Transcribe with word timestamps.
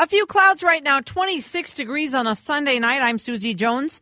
A 0.00 0.06
few 0.06 0.26
clouds 0.26 0.62
right 0.62 0.84
now, 0.84 1.00
26 1.00 1.74
degrees 1.74 2.14
on 2.14 2.28
a 2.28 2.36
Sunday 2.36 2.78
night. 2.78 3.02
I'm 3.02 3.18
Susie 3.18 3.52
Jones, 3.52 4.00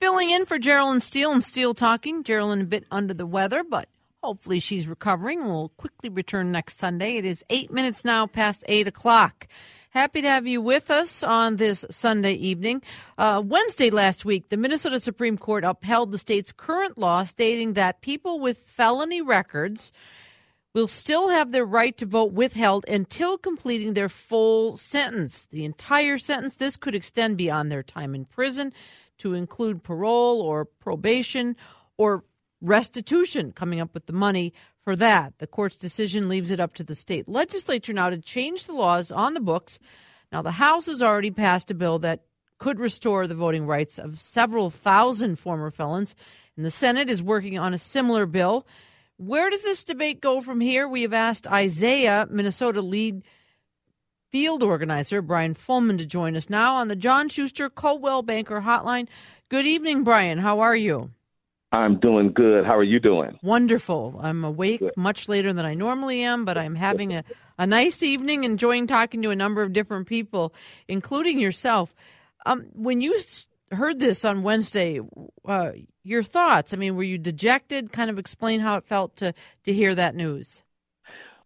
filling 0.00 0.30
in 0.30 0.44
for 0.44 0.58
Geraldine 0.58 1.00
Steele 1.00 1.30
and 1.30 1.44
Steele 1.44 1.72
Talking. 1.72 2.24
Geraldine 2.24 2.62
a 2.62 2.64
bit 2.64 2.84
under 2.90 3.14
the 3.14 3.26
weather, 3.26 3.62
but 3.62 3.88
hopefully 4.24 4.58
she's 4.58 4.88
recovering. 4.88 5.46
We'll 5.46 5.68
quickly 5.76 6.08
return 6.08 6.50
next 6.50 6.78
Sunday. 6.78 7.16
It 7.16 7.24
is 7.24 7.44
eight 7.48 7.70
minutes 7.70 8.04
now 8.04 8.26
past 8.26 8.64
eight 8.66 8.88
o'clock. 8.88 9.46
Happy 9.90 10.20
to 10.20 10.28
have 10.28 10.48
you 10.48 10.60
with 10.60 10.90
us 10.90 11.22
on 11.22 11.56
this 11.56 11.84
Sunday 11.90 12.34
evening. 12.34 12.82
Uh, 13.16 13.40
Wednesday 13.44 13.90
last 13.90 14.24
week, 14.24 14.48
the 14.48 14.56
Minnesota 14.56 14.98
Supreme 14.98 15.38
Court 15.38 15.62
upheld 15.62 16.10
the 16.10 16.18
state's 16.18 16.50
current 16.50 16.98
law 16.98 17.22
stating 17.22 17.74
that 17.74 18.00
people 18.00 18.40
with 18.40 18.58
felony 18.66 19.22
records 19.22 19.92
will 20.74 20.88
still 20.88 21.30
have 21.30 21.52
their 21.52 21.64
right 21.64 21.96
to 21.98 22.06
vote 22.06 22.32
withheld 22.32 22.84
until 22.86 23.36
completing 23.36 23.94
their 23.94 24.08
full 24.08 24.76
sentence. 24.76 25.46
The 25.50 25.64
entire 25.64 26.18
sentence, 26.18 26.54
this 26.54 26.76
could 26.76 26.94
extend 26.94 27.36
beyond 27.36 27.70
their 27.70 27.82
time 27.82 28.14
in 28.14 28.24
prison 28.24 28.72
to 29.18 29.34
include 29.34 29.82
parole 29.82 30.40
or 30.40 30.64
probation 30.64 31.56
or 31.96 32.24
restitution, 32.60 33.52
coming 33.52 33.80
up 33.80 33.94
with 33.94 34.06
the 34.06 34.12
money 34.12 34.52
for 34.82 34.94
that. 34.96 35.34
The 35.38 35.46
court's 35.46 35.76
decision 35.76 36.28
leaves 36.28 36.50
it 36.50 36.60
up 36.60 36.74
to 36.74 36.84
the 36.84 36.94
state 36.94 37.28
legislature 37.28 37.92
now 37.92 38.10
to 38.10 38.18
change 38.18 38.64
the 38.64 38.72
laws 38.72 39.10
on 39.10 39.34
the 39.34 39.40
books. 39.40 39.78
Now, 40.30 40.42
the 40.42 40.52
House 40.52 40.86
has 40.86 41.02
already 41.02 41.30
passed 41.30 41.70
a 41.70 41.74
bill 41.74 41.98
that 42.00 42.22
could 42.58 42.78
restore 42.78 43.26
the 43.26 43.34
voting 43.34 43.66
rights 43.66 43.98
of 43.98 44.20
several 44.20 44.70
thousand 44.70 45.38
former 45.38 45.70
felons, 45.70 46.14
and 46.56 46.64
the 46.64 46.70
Senate 46.70 47.08
is 47.08 47.22
working 47.22 47.58
on 47.58 47.74
a 47.74 47.78
similar 47.78 48.26
bill. 48.26 48.66
Where 49.20 49.50
does 49.50 49.64
this 49.64 49.84
debate 49.84 50.22
go 50.22 50.40
from 50.40 50.62
here? 50.62 50.88
We 50.88 51.02
have 51.02 51.12
asked 51.12 51.46
Isaiah, 51.46 52.26
Minnesota 52.30 52.80
lead 52.80 53.22
field 54.30 54.62
organizer, 54.62 55.20
Brian 55.20 55.52
Fullman, 55.52 55.98
to 55.98 56.06
join 56.06 56.38
us 56.38 56.48
now 56.48 56.76
on 56.76 56.88
the 56.88 56.96
John 56.96 57.28
Schuster 57.28 57.68
Coldwell 57.68 58.22
Banker 58.22 58.62
Hotline. 58.62 59.08
Good 59.50 59.66
evening, 59.66 60.04
Brian. 60.04 60.38
How 60.38 60.60
are 60.60 60.74
you? 60.74 61.10
I'm 61.70 62.00
doing 62.00 62.32
good. 62.32 62.64
How 62.64 62.74
are 62.74 62.82
you 62.82 62.98
doing? 62.98 63.38
Wonderful. 63.42 64.18
I'm 64.22 64.42
awake 64.42 64.80
Good. 64.80 64.96
much 64.96 65.28
later 65.28 65.52
than 65.52 65.66
I 65.66 65.74
normally 65.74 66.22
am, 66.22 66.46
but 66.46 66.56
I'm 66.56 66.76
having 66.76 67.12
a, 67.12 67.22
a 67.58 67.66
nice 67.66 68.02
evening, 68.02 68.44
enjoying 68.44 68.86
talking 68.86 69.20
to 69.20 69.30
a 69.30 69.36
number 69.36 69.60
of 69.60 69.74
different 69.74 70.06
people, 70.06 70.54
including 70.88 71.38
yourself. 71.38 71.94
Um, 72.46 72.68
when 72.72 73.02
you 73.02 73.20
heard 73.70 74.00
this 74.00 74.24
on 74.24 74.42
Wednesday, 74.42 75.00
uh, 75.46 75.70
your 76.02 76.22
thoughts? 76.22 76.72
I 76.72 76.76
mean, 76.76 76.96
were 76.96 77.02
you 77.02 77.18
dejected? 77.18 77.92
Kind 77.92 78.10
of 78.10 78.18
explain 78.18 78.60
how 78.60 78.76
it 78.76 78.84
felt 78.84 79.16
to 79.16 79.34
to 79.64 79.72
hear 79.72 79.94
that 79.94 80.14
news. 80.14 80.62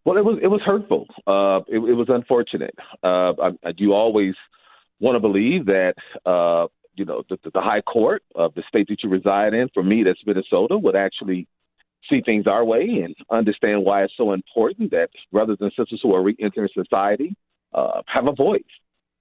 Well, 0.05 0.17
it 0.17 0.25
was 0.25 0.39
it 0.41 0.47
was 0.47 0.61
hurtful. 0.65 1.07
Uh, 1.25 1.61
it, 1.67 1.77
it 1.77 1.93
was 1.93 2.07
unfortunate. 2.09 2.75
Uh, 3.03 3.33
I, 3.41 3.49
I, 3.63 3.73
you 3.77 3.93
always 3.93 4.35
want 4.99 5.15
to 5.15 5.19
believe 5.19 5.65
that 5.65 5.95
uh, 6.25 6.67
you 6.95 7.05
know 7.05 7.23
the, 7.29 7.37
the 7.43 7.61
High 7.61 7.81
Court 7.81 8.23
of 8.35 8.53
the 8.53 8.63
state 8.67 8.87
that 8.89 9.03
you 9.03 9.09
reside 9.09 9.53
in, 9.53 9.69
for 9.73 9.83
me, 9.83 10.03
that's 10.03 10.19
Minnesota, 10.25 10.77
would 10.77 10.95
actually 10.95 11.47
see 12.09 12.21
things 12.23 12.45
our 12.45 12.63
way 12.63 13.01
and 13.03 13.15
understand 13.31 13.83
why 13.83 14.03
it's 14.03 14.13
so 14.15 14.31
important 14.31 14.91
that 14.91 15.09
brothers 15.31 15.57
and 15.59 15.71
sisters 15.77 15.99
who 16.03 16.13
are 16.13 16.21
re-entering 16.21 16.69
society 16.71 17.35
uh, 17.73 18.01
have 18.05 18.27
a 18.27 18.31
voice. 18.31 18.61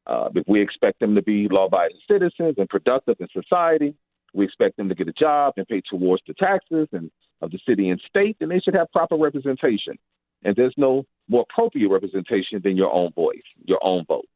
Uh, 0.06 0.28
if 0.34 0.44
we 0.47 0.60
expect 0.60 1.00
them 1.00 1.15
to 1.15 1.22
be 1.22 1.48
law-abiding 1.50 1.97
citizens 2.10 2.54
and 2.59 2.69
productive 2.69 3.16
in 3.20 3.28
society, 3.32 3.94
we 4.34 4.44
expect 4.44 4.76
them 4.76 4.88
to 4.88 4.94
get 4.94 5.09
a 5.09 5.12
job 5.12 5.54
and 5.56 5.66
pay 5.66 5.81
towards 5.88 6.22
the 6.26 6.34
taxes 6.34 6.88
and 6.92 7.10
of 7.41 7.50
the 7.50 7.59
city 7.66 7.91
and 7.91 8.00
state, 8.09 8.37
then 8.41 8.48
they 8.48 8.59
should 8.59 8.75
have 8.75 8.91
proper 8.92 9.16
representation. 9.16 9.98
And 10.44 10.54
there's 10.56 10.75
no 10.76 11.04
more 11.28 11.44
appropriate 11.48 11.88
representation 11.88 12.60
than 12.62 12.76
your 12.76 12.92
own 12.92 13.12
voice, 13.12 13.42
your 13.65 13.81
own 13.82 14.04
vote. 14.06 14.26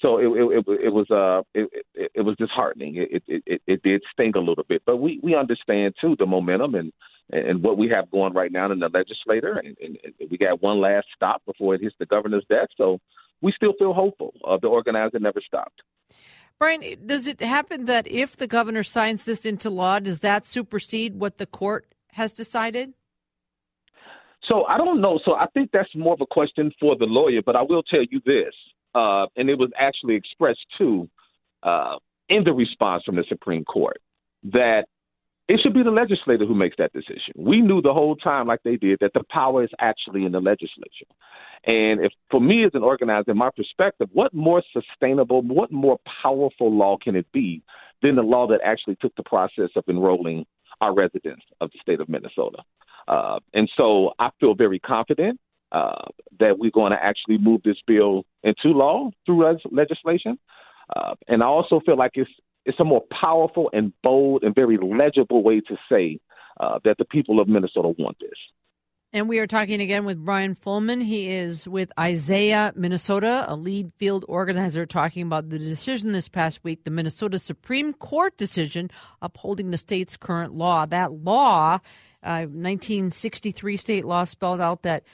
So 0.00 0.18
it 0.18 0.26
it, 0.26 0.64
it, 0.66 0.80
it 0.86 0.92
was 0.92 1.10
uh 1.10 1.42
it, 1.54 1.68
it, 1.94 2.10
it 2.14 2.20
was 2.22 2.36
disheartening. 2.36 2.96
It, 2.96 3.22
it 3.26 3.62
it 3.66 3.82
did 3.82 4.02
sting 4.12 4.32
a 4.36 4.38
little 4.38 4.64
bit, 4.68 4.82
but 4.86 4.98
we 4.98 5.20
we 5.22 5.34
understand 5.34 5.94
too 6.00 6.16
the 6.18 6.26
momentum 6.26 6.74
and 6.74 6.92
and 7.30 7.62
what 7.62 7.76
we 7.76 7.88
have 7.90 8.10
going 8.10 8.32
right 8.32 8.52
now 8.52 8.70
in 8.72 8.78
the 8.78 8.88
legislature, 8.88 9.58
and, 9.58 9.76
and 9.82 9.98
we 10.30 10.38
got 10.38 10.62
one 10.62 10.80
last 10.80 11.08
stop 11.14 11.42
before 11.44 11.74
it 11.74 11.82
hits 11.82 11.96
the 11.98 12.06
governor's 12.06 12.46
desk. 12.48 12.70
So 12.76 13.00
we 13.40 13.52
still 13.52 13.72
feel 13.78 13.92
hopeful. 13.92 14.32
Uh, 14.46 14.58
the 14.60 14.68
organizer 14.68 15.18
never 15.18 15.40
stopped. 15.40 15.82
Brian, 16.58 16.82
does 17.06 17.26
it 17.26 17.40
happen 17.40 17.84
that 17.84 18.08
if 18.08 18.36
the 18.36 18.48
governor 18.48 18.82
signs 18.82 19.22
this 19.22 19.46
into 19.46 19.70
law, 19.70 20.00
does 20.00 20.20
that 20.20 20.44
supersede 20.44 21.14
what 21.14 21.38
the 21.38 21.46
court 21.46 21.86
has 22.12 22.32
decided? 22.32 22.94
So 24.48 24.64
I 24.64 24.76
don't 24.76 25.00
know. 25.00 25.20
So 25.24 25.34
I 25.34 25.46
think 25.54 25.70
that's 25.72 25.94
more 25.94 26.14
of 26.14 26.20
a 26.20 26.26
question 26.26 26.72
for 26.80 26.96
the 26.96 27.04
lawyer, 27.04 27.42
but 27.44 27.54
I 27.54 27.62
will 27.62 27.82
tell 27.82 28.02
you 28.10 28.20
this, 28.24 28.54
uh, 28.94 29.26
and 29.36 29.48
it 29.48 29.58
was 29.58 29.70
actually 29.78 30.16
expressed 30.16 30.64
too 30.76 31.08
uh, 31.62 31.96
in 32.28 32.44
the 32.44 32.52
response 32.52 33.04
from 33.04 33.16
the 33.16 33.24
Supreme 33.28 33.64
Court 33.64 34.00
that 34.44 34.86
it 35.48 35.60
should 35.62 35.72
be 35.72 35.82
the 35.82 35.90
legislator 35.90 36.44
who 36.44 36.54
makes 36.54 36.76
that 36.76 36.92
decision. 36.92 37.32
We 37.34 37.62
knew 37.62 37.80
the 37.80 37.94
whole 37.94 38.16
time, 38.16 38.46
like 38.46 38.62
they 38.64 38.76
did, 38.76 38.98
that 39.00 39.12
the 39.14 39.24
power 39.30 39.64
is 39.64 39.70
actually 39.80 40.24
in 40.26 40.32
the 40.32 40.40
legislature. 40.40 41.06
And 41.64 42.04
if, 42.04 42.12
for 42.30 42.40
me 42.40 42.64
as 42.64 42.72
an 42.74 42.82
organizer, 42.82 43.34
my 43.34 43.50
perspective, 43.56 44.08
what 44.12 44.32
more 44.34 44.62
sustainable, 44.72 45.42
what 45.42 45.72
more 45.72 45.98
powerful 46.22 46.72
law 46.72 46.98
can 47.02 47.16
it 47.16 47.26
be 47.32 47.62
than 48.02 48.14
the 48.16 48.22
law 48.22 48.46
that 48.48 48.60
actually 48.64 48.96
took 49.00 49.14
the 49.16 49.22
process 49.22 49.70
of 49.74 49.84
enrolling 49.88 50.44
our 50.80 50.94
residents 50.94 51.42
of 51.60 51.70
the 51.72 51.78
state 51.80 52.00
of 52.00 52.08
Minnesota? 52.08 52.58
Uh, 53.08 53.38
and 53.54 53.70
so 53.74 54.12
I 54.18 54.28
feel 54.38 54.54
very 54.54 54.78
confident 54.78 55.40
uh, 55.72 56.04
that 56.40 56.58
we're 56.58 56.70
going 56.70 56.92
to 56.92 57.02
actually 57.02 57.38
move 57.38 57.62
this 57.64 57.78
bill 57.86 58.24
into 58.42 58.68
law 58.68 59.10
through 59.24 59.46
res- 59.46 59.60
legislation. 59.70 60.38
Uh, 60.94 61.14
and 61.26 61.42
I 61.42 61.46
also 61.46 61.80
feel 61.84 61.96
like 61.96 62.12
it's 62.14 62.30
it's 62.68 62.78
a 62.78 62.84
more 62.84 63.02
powerful 63.10 63.70
and 63.72 63.92
bold 64.02 64.44
and 64.44 64.54
very 64.54 64.76
legible 64.76 65.42
way 65.42 65.60
to 65.60 65.76
say 65.90 66.20
uh, 66.60 66.78
that 66.84 66.98
the 66.98 67.04
people 67.06 67.40
of 67.40 67.48
Minnesota 67.48 67.88
want 67.98 68.18
this. 68.20 68.38
And 69.10 69.26
we 69.26 69.38
are 69.38 69.46
talking 69.46 69.80
again 69.80 70.04
with 70.04 70.22
Brian 70.22 70.54
Fullman. 70.54 71.02
He 71.02 71.28
is 71.30 71.66
with 71.66 71.90
Isaiah, 71.98 72.74
Minnesota, 72.76 73.46
a 73.48 73.56
lead 73.56 73.90
field 73.96 74.26
organizer, 74.28 74.84
talking 74.84 75.22
about 75.22 75.48
the 75.48 75.58
decision 75.58 76.12
this 76.12 76.28
past 76.28 76.62
week, 76.62 76.84
the 76.84 76.90
Minnesota 76.90 77.38
Supreme 77.38 77.94
Court 77.94 78.36
decision 78.36 78.90
upholding 79.22 79.70
the 79.70 79.78
state's 79.78 80.18
current 80.18 80.52
law. 80.52 80.84
That 80.84 81.10
law, 81.10 81.78
uh, 82.22 82.44
1963 82.52 83.78
state 83.78 84.04
law, 84.04 84.24
spelled 84.24 84.60
out 84.60 84.82
that 84.82 85.04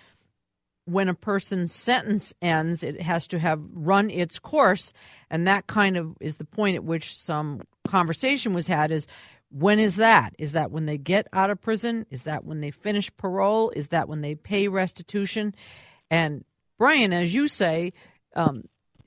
when 0.86 1.08
a 1.08 1.14
person's 1.14 1.72
sentence 1.72 2.34
ends, 2.42 2.82
it 2.82 3.00
has 3.00 3.26
to 3.28 3.38
have 3.38 3.60
run 3.72 4.10
its 4.10 4.38
course. 4.38 4.92
And 5.30 5.46
that 5.46 5.66
kind 5.66 5.96
of 5.96 6.16
is 6.20 6.36
the 6.36 6.44
point 6.44 6.76
at 6.76 6.84
which 6.84 7.16
some 7.16 7.62
conversation 7.88 8.52
was 8.52 8.66
had 8.66 8.90
is 8.90 9.06
when 9.50 9.78
is 9.78 9.96
that? 9.96 10.34
Is 10.38 10.52
that 10.52 10.70
when 10.70 10.86
they 10.86 10.98
get 10.98 11.26
out 11.32 11.50
of 11.50 11.60
prison? 11.60 12.06
Is 12.10 12.24
that 12.24 12.44
when 12.44 12.60
they 12.60 12.70
finish 12.70 13.14
parole? 13.16 13.70
Is 13.70 13.88
that 13.88 14.08
when 14.08 14.20
they 14.20 14.34
pay 14.34 14.68
restitution? 14.68 15.54
And 16.10 16.44
Brian, 16.78 17.12
as 17.12 17.32
you 17.32 17.48
say, 17.48 17.92
um, 18.34 18.64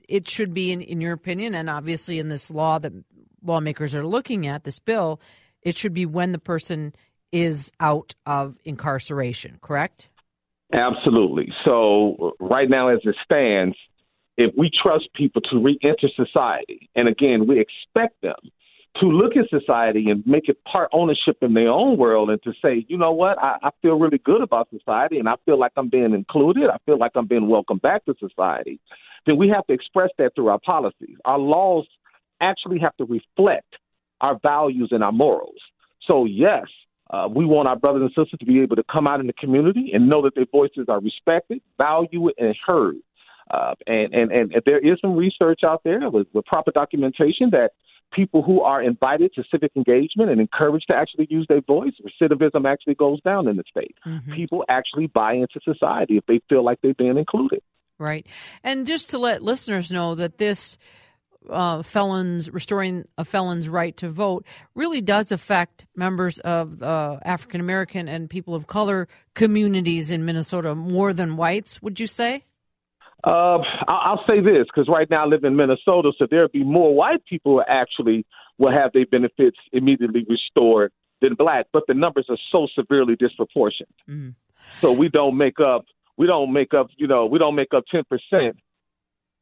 it 0.08 0.26
should 0.26 0.54
be, 0.54 0.72
in, 0.72 0.80
in 0.80 1.00
your 1.00 1.12
opinion, 1.12 1.54
and 1.54 1.68
obviously 1.68 2.18
in 2.18 2.28
this 2.28 2.50
law 2.50 2.78
that 2.78 2.92
lawmakers 3.42 3.94
are 3.94 4.06
looking 4.06 4.46
at, 4.46 4.64
this 4.64 4.78
bill, 4.78 5.20
it 5.62 5.76
should 5.76 5.92
be 5.92 6.06
when 6.06 6.32
the 6.32 6.38
person 6.38 6.94
is 7.30 7.70
out 7.78 8.14
of 8.24 8.56
incarceration, 8.64 9.58
correct? 9.60 10.08
Absolutely. 10.72 11.52
So 11.64 12.34
uh, 12.40 12.44
right 12.44 12.68
now, 12.68 12.88
as 12.88 13.00
it 13.04 13.16
stands, 13.24 13.76
if 14.36 14.54
we 14.56 14.70
trust 14.70 15.08
people 15.14 15.42
to 15.50 15.58
re-enter 15.58 16.08
society, 16.14 16.88
and 16.94 17.08
again, 17.08 17.46
we 17.46 17.58
expect 17.60 18.20
them 18.22 18.36
to 19.00 19.06
look 19.06 19.32
at 19.36 19.48
society 19.48 20.10
and 20.10 20.26
make 20.26 20.48
it 20.48 20.58
part 20.64 20.88
ownership 20.92 21.38
in 21.42 21.54
their 21.54 21.68
own 21.68 21.96
world 21.96 22.30
and 22.30 22.42
to 22.42 22.52
say, 22.62 22.84
you 22.88 22.96
know 22.96 23.12
what, 23.12 23.38
I, 23.38 23.56
I 23.62 23.70
feel 23.80 23.98
really 23.98 24.18
good 24.18 24.42
about 24.42 24.68
society 24.70 25.18
and 25.18 25.28
I 25.28 25.34
feel 25.44 25.58
like 25.58 25.72
I'm 25.76 25.88
being 25.88 26.14
included. 26.14 26.68
I 26.68 26.78
feel 26.84 26.98
like 26.98 27.12
I'm 27.14 27.26
being 27.26 27.48
welcomed 27.48 27.82
back 27.82 28.04
to 28.06 28.14
society. 28.18 28.80
Then 29.26 29.36
we 29.36 29.48
have 29.48 29.66
to 29.66 29.72
express 29.72 30.10
that 30.18 30.34
through 30.34 30.48
our 30.48 30.58
policies. 30.60 31.16
Our 31.26 31.38
laws 31.38 31.86
actually 32.40 32.78
have 32.80 32.96
to 32.96 33.04
reflect 33.04 33.76
our 34.20 34.38
values 34.42 34.88
and 34.90 35.04
our 35.04 35.12
morals. 35.12 35.60
So, 36.06 36.24
yes, 36.24 36.66
uh, 37.10 37.28
we 37.30 37.44
want 37.44 37.68
our 37.68 37.76
brothers 37.76 38.02
and 38.02 38.10
sisters 38.10 38.38
to 38.38 38.46
be 38.46 38.60
able 38.60 38.76
to 38.76 38.84
come 38.90 39.06
out 39.06 39.20
in 39.20 39.26
the 39.26 39.32
community 39.32 39.90
and 39.94 40.08
know 40.08 40.22
that 40.22 40.34
their 40.34 40.46
voices 40.50 40.86
are 40.88 41.00
respected, 41.00 41.60
valued, 41.78 42.32
and 42.38 42.54
heard. 42.66 42.96
Uh, 43.50 43.74
and, 43.86 44.12
and, 44.12 44.30
and 44.30 44.52
there 44.66 44.78
is 44.78 44.98
some 45.00 45.16
research 45.16 45.60
out 45.64 45.82
there 45.84 46.10
with, 46.10 46.26
with 46.34 46.44
proper 46.44 46.70
documentation 46.70 47.50
that 47.50 47.70
people 48.12 48.42
who 48.42 48.60
are 48.60 48.82
invited 48.82 49.32
to 49.34 49.44
civic 49.50 49.72
engagement 49.76 50.30
and 50.30 50.40
encouraged 50.40 50.86
to 50.88 50.96
actually 50.96 51.26
use 51.30 51.46
their 51.48 51.60
voice, 51.62 51.92
recidivism 52.02 52.70
actually 52.70 52.94
goes 52.94 53.20
down 53.22 53.48
in 53.48 53.56
the 53.56 53.64
state. 53.70 53.96
Mm-hmm. 54.06 54.32
People 54.34 54.64
actually 54.68 55.06
buy 55.06 55.34
into 55.34 55.60
society 55.64 56.16
if 56.16 56.26
they 56.26 56.40
feel 56.48 56.64
like 56.64 56.78
they're 56.82 56.94
being 56.94 57.16
included. 57.16 57.62
Right. 57.98 58.26
And 58.62 58.86
just 58.86 59.10
to 59.10 59.18
let 59.18 59.42
listeners 59.42 59.90
know 59.90 60.14
that 60.14 60.38
this 60.38 60.78
uh, 61.48 61.82
felons 61.82 62.50
restoring 62.50 63.06
a 63.16 63.24
felon's 63.24 63.68
right 63.68 63.96
to 63.96 64.08
vote 64.08 64.46
really 64.74 65.00
does 65.00 65.32
affect 65.32 65.86
members 65.94 66.38
of 66.40 66.82
uh, 66.82 67.18
African 67.24 67.60
American 67.60 68.08
and 68.08 68.28
people 68.28 68.54
of 68.54 68.66
color 68.66 69.08
communities 69.34 70.10
in 70.10 70.24
Minnesota 70.24 70.74
more 70.74 71.12
than 71.12 71.36
whites. 71.36 71.82
Would 71.82 72.00
you 72.00 72.06
say? 72.06 72.44
Uh, 73.24 73.58
I'll 73.88 74.22
say 74.28 74.40
this 74.40 74.66
because 74.72 74.88
right 74.88 75.10
now 75.10 75.24
I 75.24 75.26
live 75.26 75.42
in 75.42 75.56
Minnesota, 75.56 76.12
so 76.16 76.26
there'll 76.30 76.48
be 76.48 76.62
more 76.62 76.94
white 76.94 77.24
people 77.24 77.56
who 77.56 77.62
actually 77.66 78.24
will 78.58 78.72
have 78.72 78.92
their 78.92 79.06
benefits 79.06 79.56
immediately 79.72 80.24
restored 80.28 80.92
than 81.20 81.34
black, 81.34 81.66
but 81.72 81.82
the 81.88 81.94
numbers 81.94 82.26
are 82.28 82.38
so 82.50 82.68
severely 82.74 83.16
disproportionate. 83.16 83.94
Mm. 84.08 84.34
So 84.80 84.92
we 84.92 85.08
don't 85.08 85.36
make 85.36 85.58
up, 85.58 85.84
we 86.16 86.26
don't 86.28 86.52
make 86.52 86.74
up, 86.74 86.90
you 86.96 87.08
know, 87.08 87.26
we 87.26 87.40
don't 87.40 87.56
make 87.56 87.74
up 87.74 87.84
ten 87.90 88.04
percent 88.08 88.56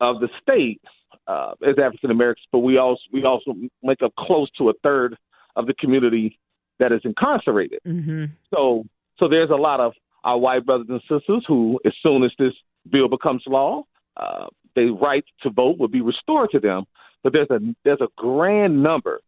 of 0.00 0.20
the 0.20 0.28
state 0.40 0.80
uh, 1.26 1.52
as 1.66 1.76
African 1.78 2.10
Americans, 2.10 2.46
but 2.52 2.60
we 2.60 2.78
also 2.78 3.02
we 3.12 3.24
also 3.24 3.54
make 3.82 4.02
up 4.02 4.14
close 4.18 4.48
to 4.58 4.70
a 4.70 4.72
third 4.82 5.16
of 5.56 5.66
the 5.66 5.74
community 5.74 6.38
that 6.78 6.92
is 6.92 7.00
incarcerated. 7.04 7.80
Mm-hmm. 7.86 8.26
So 8.54 8.84
so 9.18 9.28
there's 9.28 9.50
a 9.50 9.56
lot 9.56 9.80
of 9.80 9.92
our 10.24 10.38
white 10.38 10.66
brothers 10.66 10.88
and 10.88 11.00
sisters 11.02 11.44
who, 11.46 11.80
as 11.84 11.92
soon 12.02 12.24
as 12.24 12.32
this 12.38 12.52
bill 12.90 13.08
becomes 13.08 13.42
law, 13.46 13.84
uh, 14.16 14.46
the 14.74 14.90
right 14.90 15.24
to 15.42 15.50
vote 15.50 15.78
will 15.78 15.88
be 15.88 16.00
restored 16.00 16.50
to 16.50 16.60
them. 16.60 16.84
But 17.22 17.32
there's 17.32 17.50
a 17.50 17.58
there's 17.84 18.00
a 18.00 18.08
grand 18.16 18.82
number 18.82 19.20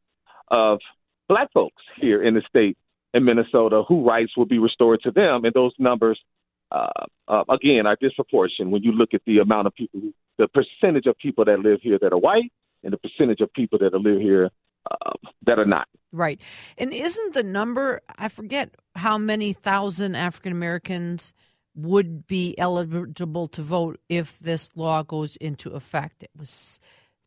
of 0.49 0.79
black 1.29 1.53
folks 1.53 1.83
here 2.01 2.23
in 2.23 2.35
the 2.35 2.43
state 2.49 2.77
in 3.15 3.25
Minnesota 3.25 3.83
who 3.89 4.07
rights 4.07 4.37
will 4.37 4.47
be 4.47 4.59
restored 4.59 5.01
to 5.03 5.11
them, 5.11 5.45
and 5.45 5.55
those 5.55 5.73
numbers, 5.79 6.21
uh, 6.71 6.89
uh, 7.27 7.45
again, 7.51 7.87
are 7.87 7.97
disproportionate 8.01 8.71
when 8.71 8.83
you 8.83 8.93
look 8.93 9.15
at 9.15 9.23
the 9.27 9.39
amount 9.39 9.67
of 9.67 9.75
people, 9.75 10.01
who, 10.01 10.13
the 10.39 10.49
percentage 10.49 11.07
of 11.07 11.17
people 11.19 11.45
that 11.45 11.61
live 11.61 11.81
here 11.83 11.99
that 12.01 12.13
are 12.13 12.19
white, 12.19 12.53
and 12.83 12.93
the 12.93 12.99
percentage 12.99 13.41
of 13.41 13.53
people 13.53 13.79
that 13.81 13.93
live 13.93 14.21
here 14.21 14.51
uh, 14.91 15.13
that 15.45 15.59
are 15.59 15.67
not. 15.67 15.89
Right, 16.13 16.41
and 16.79 16.93
isn't 16.93 17.35
the 17.35 17.43
number? 17.43 18.01
I 18.17 18.29
forget 18.29 18.75
how 18.95 19.19
many 19.19 19.53
thousand 19.53 20.15
African 20.15 20.53
Americans 20.53 21.33
would 21.75 22.27
be 22.27 22.59
eligible 22.59 23.49
to 23.49 23.63
vote 23.63 24.01
if 24.09 24.39
this 24.41 24.71
law 24.75 25.03
goes 25.03 25.37
into 25.37 25.71
effect. 25.71 26.23
It 26.23 26.31
was 26.37 26.81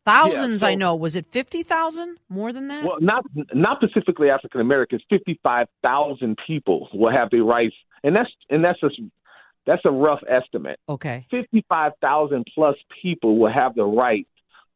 thousands, 0.04 0.62
yeah, 0.62 0.66
so, 0.68 0.72
I 0.72 0.74
know. 0.74 0.94
Was 0.94 1.16
it 1.16 1.26
fifty 1.30 1.62
thousand? 1.62 2.18
More 2.28 2.52
than 2.52 2.68
that? 2.68 2.84
Well, 2.84 2.96
not 3.00 3.24
not 3.54 3.78
specifically 3.82 4.30
African 4.30 4.60
Americans. 4.60 5.02
Fifty 5.08 5.38
five 5.42 5.68
thousand 5.82 6.38
people 6.46 6.88
will 6.92 7.12
have 7.12 7.30
the 7.30 7.40
rights, 7.40 7.74
and 8.02 8.14
that's 8.16 8.30
and 8.50 8.64
that's 8.64 8.80
just 8.80 9.00
that's 9.66 9.82
a 9.84 9.90
rough 9.90 10.20
estimate. 10.28 10.78
Okay, 10.88 11.26
fifty 11.30 11.64
five 11.68 11.92
thousand 12.00 12.46
plus 12.54 12.76
people 13.02 13.38
will 13.38 13.52
have 13.52 13.74
the 13.74 13.84
right. 13.84 14.26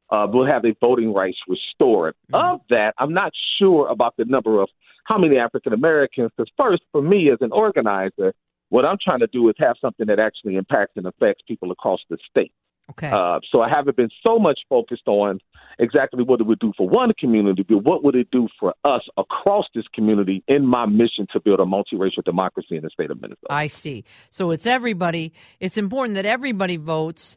Uh, 0.09 0.27
will 0.33 0.47
have 0.47 0.63
their 0.63 0.75
voting 0.81 1.13
rights 1.13 1.39
restored. 1.49 2.15
Mm-hmm. 2.33 2.55
Of 2.55 2.61
that, 2.71 2.95
I'm 2.99 3.13
not 3.13 3.33
sure 3.59 3.89
about 3.89 4.15
the 4.17 4.25
number 4.25 4.63
of 4.63 4.69
how 5.05 5.19
many 5.19 5.37
African 5.37 5.73
Americans. 5.73 6.31
Because 6.37 6.53
first, 6.57 6.83
for 6.93 7.03
me 7.03 7.31
as 7.33 7.39
an 7.41 7.51
organizer, 7.51 8.33
what 8.69 8.85
I'm 8.85 8.99
trying 9.03 9.21
to 9.21 9.27
do 9.27 9.49
is 9.49 9.57
have 9.59 9.77
something 9.81 10.07
that 10.07 10.21
actually 10.21 10.57
impacts 10.57 10.93
and 10.97 11.07
affects 11.07 11.43
people 11.47 11.73
across 11.73 12.01
the 12.09 12.19
state. 12.31 12.53
Okay. 12.91 13.11
Uh, 13.11 13.41
so 13.51 13.63
I 13.63 13.69
haven't 13.69 13.97
been 13.97 14.11
so 14.23 14.39
much 14.39 14.61
focused 14.69 15.07
on 15.07 15.41
exactly 15.79 16.23
what 16.23 16.41
it 16.41 16.47
would 16.47 16.61
do 16.61 16.73
for 16.77 16.89
one 16.89 17.13
community, 17.19 17.65
but 17.69 17.79
what 17.79 18.05
would 18.05 18.15
it 18.15 18.29
do 18.31 18.49
for 18.59 18.75
us 18.85 19.03
across 19.17 19.67
this 19.75 19.85
community 19.93 20.45
in 20.47 20.65
my 20.67 20.87
mission 20.87 21.27
to 21.33 21.41
build 21.41 21.61
a 21.61 21.65
multiracial 21.65 22.25
democracy 22.25 22.77
in 22.77 22.83
the 22.83 22.91
state 22.91 23.11
of 23.11 23.21
Minnesota. 23.21 23.47
I 23.51 23.67
see. 23.67 24.05
So 24.31 24.51
it's 24.53 24.67
everybody. 24.67 25.33
It's 25.61 25.77
important 25.77 26.15
that 26.15 26.27
everybody 26.27 26.77
votes. 26.77 27.37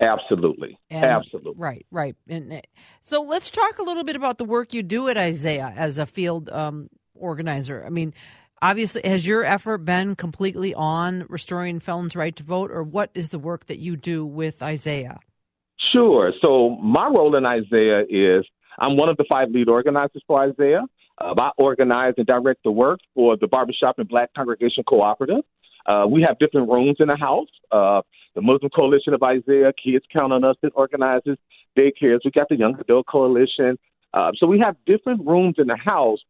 Absolutely. 0.00 0.78
And, 0.90 1.04
Absolutely. 1.04 1.54
Right, 1.56 1.86
right. 1.90 2.16
And 2.28 2.62
so 3.00 3.22
let's 3.22 3.50
talk 3.50 3.78
a 3.78 3.82
little 3.82 4.04
bit 4.04 4.16
about 4.16 4.38
the 4.38 4.44
work 4.44 4.74
you 4.74 4.82
do 4.82 5.08
at 5.08 5.16
Isaiah 5.16 5.72
as 5.76 5.98
a 5.98 6.06
field 6.06 6.50
um, 6.50 6.88
organizer. 7.14 7.84
I 7.86 7.90
mean, 7.90 8.12
obviously 8.62 9.02
has 9.04 9.26
your 9.26 9.44
effort 9.44 9.78
been 9.78 10.16
completely 10.16 10.72
on 10.72 11.26
restoring 11.28 11.80
felons' 11.80 12.16
right 12.16 12.34
to 12.36 12.42
vote, 12.42 12.70
or 12.70 12.82
what 12.82 13.10
is 13.14 13.30
the 13.30 13.38
work 13.38 13.66
that 13.66 13.78
you 13.78 13.96
do 13.96 14.24
with 14.24 14.62
Isaiah? 14.62 15.20
Sure. 15.92 16.32
So 16.40 16.70
my 16.82 17.08
role 17.08 17.36
in 17.36 17.44
Isaiah 17.44 18.04
is 18.08 18.46
I'm 18.78 18.96
one 18.96 19.08
of 19.08 19.16
the 19.18 19.26
five 19.28 19.50
lead 19.50 19.68
organizers 19.68 20.22
for 20.26 20.42
Isaiah. 20.42 20.82
Uh, 21.18 21.34
I 21.38 21.50
organize 21.58 22.14
and 22.16 22.26
direct 22.26 22.62
the 22.64 22.70
work 22.70 23.00
for 23.14 23.36
the 23.36 23.46
Barbershop 23.46 23.98
and 23.98 24.08
Black 24.08 24.32
Congregation 24.34 24.84
Cooperative. 24.84 25.44
Uh, 25.84 26.06
we 26.08 26.22
have 26.22 26.38
different 26.38 26.70
rooms 26.70 26.96
in 27.00 27.08
the 27.08 27.16
house. 27.16 27.48
Uh, 27.70 28.00
the 28.34 28.40
Muslim 28.40 28.70
Coalition 28.70 29.12
of 29.12 29.22
Isaiah, 29.22 29.72
Kids 29.72 30.04
Count 30.12 30.32
on 30.32 30.44
Us 30.44 30.56
that 30.62 30.72
organizes 30.74 31.36
daycares. 31.76 32.20
We 32.24 32.30
got 32.30 32.48
the 32.48 32.56
Young 32.56 32.78
Adult 32.80 33.06
Coalition. 33.06 33.78
Uh, 34.14 34.30
so 34.38 34.46
we 34.46 34.58
have 34.60 34.76
different 34.86 35.26
rooms 35.26 35.56
in 35.58 35.66
the 35.66 35.76
house 35.76 36.20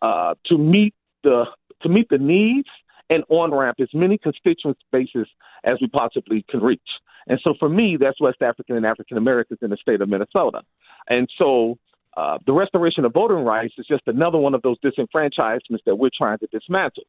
uh, 0.00 0.34
to 0.46 0.56
meet 0.56 0.94
the 1.22 1.44
to 1.82 1.88
meet 1.88 2.08
the 2.08 2.18
needs 2.18 2.68
and 3.08 3.24
on 3.28 3.52
ramp 3.52 3.78
as 3.80 3.88
many 3.92 4.16
constituent 4.18 4.78
spaces 4.86 5.26
as 5.64 5.78
we 5.80 5.88
possibly 5.88 6.44
can 6.48 6.60
reach. 6.60 6.80
And 7.26 7.38
so 7.42 7.54
for 7.58 7.68
me, 7.68 7.96
that's 8.00 8.20
West 8.20 8.40
African 8.40 8.76
and 8.76 8.86
African 8.86 9.16
Americans 9.16 9.58
in 9.62 9.70
the 9.70 9.76
state 9.76 10.00
of 10.00 10.08
Minnesota. 10.08 10.62
And 11.08 11.28
so 11.36 11.78
uh, 12.16 12.38
the 12.46 12.52
restoration 12.52 13.04
of 13.04 13.12
voting 13.12 13.44
rights 13.44 13.74
is 13.78 13.86
just 13.86 14.02
another 14.06 14.38
one 14.38 14.54
of 14.54 14.62
those 14.62 14.78
disenfranchisements 14.80 15.84
that 15.86 15.96
we're 15.96 16.10
trying 16.16 16.38
to 16.38 16.46
dismantle. 16.46 17.04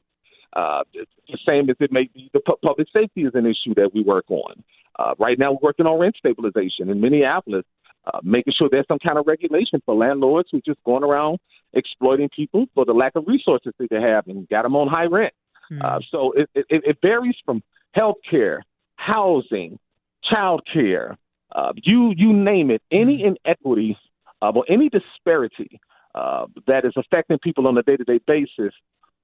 Uh, 0.53 0.81
the 0.93 1.37
same 1.47 1.69
as 1.69 1.77
it 1.79 1.91
may 1.91 2.09
be 2.13 2.29
the 2.33 2.41
pu- 2.41 2.57
public 2.61 2.87
safety 2.91 3.21
is 3.21 3.31
an 3.35 3.45
issue 3.45 3.73
that 3.75 3.91
we 3.93 4.03
work 4.03 4.29
on. 4.29 4.63
Uh, 4.99 5.13
right 5.17 5.39
now, 5.39 5.53
we're 5.53 5.69
working 5.69 5.85
on 5.85 5.97
rent 5.97 6.15
stabilization 6.17 6.89
in 6.89 6.99
Minneapolis, 6.99 7.63
uh, 8.05 8.19
making 8.21 8.53
sure 8.57 8.67
there's 8.69 8.87
some 8.87 8.99
kind 8.99 9.17
of 9.17 9.25
regulation 9.27 9.81
for 9.85 9.95
landlords 9.95 10.49
who 10.51 10.57
are 10.57 10.61
just 10.65 10.83
going 10.83 11.03
around 11.03 11.39
exploiting 11.73 12.29
people 12.35 12.65
for 12.73 12.85
the 12.85 12.93
lack 12.93 13.15
of 13.15 13.25
resources 13.27 13.73
that 13.79 13.89
they 13.89 14.01
have 14.01 14.27
and 14.27 14.47
got 14.49 14.63
them 14.63 14.75
on 14.75 14.87
high 14.87 15.05
rent. 15.05 15.33
Mm. 15.71 15.83
Uh, 15.83 15.99
so 16.11 16.33
it, 16.33 16.49
it, 16.53 16.65
it 16.69 16.97
varies 17.01 17.35
from 17.45 17.63
health 17.93 18.17
care, 18.29 18.63
housing, 18.95 19.79
child 20.23 20.61
care, 20.71 21.17
uh, 21.53 21.73
you 21.83 22.13
you 22.15 22.33
name 22.33 22.71
it, 22.71 22.81
any 22.91 23.23
hmm. 23.23 23.35
inequity 23.45 23.97
uh, 24.41 24.51
or 24.55 24.63
any 24.69 24.89
disparity 24.89 25.79
uh, 26.15 26.45
that 26.67 26.85
is 26.85 26.93
affecting 26.95 27.37
people 27.39 27.67
on 27.67 27.77
a 27.77 27.83
day 27.83 27.97
to 27.97 28.03
day 28.03 28.19
basis, 28.25 28.73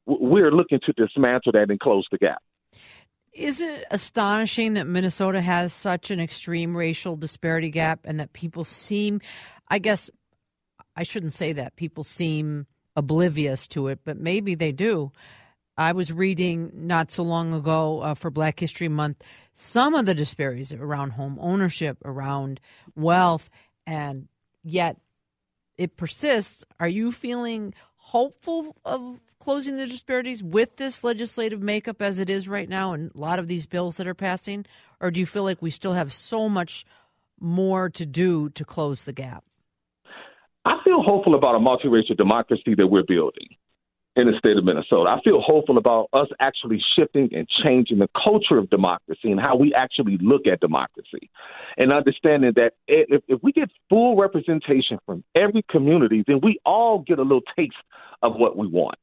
we're 0.06 0.51
looking 0.51 0.80
to 0.86 0.94
dismantle 0.94 1.51
that 1.54 1.70
and 1.70 1.80
close 1.80 2.06
the 2.12 2.18
gap. 2.18 2.42
Is 3.34 3.62
it 3.62 3.86
astonishing 3.92 4.74
that 4.74 4.88
Minnesota 4.88 5.42
has 5.42 5.72
such 5.72 6.10
an 6.10 6.20
extreme 6.20 6.75
racial 6.75 7.16
disparity 7.16 7.70
gap 7.70 8.00
and 8.04 8.20
that 8.20 8.34
people 8.34 8.63
seem, 8.63 9.22
I 9.68 9.77
guess, 9.77 10.10
I 10.98 11.04
shouldn't 11.04 11.34
say 11.34 11.54
that. 11.54 11.75
People 11.75 12.04
seem 12.04 12.66
oblivious 12.96 13.68
to 13.68 13.88
it, 13.88 14.00
but 14.04 14.18
maybe 14.18 14.56
they 14.56 14.72
do. 14.72 15.12
I 15.77 15.92
was 15.92 16.12
reading 16.12 16.72
not 16.74 17.12
so 17.12 17.22
long 17.22 17.54
ago 17.54 18.01
uh, 18.01 18.16
for 18.16 18.32
Black 18.32 18.60
History 18.60 18.88
Month 18.89 19.24
some 19.54 19.94
of 19.94 20.08
the 20.08 20.16
disparities 20.16 20.74
around 20.74 21.12
home 21.12 21.38
ownership, 21.39 22.00
around 22.04 22.60
wealth, 22.96 23.51
and 23.86 24.27
yet 24.63 24.98
it 25.77 25.96
persists. 25.96 26.66
Are 26.80 26.88
you 26.88 27.12
feeling 27.12 27.75
hopeful 27.98 28.75
of 28.84 29.20
closing 29.39 29.75
the 29.75 29.86
disparities 29.86 30.42
with 30.42 30.77
this 30.77 31.04
legislative 31.04 31.62
makeup 31.62 32.01
as 32.01 32.18
it 32.18 32.27
is 32.27 32.48
right 32.48 32.68
now 32.68 32.94
and 32.94 33.12
a 33.13 33.18
lot 33.20 33.38
of 33.38 33.48
these 33.48 33.68
bills 33.68 33.98
that 33.98 34.08
are 34.08 34.16
passing? 34.16 34.66
Or 35.00 35.12
do 35.12 35.20
you 35.20 35.27
feel 35.27 35.44
like 35.44 35.62
we 35.62 35.70
still 35.70 35.94
have 35.94 36.12
so 36.12 36.50
much 36.50 36.88
more 37.39 37.88
to 37.92 38.06
do 38.06 38.50
to 38.50 38.66
close 38.66 39.06
the 39.06 39.13
gap? 39.13 39.44
I 40.68 40.84
feel 40.84 41.02
hopeful 41.02 41.36
about 41.36 41.56
a 41.56 41.60
multiracial 41.60 42.18
democracy 42.18 42.76
that 42.76 42.88
we're 42.88 43.04
building. 43.08 43.48
in 44.18 44.26
the 44.26 44.38
state 44.40 44.58
of 44.58 44.64
Minnesota. 44.64 45.12
I 45.12 45.22
feel 45.22 45.40
hopeful 45.40 45.78
about 45.78 46.10
us 46.12 46.28
actually 46.40 46.84
shifting 46.96 47.30
and 47.36 47.48
changing 47.64 48.00
the 48.00 48.10
culture 48.22 48.58
of 48.58 48.68
democracy 48.72 49.30
and 49.30 49.40
how 49.40 49.56
we 49.56 49.76
actually 49.76 50.18
look 50.20 50.48
at 50.48 50.60
democracy 50.60 51.30
and 51.78 51.94
understanding 51.94 52.52
that 52.56 52.74
if, 52.88 53.22
if 53.28 53.40
we 53.44 53.52
get 53.52 53.70
full 53.90 54.18
representation 54.18 54.98
from 55.06 55.24
every 55.36 55.64
community, 55.70 56.24
then 56.26 56.40
we 56.42 56.58
all 56.66 56.98
get 56.98 57.20
a 57.20 57.22
little 57.22 57.44
taste 57.56 57.76
of 58.24 58.34
what 58.36 58.58
we 58.58 58.66
want. 58.66 58.98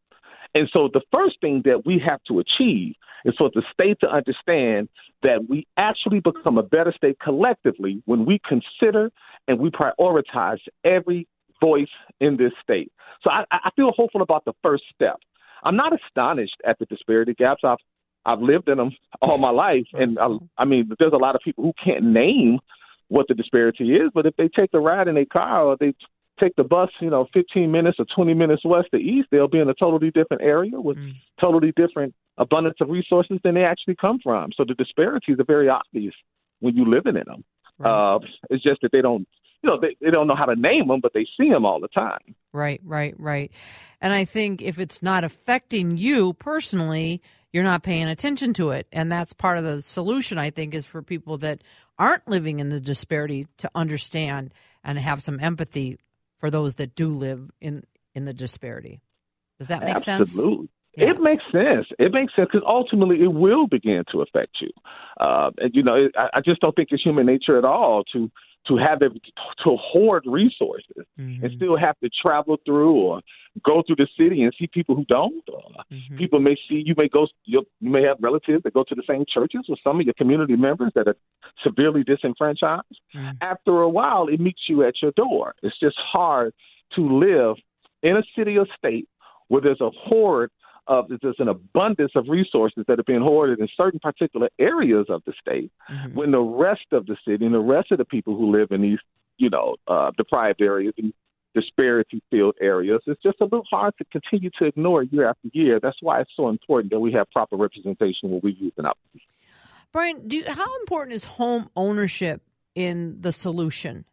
And 0.53 0.69
so 0.73 0.91
the 0.93 1.03
first 1.13 1.41
thing 1.41 1.63
that 1.65 1.87
we 1.87 2.03
have 2.05 2.21
to 2.25 2.41
achieve 2.41 2.97
is 3.25 3.35
for 3.39 3.51
the 3.55 3.63
state 3.73 3.99
to 4.01 4.09
understand 4.09 4.89
that 5.23 5.49
we 5.49 5.65
actually 5.77 6.19
become 6.19 6.59
a 6.59 6.63
better 6.63 6.93
state 6.95 7.19
collectively 7.21 8.03
when 8.05 8.27
we 8.27 8.41
consider 8.47 9.13
and 9.47 9.61
we 9.61 9.71
prioritize 9.71 10.59
every 10.85 11.29
voice 11.65 11.95
in 12.21 12.37
this 12.37 12.53
state. 12.63 12.93
So 13.23 13.31
I, 13.31 13.45
I 13.51 13.71
feel 13.77 13.93
hopeful 13.97 14.23
about 14.23 14.45
the 14.45 14.53
first 14.63 14.85
step. 14.95 15.19
I'm 15.63 15.77
not 15.77 15.93
astonished 15.99 16.57
at 16.67 16.79
the 16.79 16.87
disparity 16.87 17.35
gaps. 17.35 17.63
I've 17.65 17.79
I've 18.27 18.41
lived 18.41 18.69
in 18.69 18.79
them 18.79 18.91
all 19.21 19.39
my 19.39 19.51
life, 19.51 19.87
and 19.93 20.19
I, 20.19 20.29
I 20.57 20.65
mean, 20.65 20.91
there's 20.99 21.13
a 21.13 21.25
lot 21.27 21.35
of 21.35 21.43
people 21.45 21.65
who 21.65 21.73
can't 21.83 22.05
name 22.05 22.59
what 23.09 23.27
the 23.29 23.35
disparity 23.35 23.95
is, 23.95 24.11
but 24.15 24.25
if 24.25 24.35
they 24.37 24.49
take 24.49 24.71
the 24.73 24.81
ride 24.81 25.09
in 25.09 25.17
a 25.19 25.27
car 25.27 25.63
or 25.63 25.77
they 25.79 25.93
take 26.41 26.57
the 26.57 26.65
bus, 26.65 26.91
you 27.01 27.11
know, 27.11 27.29
15 27.33 27.71
minutes 27.71 27.99
or 27.99 28.07
20 28.15 28.35
minutes 28.35 28.65
west 28.65 28.89
to 28.93 28.99
east, 28.99 29.29
they'll 29.31 29.49
be 29.49 29.61
in 29.61 29.69
a 29.69 29.75
totally 29.75 30.11
different 30.11 30.43
area 30.43 30.81
with 30.81 30.97
mm. 30.97 31.13
totally 31.41 31.73
different 31.77 32.15
abundance 32.39 32.77
of 32.81 32.89
resources 32.89 33.39
than 33.45 33.55
they 33.55 33.65
actually 33.65 33.97
come 33.97 34.19
from. 34.23 34.51
So 34.57 34.65
the 34.67 34.75
disparities 34.75 35.39
are 35.39 35.45
very 35.45 35.69
obvious 35.69 36.15
when 36.61 36.77
you're 36.77 36.89
living 36.89 37.17
in 37.17 37.25
them. 37.27 37.45
Right. 37.79 38.15
Uh, 38.15 38.19
it's 38.51 38.63
just 38.63 38.81
that 38.83 38.93
they 38.93 39.03
don't, 39.03 39.29
you 39.65 39.71
know, 39.71 39.81
they, 39.81 39.97
they 40.01 40.11
don't 40.11 40.27
know 40.27 40.37
how 40.37 40.45
to 40.45 40.57
name 40.57 40.89
them, 40.89 41.01
but 41.01 41.13
they 41.15 41.27
see 41.39 41.49
them 41.49 41.65
all 41.65 41.81
the 41.81 41.89
time. 41.89 42.35
Right, 42.53 42.81
right, 42.85 43.15
right. 43.19 43.51
And 44.01 44.13
I 44.13 44.27
think 44.27 44.61
if 44.61 44.79
it's 44.79 45.03
not 45.03 45.25
affecting 45.25 45.97
you 45.97 46.35
personally, 46.35 47.23
you're 47.51 47.65
not 47.65 47.83
paying 47.83 48.07
attention 48.07 48.53
to 48.55 48.71
it. 48.71 48.87
And 48.93 49.11
that's 49.11 49.33
part 49.33 49.57
of 49.57 49.65
the 49.65 49.81
solution, 49.81 50.37
I 50.37 50.51
think, 50.51 50.75
is 50.75 50.85
for 50.85 51.01
people 51.03 51.39
that 51.39 51.63
aren't 51.99 52.29
living 52.29 52.61
in 52.61 52.69
the 52.69 52.79
disparity 52.79 53.47
to 53.59 53.71
understand 53.75 54.53
and 54.85 54.99
have 54.99 55.23
some 55.23 55.41
empathy 55.41 55.99
for 56.39 56.51
those 56.51 56.75
that 56.75 56.95
do 56.95 57.09
live 57.09 57.51
in 57.61 57.85
in 58.15 58.27
the 58.27 58.35
disparity. 58.35 59.01
Does 59.59 59.69
that 59.69 59.83
make 59.83 59.97
Absolutely. 59.97 60.27
sense? 60.27 60.31
Absolutely. 60.31 60.69
Yeah. 60.97 61.11
It 61.11 61.21
makes 61.21 61.43
sense. 61.51 61.87
It 61.99 62.13
makes 62.13 62.37
sense 62.37 62.51
because 62.53 62.67
ultimately 62.69 63.23
it 63.23 63.33
will 63.33 63.67
begin 63.67 64.05
to 64.13 64.21
affect 64.21 64.59
you. 64.61 64.71
Uh, 65.19 65.51
and 65.59 65.75
you 65.75 65.83
know, 65.83 66.09
I, 66.17 66.39
I 66.39 66.41
just 66.45 66.61
don't 66.61 66.77
think 66.77 66.89
it's 66.93 67.03
human 67.03 67.27
nature 67.27 67.57
at 67.59 67.65
all 67.65 68.05
to 68.13 68.31
to 68.67 68.77
have 68.77 69.03
it 69.03 69.13
to 69.65 69.77
hoard 69.77 70.25
resources 70.27 71.05
mm-hmm. 71.19 71.45
and 71.45 71.53
still 71.57 71.77
have 71.77 71.99
to 72.01 72.09
travel 72.23 72.57
through 72.65 72.95
or 72.95 73.21
go 73.65 73.83
through 73.87 73.97
the 73.97 74.09
city 74.19 74.43
and 74.43 74.53
see 74.59 74.67
people 74.67 74.97
who 74.97 75.05
don't. 75.05 75.45
Mm-hmm. 75.47 76.17
People 76.17 76.41
may 76.41 76.57
see 76.69 76.83
you 76.85 76.95
may 76.97 77.09
go 77.09 77.27
you 77.45 77.65
may 77.81 78.03
have 78.03 78.17
relatives 78.21 78.63
that 78.65 78.75
go 78.75 78.85
to 78.89 78.95
the 78.95 79.03
same 79.09 79.25
churches 79.33 79.67
with 79.69 79.79
some 79.85 80.01
of 80.01 80.07
your 80.07 80.15
community 80.15 80.57
members 80.57 80.93
that 80.95 81.09
are 81.09 81.17
severely 81.63 82.03
disenfranchised. 82.05 82.85
Mm-hmm. 83.15 83.37
After 83.43 83.83
a 83.83 83.89
while, 83.89 84.29
it 84.29 84.41
meets 84.41 84.63
you 84.69 84.85
at 84.85 84.95
your 85.03 85.13
door. 85.13 85.55
It's 85.63 85.79
just 85.79 85.97
hard 85.99 86.53
to 86.97 87.19
live 87.19 87.57
in 88.03 88.17
a 88.17 88.23
city 88.37 88.57
or 88.57 88.67
state 88.77 89.09
where 89.49 89.61
there's 89.61 89.81
a 89.81 89.91
horde 89.91 90.51
of 90.87 91.07
there's 91.23 91.37
an 91.39 91.49
abundance 91.49 92.13
of 92.15 92.27
resources 92.29 92.85
that 92.89 92.99
are 92.99 93.05
being 93.05 93.23
hoarded 93.23 93.61
in 93.61 93.69
certain 93.77 94.01
particular 94.01 94.49
areas 94.59 95.07
of 95.09 95.23
the 95.27 95.33
state, 95.41 95.73
mm-hmm. 95.91 96.15
when 96.15 96.31
the 96.31 96.41
rest 96.41 96.87
of 96.93 97.07
the 97.07 97.17
city 97.27 97.45
and 97.45 97.55
the 97.55 97.61
rest 97.61 97.91
of 97.91 97.99
the 97.99 98.05
people 98.05 98.37
who 98.37 98.53
live 98.53 98.71
in 98.71 98.83
these, 98.83 98.99
you 99.39 99.51
know, 99.51 99.77
uh, 99.89 100.11
deprived 100.17 100.61
areas 100.61 100.95
and 100.99 101.13
disparity 101.55 102.23
filled 102.31 102.57
areas, 102.61 103.01
it's 103.07 103.23
just 103.23 103.41
a 103.41 103.45
little 103.45 103.65
hard 103.71 103.95
to 103.99 104.05
continue 104.07 104.51
to 104.59 104.67
ignore 104.67 105.05
year 105.05 105.29
after 105.29 105.49
year. 105.53 105.79
That's 105.81 105.97
why 106.01 106.21
it's 106.21 106.33
so 106.37 106.49
important 106.49 106.93
that 106.93 107.01
we 107.01 107.13
have 107.13 107.31
proper 107.31 107.57
representation 107.57 108.31
when 108.31 108.41
we 108.43 108.53
use 108.53 108.73
an 108.77 108.87
opportunity. 108.87 109.29
Brian, 109.93 110.27
do 110.27 110.37
you, 110.37 110.45
how 110.47 110.81
important 110.81 111.15
is 111.15 111.25
home 111.25 111.71
ownership 111.77 112.43
in 112.75 113.17
the 113.21 113.31
solution? 113.31 114.05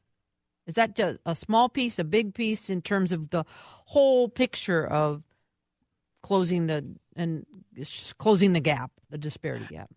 Is 0.67 0.75
that 0.75 0.95
just 0.95 1.17
a 1.25 1.35
small 1.35 1.69
piece, 1.69 1.97
a 1.97 2.03
big 2.03 2.35
piece 2.35 2.69
in 2.69 2.83
terms 2.83 3.11
of 3.11 3.31
the 3.31 3.43
whole 3.85 4.29
picture 4.29 4.85
of 4.85 5.23
closing 6.21 6.67
the 6.67 6.85
and 7.15 7.45
closing 8.17 8.53
the 8.53 8.59
gap, 8.59 8.91
the 9.09 9.17
disparity 9.17 9.67
gap? 9.69 9.89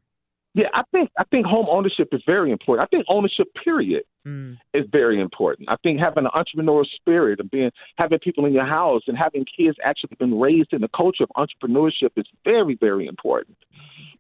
Yeah, 0.55 0.69
I 0.73 0.83
think 0.93 1.11
I 1.19 1.25
think 1.25 1.47
home 1.47 1.67
ownership 1.69 2.09
is 2.13 2.23
very 2.25 2.53
important. 2.53 2.87
I 2.87 2.89
think 2.95 3.05
ownership, 3.09 3.49
period, 3.65 4.05
mm. 4.25 4.57
is 4.73 4.85
very 4.93 5.21
important. 5.21 5.69
I 5.69 5.75
think 5.83 5.99
having 5.99 6.27
an 6.27 6.31
entrepreneurial 6.33 6.87
spirit 6.95 7.41
and 7.41 7.51
being 7.51 7.73
having 7.97 8.21
people 8.21 8.47
in 8.47 8.53
your 8.53 8.65
house 8.65 9.03
and 9.09 9.19
having 9.19 9.45
kids 9.45 9.77
actually 9.83 10.17
been 10.17 10.39
raised 10.39 10.73
in 10.73 10.81
the 10.81 10.89
culture 10.97 11.25
of 11.25 11.31
entrepreneurship 11.37 12.11
is 12.17 12.27
very, 12.45 12.77
very 12.81 13.07
important. 13.07 13.57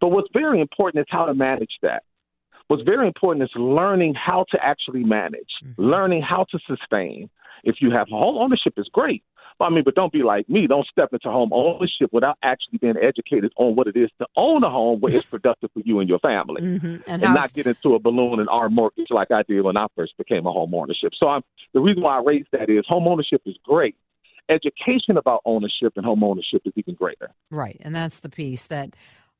But 0.00 0.08
what's 0.08 0.28
very 0.32 0.60
important 0.60 1.02
is 1.02 1.06
how 1.08 1.24
to 1.26 1.34
manage 1.34 1.78
that. 1.82 2.02
What's 2.66 2.82
very 2.82 3.06
important 3.06 3.44
is 3.44 3.50
learning 3.54 4.14
how 4.14 4.44
to 4.50 4.58
actually 4.60 5.04
manage, 5.04 5.50
mm-hmm. 5.64 5.80
learning 5.80 6.22
how 6.22 6.46
to 6.50 6.58
sustain. 6.66 7.30
If 7.62 7.76
you 7.80 7.92
have 7.92 8.08
home 8.08 8.36
ownership 8.36 8.74
is 8.76 8.88
great, 8.92 9.22
I 9.60 9.70
mean, 9.70 9.84
but 9.84 9.94
don't 9.94 10.12
be 10.12 10.22
like 10.22 10.48
me. 10.48 10.66
Don't 10.66 10.86
step 10.86 11.10
into 11.12 11.30
home 11.30 11.50
ownership 11.52 12.10
without 12.12 12.36
actually 12.42 12.78
being 12.78 12.96
educated 13.00 13.52
on 13.56 13.76
what 13.76 13.86
it 13.86 13.96
is 13.96 14.10
to 14.18 14.26
own 14.36 14.64
a 14.64 14.70
home 14.70 15.00
where 15.00 15.14
it's 15.14 15.26
productive 15.26 15.70
for 15.72 15.82
you 15.84 16.00
and 16.00 16.08
your 16.08 16.18
family, 16.18 16.62
mm-hmm. 16.62 16.86
and, 17.06 17.22
and 17.22 17.34
not 17.34 17.52
get 17.52 17.66
into 17.66 17.94
a 17.94 17.98
balloon 17.98 18.40
and 18.40 18.48
arm 18.48 18.74
mortgage 18.74 19.08
like 19.10 19.30
I 19.30 19.42
did 19.42 19.62
when 19.62 19.76
I 19.76 19.86
first 19.96 20.16
became 20.18 20.46
a 20.46 20.52
home 20.52 20.74
ownership. 20.74 21.12
So 21.18 21.28
I'm, 21.28 21.42
the 21.72 21.80
reason 21.80 22.02
why 22.02 22.18
I 22.18 22.22
raised 22.22 22.48
that 22.52 22.68
is 22.68 22.84
home 22.86 23.06
ownership 23.06 23.42
is 23.46 23.56
great. 23.64 23.96
Education 24.48 25.16
about 25.16 25.40
ownership 25.46 25.94
and 25.96 26.04
home 26.04 26.22
ownership 26.22 26.62
is 26.64 26.72
even 26.76 26.94
greater. 26.94 27.30
Right, 27.50 27.80
and 27.80 27.94
that's 27.94 28.18
the 28.18 28.28
piece 28.28 28.66
that 28.66 28.94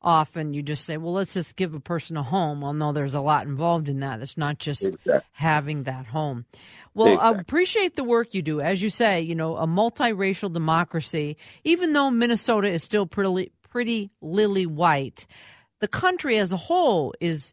often 0.05 0.53
you 0.53 0.61
just 0.61 0.85
say, 0.85 0.97
well, 0.97 1.13
let's 1.13 1.33
just 1.33 1.55
give 1.55 1.73
a 1.73 1.79
person 1.79 2.15
a 2.15 2.23
home. 2.23 2.61
Well, 2.61 2.73
no, 2.73 2.93
there's 2.93 3.15
a 3.15 3.19
lot 3.19 3.47
involved 3.47 3.89
in 3.89 3.99
that. 4.01 4.21
It's 4.21 4.37
not 4.37 4.59
just 4.59 4.83
exactly. 4.83 5.19
having 5.31 5.83
that 5.83 6.05
home. 6.05 6.45
Well, 6.93 7.13
exactly. 7.13 7.37
I 7.37 7.41
appreciate 7.41 7.95
the 7.95 8.03
work 8.03 8.33
you 8.33 8.41
do. 8.41 8.61
As 8.61 8.81
you 8.81 8.89
say, 8.89 9.21
you 9.21 9.35
know, 9.35 9.57
a 9.57 9.65
multiracial 9.65 10.53
democracy, 10.53 11.37
even 11.63 11.93
though 11.93 12.11
Minnesota 12.11 12.69
is 12.69 12.83
still 12.83 13.07
pretty, 13.07 13.51
pretty 13.69 14.11
lily 14.21 14.67
white, 14.67 15.25
the 15.79 15.87
country 15.87 16.37
as 16.37 16.53
a 16.53 16.57
whole 16.57 17.13
is 17.19 17.51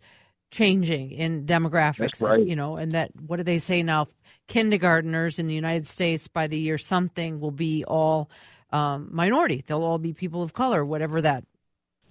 changing 0.51 1.11
in 1.11 1.47
demographics. 1.47 2.21
Right. 2.23 2.47
You 2.47 2.55
know, 2.55 2.77
and 2.77 2.93
that, 2.93 3.11
what 3.27 3.39
do 3.39 3.43
they 3.43 3.59
say 3.59 3.83
now? 3.83 4.09
Kindergarteners 4.49 5.39
in 5.39 5.47
the 5.47 5.55
United 5.55 5.87
States 5.87 6.29
by 6.29 6.47
the 6.47 6.59
year 6.59 6.77
something 6.77 7.41
will 7.41 7.53
be 7.53 7.85
all 7.85 8.29
um, 8.71 9.09
minority. 9.11 9.65
They'll 9.67 9.83
all 9.83 9.99
be 9.99 10.13
people 10.13 10.43
of 10.43 10.53
color, 10.53 10.85
whatever 10.85 11.23
that 11.23 11.45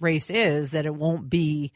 race 0.02 0.30
is, 0.30 0.72
that 0.72 0.86
it 0.86 0.94
won't 0.94 1.30
be 1.30 1.72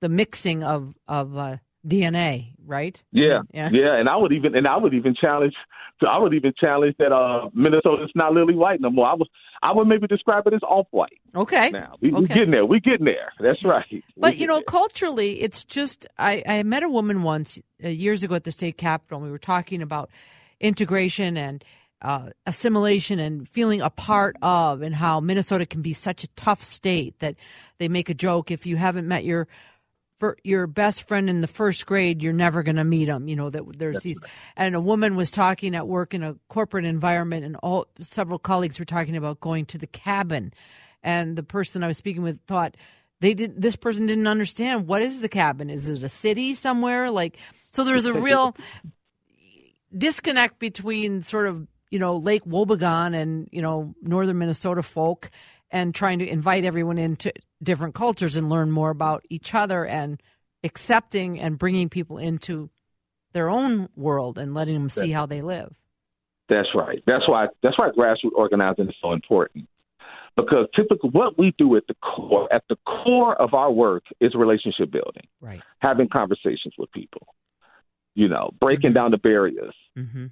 the 0.00 0.08
mixing 0.08 0.62
of 0.64 0.94
of 1.06 1.36
uh, 1.36 1.56
DNA, 1.86 2.54
right? 2.66 3.00
Yeah, 3.12 3.40
yeah, 3.52 3.70
yeah. 3.72 3.94
And 3.96 4.08
I 4.08 4.16
would 4.16 4.32
even 4.32 4.56
and 4.56 4.66
I 4.66 4.76
would 4.76 4.94
even 4.94 5.14
challenge. 5.14 5.54
So 6.00 6.06
I 6.06 6.16
would 6.18 6.32
even 6.32 6.52
challenge 6.56 6.94
that 7.00 7.10
uh, 7.10 7.50
Minnesota's 7.54 8.12
not 8.14 8.32
lily 8.32 8.54
white 8.54 8.80
no 8.80 8.88
more. 8.90 9.08
I 9.08 9.14
was 9.14 9.28
I 9.62 9.72
would 9.72 9.88
maybe 9.88 10.06
describe 10.06 10.46
it 10.46 10.54
as 10.54 10.62
off 10.62 10.86
white. 10.90 11.18
Okay. 11.34 11.70
Now 11.70 11.96
we, 12.00 12.12
okay. 12.12 12.24
are 12.24 12.26
getting 12.28 12.50
there. 12.52 12.64
We're 12.64 12.80
getting 12.80 13.06
there. 13.06 13.32
That's 13.40 13.64
right. 13.64 14.04
But 14.16 14.36
you 14.36 14.46
know, 14.46 14.56
there. 14.56 14.64
culturally, 14.64 15.40
it's 15.40 15.64
just 15.64 16.06
I, 16.16 16.42
I 16.46 16.62
met 16.62 16.82
a 16.82 16.88
woman 16.88 17.22
once 17.22 17.58
uh, 17.84 17.88
years 17.88 18.22
ago 18.22 18.36
at 18.36 18.44
the 18.44 18.52
state 18.52 18.78
capitol. 18.78 19.18
And 19.18 19.24
we 19.26 19.32
were 19.32 19.38
talking 19.38 19.82
about 19.82 20.10
integration 20.60 21.36
and 21.36 21.64
uh, 22.00 22.30
assimilation 22.46 23.18
and 23.18 23.48
feeling 23.48 23.80
a 23.80 23.90
part 23.90 24.36
of, 24.42 24.82
and 24.82 24.94
how 24.94 25.20
Minnesota 25.20 25.66
can 25.66 25.82
be 25.82 25.92
such 25.92 26.24
a 26.24 26.28
tough 26.28 26.62
state 26.62 27.18
that 27.18 27.36
they 27.78 27.88
make 27.88 28.08
a 28.08 28.14
joke 28.14 28.50
if 28.50 28.66
you 28.66 28.76
haven't 28.76 29.08
met 29.08 29.24
your 29.24 29.48
your 30.42 30.66
best 30.66 31.06
friend 31.06 31.30
in 31.30 31.40
the 31.42 31.46
first 31.46 31.86
grade, 31.86 32.22
you're 32.22 32.32
never 32.32 32.64
going 32.64 32.76
to 32.76 32.84
meet 32.84 33.04
them. 33.04 33.28
You 33.28 33.36
know 33.36 33.50
that 33.50 33.62
there's 33.78 33.94
That's 33.94 34.04
these, 34.04 34.18
right. 34.20 34.30
and 34.56 34.74
a 34.74 34.80
woman 34.80 35.16
was 35.16 35.30
talking 35.30 35.74
at 35.74 35.86
work 35.86 36.14
in 36.14 36.22
a 36.22 36.34
corporate 36.48 36.84
environment, 36.84 37.44
and 37.44 37.56
all 37.56 37.86
several 38.00 38.38
colleagues 38.38 38.78
were 38.78 38.84
talking 38.84 39.16
about 39.16 39.40
going 39.40 39.66
to 39.66 39.78
the 39.78 39.86
cabin, 39.86 40.52
and 41.02 41.36
the 41.36 41.42
person 41.42 41.84
I 41.84 41.86
was 41.86 41.98
speaking 41.98 42.22
with 42.22 42.40
thought 42.46 42.76
they 43.20 43.34
did. 43.34 43.60
This 43.60 43.76
person 43.76 44.06
didn't 44.06 44.26
understand 44.26 44.86
what 44.86 45.02
is 45.02 45.20
the 45.20 45.28
cabin. 45.28 45.70
Is 45.70 45.88
it 45.88 46.02
a 46.02 46.08
city 46.08 46.54
somewhere? 46.54 47.10
Like 47.10 47.38
so, 47.72 47.84
there's 47.84 48.06
a 48.06 48.12
real 48.12 48.56
disconnect 49.96 50.58
between 50.58 51.22
sort 51.22 51.46
of 51.46 51.66
you 51.90 51.98
know, 51.98 52.16
Lake 52.16 52.44
Wobegon 52.44 53.14
and, 53.14 53.48
you 53.52 53.62
know, 53.62 53.94
northern 54.02 54.38
Minnesota 54.38 54.82
folk 54.82 55.30
and 55.70 55.94
trying 55.94 56.18
to 56.18 56.28
invite 56.28 56.64
everyone 56.64 56.98
into 56.98 57.32
different 57.62 57.94
cultures 57.94 58.36
and 58.36 58.48
learn 58.48 58.70
more 58.70 58.90
about 58.90 59.24
each 59.28 59.54
other 59.54 59.84
and 59.84 60.20
accepting 60.64 61.38
and 61.38 61.58
bringing 61.58 61.88
people 61.88 62.18
into 62.18 62.70
their 63.32 63.48
own 63.48 63.88
world 63.94 64.38
and 64.38 64.54
letting 64.54 64.74
them 64.74 64.88
see 64.88 65.10
how 65.10 65.26
they 65.26 65.42
live. 65.42 65.74
That's 66.48 66.68
right. 66.74 67.02
That's 67.06 67.28
why 67.28 67.46
that's 67.62 67.78
why 67.78 67.90
grassroots 67.90 68.32
organizing 68.34 68.88
is 68.88 68.94
so 69.02 69.12
important. 69.12 69.68
Because 70.34 70.66
typically 70.74 71.10
what 71.10 71.38
we 71.38 71.54
do 71.58 71.76
at 71.76 71.86
the 71.88 71.94
core 71.94 72.50
at 72.52 72.64
the 72.70 72.76
core 72.86 73.34
of 73.40 73.52
our 73.52 73.70
work 73.70 74.04
is 74.20 74.34
relationship 74.34 74.90
building. 74.90 75.26
Right. 75.40 75.60
Having 75.80 76.08
conversations 76.08 76.74
with 76.78 76.90
people. 76.92 77.26
You 78.14 78.28
know, 78.28 78.50
breaking 78.58 78.90
mm-hmm. 78.90 78.94
down 78.94 79.10
the 79.10 79.18
barriers. 79.18 79.74
Mm-hmm 79.96 80.26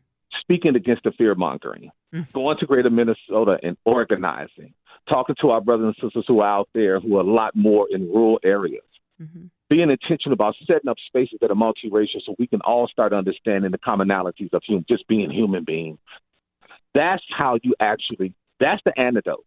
speaking 0.47 0.77
against 0.77 1.03
the 1.03 1.11
fear 1.13 1.35
mongering, 1.35 1.91
mm-hmm. 2.15 2.31
going 2.33 2.57
to 2.59 2.67
Greater 2.67 2.91
Minnesota 2.91 3.59
and 3.63 3.77
organizing, 3.85 4.73
talking 5.09 5.35
to 5.41 5.51
our 5.51 5.61
brothers 5.61 5.95
and 5.99 6.09
sisters 6.09 6.25
who 6.29 6.41
are 6.41 6.49
out 6.49 6.69
there 6.73 7.01
who 7.01 7.17
are 7.17 7.23
a 7.23 7.31
lot 7.31 7.55
more 7.57 7.87
in 7.91 8.09
rural 8.09 8.39
areas. 8.45 8.85
Mm-hmm. 9.21 9.47
Being 9.69 9.91
intentional 9.91 10.35
about 10.35 10.55
setting 10.65 10.89
up 10.89 10.99
spaces 11.05 11.39
that 11.41 11.51
are 11.51 11.55
multiracial 11.55 12.21
so 12.25 12.37
we 12.39 12.47
can 12.47 12.61
all 12.61 12.87
start 12.87 13.13
understanding 13.13 13.73
the 13.73 13.79
commonalities 13.79 14.53
of 14.53 14.63
human, 14.65 14.85
just 14.89 15.09
being 15.09 15.31
human 15.31 15.65
beings. 15.65 15.99
That's 16.95 17.25
how 17.37 17.59
you 17.63 17.75
actually, 17.81 18.33
that's 18.61 18.81
the 18.85 18.99
antidote. 18.99 19.45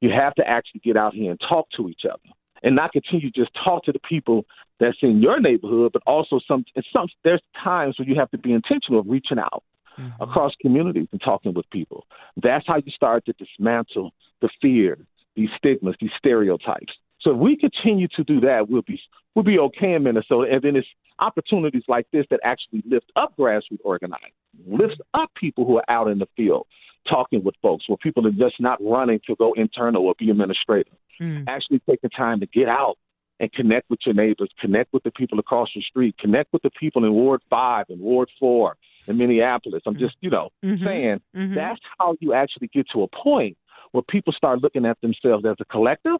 You 0.00 0.10
have 0.10 0.34
to 0.34 0.46
actually 0.46 0.80
get 0.80 0.96
out 0.96 1.14
here 1.14 1.30
and 1.30 1.40
talk 1.48 1.68
to 1.76 1.88
each 1.88 2.02
other 2.04 2.18
and 2.64 2.74
not 2.74 2.92
continue 2.92 3.30
to 3.30 3.40
just 3.40 3.52
talk 3.62 3.84
to 3.84 3.92
the 3.92 4.00
people 4.00 4.44
that's 4.80 4.96
in 5.02 5.22
your 5.22 5.38
neighborhood, 5.38 5.92
but 5.92 6.02
also 6.06 6.40
some, 6.48 6.64
some 6.92 7.06
there's 7.22 7.40
times 7.62 7.96
where 7.98 8.08
you 8.08 8.16
have 8.18 8.30
to 8.32 8.38
be 8.38 8.52
intentional 8.52 9.00
of 9.00 9.06
reaching 9.08 9.38
out 9.38 9.62
mm-hmm. 9.98 10.22
across 10.22 10.52
communities 10.60 11.08
and 11.12 11.20
talking 11.20 11.54
with 11.54 11.68
people. 11.70 12.06
That's 12.42 12.66
how 12.66 12.76
you 12.76 12.92
start 12.94 13.26
to 13.26 13.32
dismantle 13.34 14.12
the 14.40 14.48
fear, 14.60 14.98
these 15.36 15.50
stigmas, 15.56 15.96
these 16.00 16.10
stereotypes. 16.18 16.92
So 17.20 17.30
if 17.30 17.38
we 17.38 17.56
continue 17.56 18.08
to 18.16 18.24
do 18.24 18.40
that, 18.40 18.68
we'll 18.68 18.82
be 18.82 19.00
we'll 19.34 19.44
be 19.44 19.58
okay 19.58 19.94
in 19.94 20.02
Minnesota. 20.02 20.52
And 20.52 20.62
then 20.62 20.76
it's 20.76 20.86
opportunities 21.18 21.84
like 21.88 22.06
this 22.12 22.26
that 22.30 22.40
actually 22.44 22.82
lift 22.86 23.10
up 23.16 23.34
grassroots 23.38 23.78
organizing, 23.84 24.32
lifts 24.66 25.00
up 25.14 25.30
people 25.34 25.64
who 25.64 25.78
are 25.78 25.84
out 25.88 26.08
in 26.08 26.18
the 26.18 26.28
field 26.36 26.66
talking 27.08 27.44
with 27.44 27.54
folks, 27.60 27.88
where 27.88 27.98
people 27.98 28.26
are 28.26 28.30
just 28.30 28.60
not 28.60 28.78
running 28.82 29.20
to 29.26 29.36
go 29.36 29.52
internal 29.54 30.06
or 30.06 30.14
be 30.18 30.30
administrative. 30.30 30.92
Mm. 31.20 31.44
Actually 31.46 31.80
taking 31.88 32.10
time 32.10 32.40
to 32.40 32.46
get 32.46 32.68
out 32.68 32.96
and 33.40 33.52
connect 33.52 33.90
with 33.90 34.00
your 34.06 34.14
neighbors, 34.14 34.48
connect 34.60 34.92
with 34.92 35.02
the 35.02 35.10
people 35.10 35.38
across 35.38 35.68
the 35.74 35.82
street, 35.82 36.16
connect 36.18 36.52
with 36.52 36.62
the 36.62 36.70
people 36.70 37.04
in 37.04 37.12
Ward 37.12 37.42
Five 37.50 37.86
and 37.88 38.00
Ward 38.00 38.30
Four 38.38 38.76
in 39.06 39.18
Minneapolis. 39.18 39.82
I'm 39.86 39.98
just, 39.98 40.16
you 40.20 40.30
know, 40.30 40.50
mm-hmm. 40.64 40.84
saying 40.84 41.20
mm-hmm. 41.36 41.54
that's 41.54 41.80
how 41.98 42.16
you 42.20 42.32
actually 42.32 42.68
get 42.68 42.86
to 42.92 43.02
a 43.02 43.08
point 43.08 43.56
where 43.92 44.02
people 44.02 44.32
start 44.32 44.62
looking 44.62 44.86
at 44.86 45.00
themselves 45.00 45.44
as 45.44 45.56
a 45.60 45.64
collective 45.66 46.16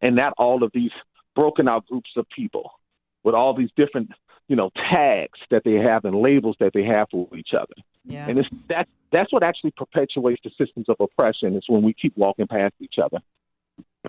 and 0.00 0.16
not 0.16 0.32
all 0.38 0.62
of 0.62 0.70
these 0.72 0.92
broken 1.34 1.68
out 1.68 1.86
groups 1.86 2.10
of 2.16 2.26
people 2.34 2.72
with 3.24 3.34
all 3.34 3.54
these 3.54 3.70
different, 3.76 4.10
you 4.48 4.56
know, 4.56 4.70
tags 4.90 5.38
that 5.50 5.62
they 5.64 5.74
have 5.74 6.04
and 6.04 6.16
labels 6.16 6.56
that 6.60 6.72
they 6.72 6.84
have 6.84 7.08
for 7.10 7.28
each 7.36 7.50
other. 7.54 7.74
Yeah. 8.04 8.26
And 8.26 8.38
it's 8.38 8.48
that 8.68 8.88
that's 9.12 9.32
what 9.32 9.42
actually 9.42 9.72
perpetuates 9.76 10.40
the 10.42 10.50
systems 10.56 10.88
of 10.88 10.96
oppression 11.00 11.56
is 11.56 11.64
when 11.68 11.82
we 11.82 11.92
keep 11.92 12.16
walking 12.16 12.46
past 12.46 12.74
each 12.80 12.96
other 13.02 13.18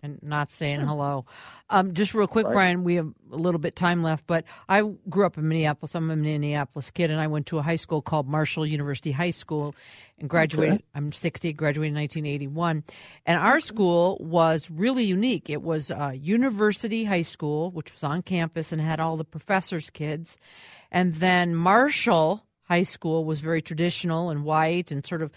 and 0.01 0.21
not 0.21 0.51
saying 0.51 0.81
hello. 0.81 1.25
Um, 1.69 1.93
just 1.93 2.13
real 2.13 2.27
quick, 2.27 2.45
right. 2.45 2.53
Brian, 2.53 2.83
we 2.83 2.95
have 2.95 3.11
a 3.31 3.35
little 3.35 3.59
bit 3.59 3.75
time 3.75 4.03
left, 4.03 4.25
but 4.27 4.45
I 4.69 4.81
grew 5.09 5.25
up 5.25 5.37
in 5.37 5.47
Minneapolis. 5.47 5.95
I'm 5.95 6.09
a 6.09 6.15
Minneapolis 6.15 6.91
kid, 6.91 7.11
and 7.11 7.19
I 7.19 7.27
went 7.27 7.47
to 7.47 7.57
a 7.57 7.61
high 7.61 7.75
school 7.75 8.01
called 8.01 8.27
Marshall 8.27 8.65
University 8.65 9.11
High 9.11 9.31
School 9.31 9.75
and 10.19 10.29
graduated. 10.29 10.75
Okay. 10.75 10.85
I'm 10.95 11.11
60, 11.11 11.53
graduated 11.53 11.95
in 11.95 12.01
1981. 12.01 12.83
And 13.25 13.39
our 13.39 13.59
school 13.59 14.17
was 14.21 14.69
really 14.69 15.03
unique. 15.03 15.49
It 15.49 15.61
was 15.61 15.91
a 15.91 16.13
university 16.13 17.05
high 17.05 17.23
school, 17.23 17.71
which 17.71 17.93
was 17.93 18.03
on 18.03 18.21
campus 18.21 18.71
and 18.71 18.81
had 18.81 18.99
all 18.99 19.17
the 19.17 19.25
professors' 19.25 19.89
kids. 19.89 20.37
And 20.91 21.15
then 21.15 21.55
Marshall 21.55 22.45
High 22.63 22.83
School 22.83 23.25
was 23.25 23.39
very 23.39 23.61
traditional 23.61 24.29
and 24.29 24.43
white 24.43 24.91
and 24.91 25.05
sort 25.05 25.21
of 25.21 25.31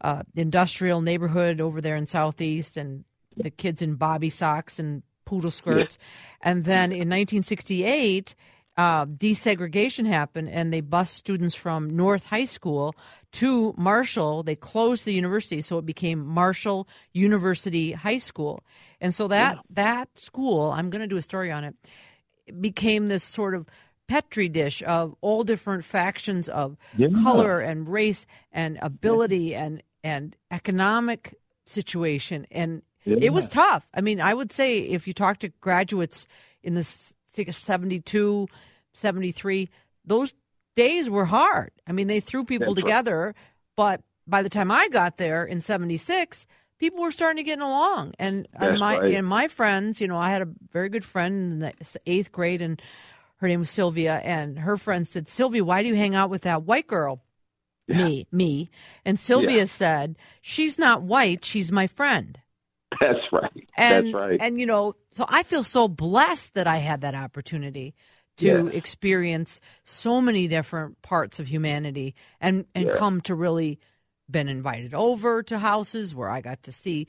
uh, 0.00 0.22
industrial 0.34 1.00
neighborhood 1.00 1.60
over 1.60 1.80
there 1.80 1.96
in 1.96 2.06
Southeast 2.06 2.76
and 2.76 3.04
the 3.38 3.50
kids 3.50 3.82
in 3.82 3.94
bobby 3.94 4.30
socks 4.30 4.78
and 4.78 5.02
poodle 5.24 5.50
skirts. 5.50 5.98
Yeah. 6.00 6.50
And 6.50 6.64
then 6.64 6.90
in 6.92 7.08
1968, 7.08 8.34
uh, 8.78 9.06
desegregation 9.06 10.06
happened 10.06 10.48
and 10.48 10.72
they 10.72 10.80
bused 10.80 11.10
students 11.10 11.54
from 11.54 11.90
North 11.96 12.24
High 12.24 12.44
School 12.44 12.94
to 13.32 13.74
Marshall. 13.76 14.44
They 14.44 14.54
closed 14.54 15.04
the 15.04 15.12
university, 15.12 15.60
so 15.60 15.78
it 15.78 15.84
became 15.84 16.24
Marshall 16.24 16.88
University 17.12 17.92
High 17.92 18.18
School. 18.18 18.62
And 19.00 19.12
so 19.12 19.28
that 19.28 19.56
yeah. 19.56 19.62
that 19.70 20.18
school, 20.18 20.70
I'm 20.70 20.90
going 20.90 21.02
to 21.02 21.08
do 21.08 21.16
a 21.16 21.22
story 21.22 21.50
on 21.50 21.64
it, 21.64 21.74
became 22.60 23.08
this 23.08 23.24
sort 23.24 23.54
of 23.54 23.66
petri 24.06 24.48
dish 24.48 24.82
of 24.84 25.14
all 25.20 25.44
different 25.44 25.84
factions 25.84 26.48
of 26.48 26.76
yeah. 26.96 27.08
color 27.22 27.60
and 27.60 27.88
race 27.88 28.26
and 28.52 28.78
ability 28.80 29.54
and 29.54 29.82
and 30.02 30.36
economic 30.50 31.34
situation 31.66 32.46
and 32.50 32.82
yeah. 33.04 33.16
It 33.20 33.32
was 33.32 33.48
tough. 33.48 33.88
I 33.94 34.00
mean, 34.00 34.20
I 34.20 34.34
would 34.34 34.52
say 34.52 34.80
if 34.80 35.06
you 35.06 35.14
talk 35.14 35.38
to 35.38 35.48
graduates 35.60 36.26
in 36.62 36.74
the 36.74 36.82
72, 36.82 38.48
73, 38.92 39.70
those 40.04 40.34
days 40.74 41.08
were 41.08 41.24
hard. 41.24 41.70
I 41.86 41.92
mean, 41.92 42.06
they 42.06 42.20
threw 42.20 42.44
people 42.44 42.74
That's 42.74 42.84
together, 42.84 43.26
right. 43.26 43.34
but 43.76 44.02
by 44.26 44.42
the 44.42 44.50
time 44.50 44.70
I 44.70 44.88
got 44.88 45.16
there 45.16 45.44
in 45.44 45.60
76, 45.60 46.46
people 46.78 47.02
were 47.02 47.10
starting 47.10 47.42
to 47.42 47.42
get 47.42 47.60
along. 47.60 48.14
And, 48.18 48.46
and 48.54 48.78
my 48.78 48.98
right. 48.98 49.14
and 49.14 49.26
my 49.26 49.48
friends, 49.48 50.00
you 50.00 50.08
know, 50.08 50.18
I 50.18 50.30
had 50.30 50.42
a 50.42 50.48
very 50.72 50.88
good 50.88 51.04
friend 51.04 51.52
in 51.52 51.58
the 51.60 51.72
eighth 52.06 52.32
grade, 52.32 52.62
and 52.62 52.80
her 53.36 53.48
name 53.48 53.60
was 53.60 53.70
Sylvia, 53.70 54.20
and 54.24 54.58
her 54.58 54.76
friend 54.76 55.06
said, 55.06 55.28
Sylvia, 55.28 55.64
why 55.64 55.82
do 55.82 55.88
you 55.88 55.94
hang 55.94 56.14
out 56.14 56.30
with 56.30 56.42
that 56.42 56.64
white 56.64 56.86
girl? 56.86 57.22
Yeah. 57.86 57.96
Me, 57.96 58.26
me. 58.30 58.70
And 59.04 59.18
Sylvia 59.18 59.58
yeah. 59.58 59.64
said, 59.64 60.16
She's 60.42 60.78
not 60.78 61.02
white, 61.02 61.44
she's 61.44 61.72
my 61.72 61.86
friend. 61.86 62.38
That's 63.00 63.32
right. 63.32 63.68
And, 63.76 64.06
That's 64.06 64.14
right. 64.14 64.38
And 64.40 64.58
you 64.60 64.66
know, 64.66 64.94
so 65.10 65.24
I 65.28 65.42
feel 65.42 65.64
so 65.64 65.88
blessed 65.88 66.54
that 66.54 66.66
I 66.66 66.78
had 66.78 67.02
that 67.02 67.14
opportunity 67.14 67.94
to 68.38 68.46
yeah. 68.46 68.76
experience 68.76 69.60
so 69.84 70.20
many 70.20 70.48
different 70.48 71.00
parts 71.02 71.38
of 71.38 71.48
humanity 71.48 72.14
and 72.40 72.64
and 72.74 72.86
yeah. 72.86 72.96
come 72.96 73.20
to 73.22 73.34
really 73.34 73.78
been 74.30 74.48
invited 74.48 74.94
over 74.94 75.42
to 75.42 75.58
houses 75.58 76.14
where 76.14 76.28
I 76.28 76.40
got 76.40 76.62
to 76.64 76.72
see 76.72 77.06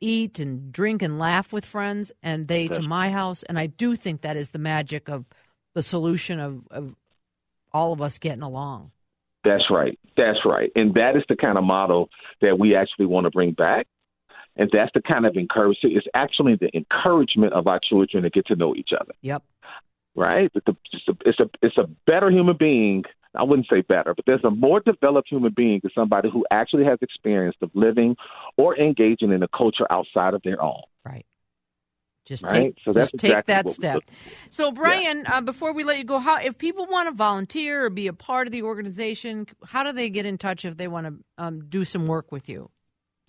eat 0.00 0.38
and 0.38 0.72
drink 0.72 1.02
and 1.02 1.18
laugh 1.18 1.52
with 1.52 1.64
friends 1.64 2.10
and 2.22 2.48
they 2.48 2.66
That's 2.66 2.78
to 2.78 2.82
my 2.82 3.10
house 3.10 3.42
and 3.44 3.58
I 3.58 3.66
do 3.66 3.94
think 3.94 4.22
that 4.22 4.36
is 4.36 4.50
the 4.50 4.58
magic 4.58 5.08
of 5.08 5.26
the 5.74 5.82
solution 5.82 6.40
of, 6.40 6.66
of 6.70 6.94
all 7.72 7.92
of 7.92 8.02
us 8.02 8.18
getting 8.18 8.42
along. 8.42 8.90
That's 9.44 9.64
right. 9.70 9.98
That's 10.16 10.38
right. 10.44 10.70
And 10.76 10.94
that 10.94 11.16
is 11.16 11.24
the 11.28 11.36
kind 11.36 11.58
of 11.58 11.64
model 11.64 12.08
that 12.40 12.58
we 12.58 12.76
actually 12.76 13.06
want 13.06 13.24
to 13.24 13.30
bring 13.30 13.52
back. 13.52 13.86
And 14.56 14.70
that's 14.72 14.90
the 14.94 15.00
kind 15.00 15.24
of 15.26 15.36
encouragement. 15.36 15.96
It's 15.96 16.06
actually 16.14 16.56
the 16.56 16.74
encouragement 16.76 17.54
of 17.54 17.66
our 17.66 17.80
children 17.82 18.22
to 18.24 18.30
get 18.30 18.46
to 18.46 18.56
know 18.56 18.74
each 18.74 18.90
other. 18.92 19.12
Yep. 19.22 19.42
Right? 20.14 20.50
It's 20.54 20.68
a, 20.68 20.76
it's 21.24 21.40
a, 21.40 21.50
it's 21.62 21.78
a 21.78 21.88
better 22.06 22.30
human 22.30 22.56
being. 22.58 23.04
I 23.34 23.44
wouldn't 23.44 23.66
say 23.70 23.80
better, 23.80 24.14
but 24.14 24.26
there's 24.26 24.44
a 24.44 24.50
more 24.50 24.80
developed 24.80 25.28
human 25.30 25.54
being 25.56 25.80
is 25.84 25.90
somebody 25.94 26.28
who 26.30 26.44
actually 26.50 26.84
has 26.84 26.98
experience 27.00 27.56
of 27.62 27.70
living 27.72 28.16
or 28.58 28.78
engaging 28.78 29.32
in 29.32 29.42
a 29.42 29.48
culture 29.48 29.86
outside 29.90 30.34
of 30.34 30.42
their 30.42 30.62
own. 30.62 30.82
Right. 31.02 31.24
Just 32.26 32.44
right? 32.44 32.74
take, 32.76 32.84
so 32.84 32.92
just 32.92 33.14
take 33.16 33.46
that 33.46 33.70
step. 33.70 34.02
So, 34.50 34.70
Brian, 34.70 35.24
yeah. 35.24 35.38
uh, 35.38 35.40
before 35.40 35.72
we 35.72 35.82
let 35.82 35.98
you 35.98 36.04
go, 36.04 36.18
how 36.18 36.38
if 36.38 36.56
people 36.56 36.86
want 36.86 37.08
to 37.08 37.14
volunteer 37.14 37.86
or 37.86 37.90
be 37.90 38.06
a 38.06 38.12
part 38.12 38.46
of 38.46 38.52
the 38.52 38.62
organization, 38.62 39.46
how 39.64 39.82
do 39.82 39.92
they 39.92 40.08
get 40.08 40.24
in 40.24 40.38
touch 40.38 40.64
if 40.64 40.76
they 40.76 40.86
want 40.86 41.06
to 41.06 41.14
um, 41.38 41.64
do 41.68 41.84
some 41.84 42.06
work 42.06 42.30
with 42.30 42.48
you? 42.48 42.70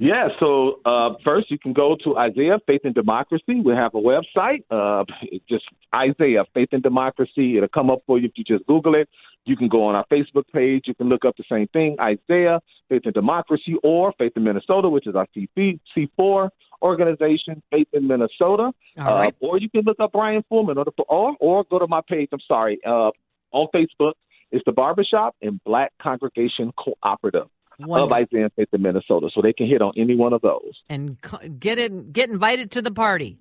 Yeah, 0.04 0.28
so 0.38 0.82
uh, 0.84 1.12
first 1.24 1.50
you 1.50 1.58
can 1.58 1.72
go 1.72 1.96
to 2.04 2.18
Isaiah 2.18 2.58
Faith 2.68 2.82
and 2.84 2.94
Democracy. 2.94 3.62
We 3.64 3.74
have 3.74 3.96
a 3.96 4.02
website, 4.02 4.66
uh, 4.70 5.06
just 5.48 5.64
Isaiah 5.96 6.44
Faith 6.54 6.68
and 6.74 6.84
Democracy. 6.84 7.56
It'll 7.56 7.70
come 7.70 7.90
up 7.90 8.00
for 8.06 8.20
you 8.20 8.26
if 8.26 8.34
you 8.36 8.44
just 8.44 8.68
Google 8.68 8.96
it. 8.96 9.08
You 9.46 9.56
can 9.56 9.70
go 9.70 9.86
on 9.86 9.96
our 9.96 10.06
Facebook 10.12 10.44
page. 10.52 10.84
You 10.88 10.94
can 10.94 11.08
look 11.08 11.24
up 11.24 11.38
the 11.38 11.46
same 11.50 11.68
thing, 11.68 11.96
Isaiah 12.02 12.60
Faith 12.90 13.04
and 13.06 13.14
Democracy, 13.14 13.76
or 13.82 14.12
Faith 14.18 14.34
in 14.36 14.44
Minnesota, 14.44 14.90
which 14.90 15.08
is 15.08 15.16
our 15.16 15.26
C4 15.38 16.50
organization, 16.82 17.64
Faith 17.72 17.88
in 17.94 18.06
Minnesota. 18.06 18.74
Uh, 18.98 19.32
or 19.40 19.58
you 19.58 19.70
can 19.70 19.84
look 19.86 20.02
up 20.02 20.12
Brian 20.12 20.44
Fullman, 20.52 20.76
or, 20.78 20.86
or, 21.08 21.38
or 21.40 21.64
go 21.64 21.80
to 21.80 21.88
my 21.88 22.02
page. 22.10 22.28
I'm 22.34 22.42
sorry, 22.46 22.78
uh, 22.86 23.12
on 23.54 23.68
Facebook. 23.74 24.16
It's 24.52 24.66
the 24.66 24.74
Barbershop 24.74 25.38
and 25.42 25.64
Black 25.64 25.94
Congregation 26.02 26.74
Cooperative. 26.78 27.48
Wonderful. 27.80 28.06
of 28.06 28.12
Isaiah 28.12 28.50
Faith 28.56 28.70
in 28.72 28.82
Minnesota, 28.82 29.30
so 29.34 29.42
they 29.42 29.54
can 29.54 29.68
hit 29.68 29.82
on 29.82 29.94
any 29.98 30.16
one 30.16 30.34
of 30.34 30.42
those 30.42 30.74
and 30.90 31.18
get 31.60 31.80
it, 31.80 32.14
get 32.14 32.30
invited 32.30 32.72
to 32.72 32.82
the 32.82 32.92
party. 32.92 33.38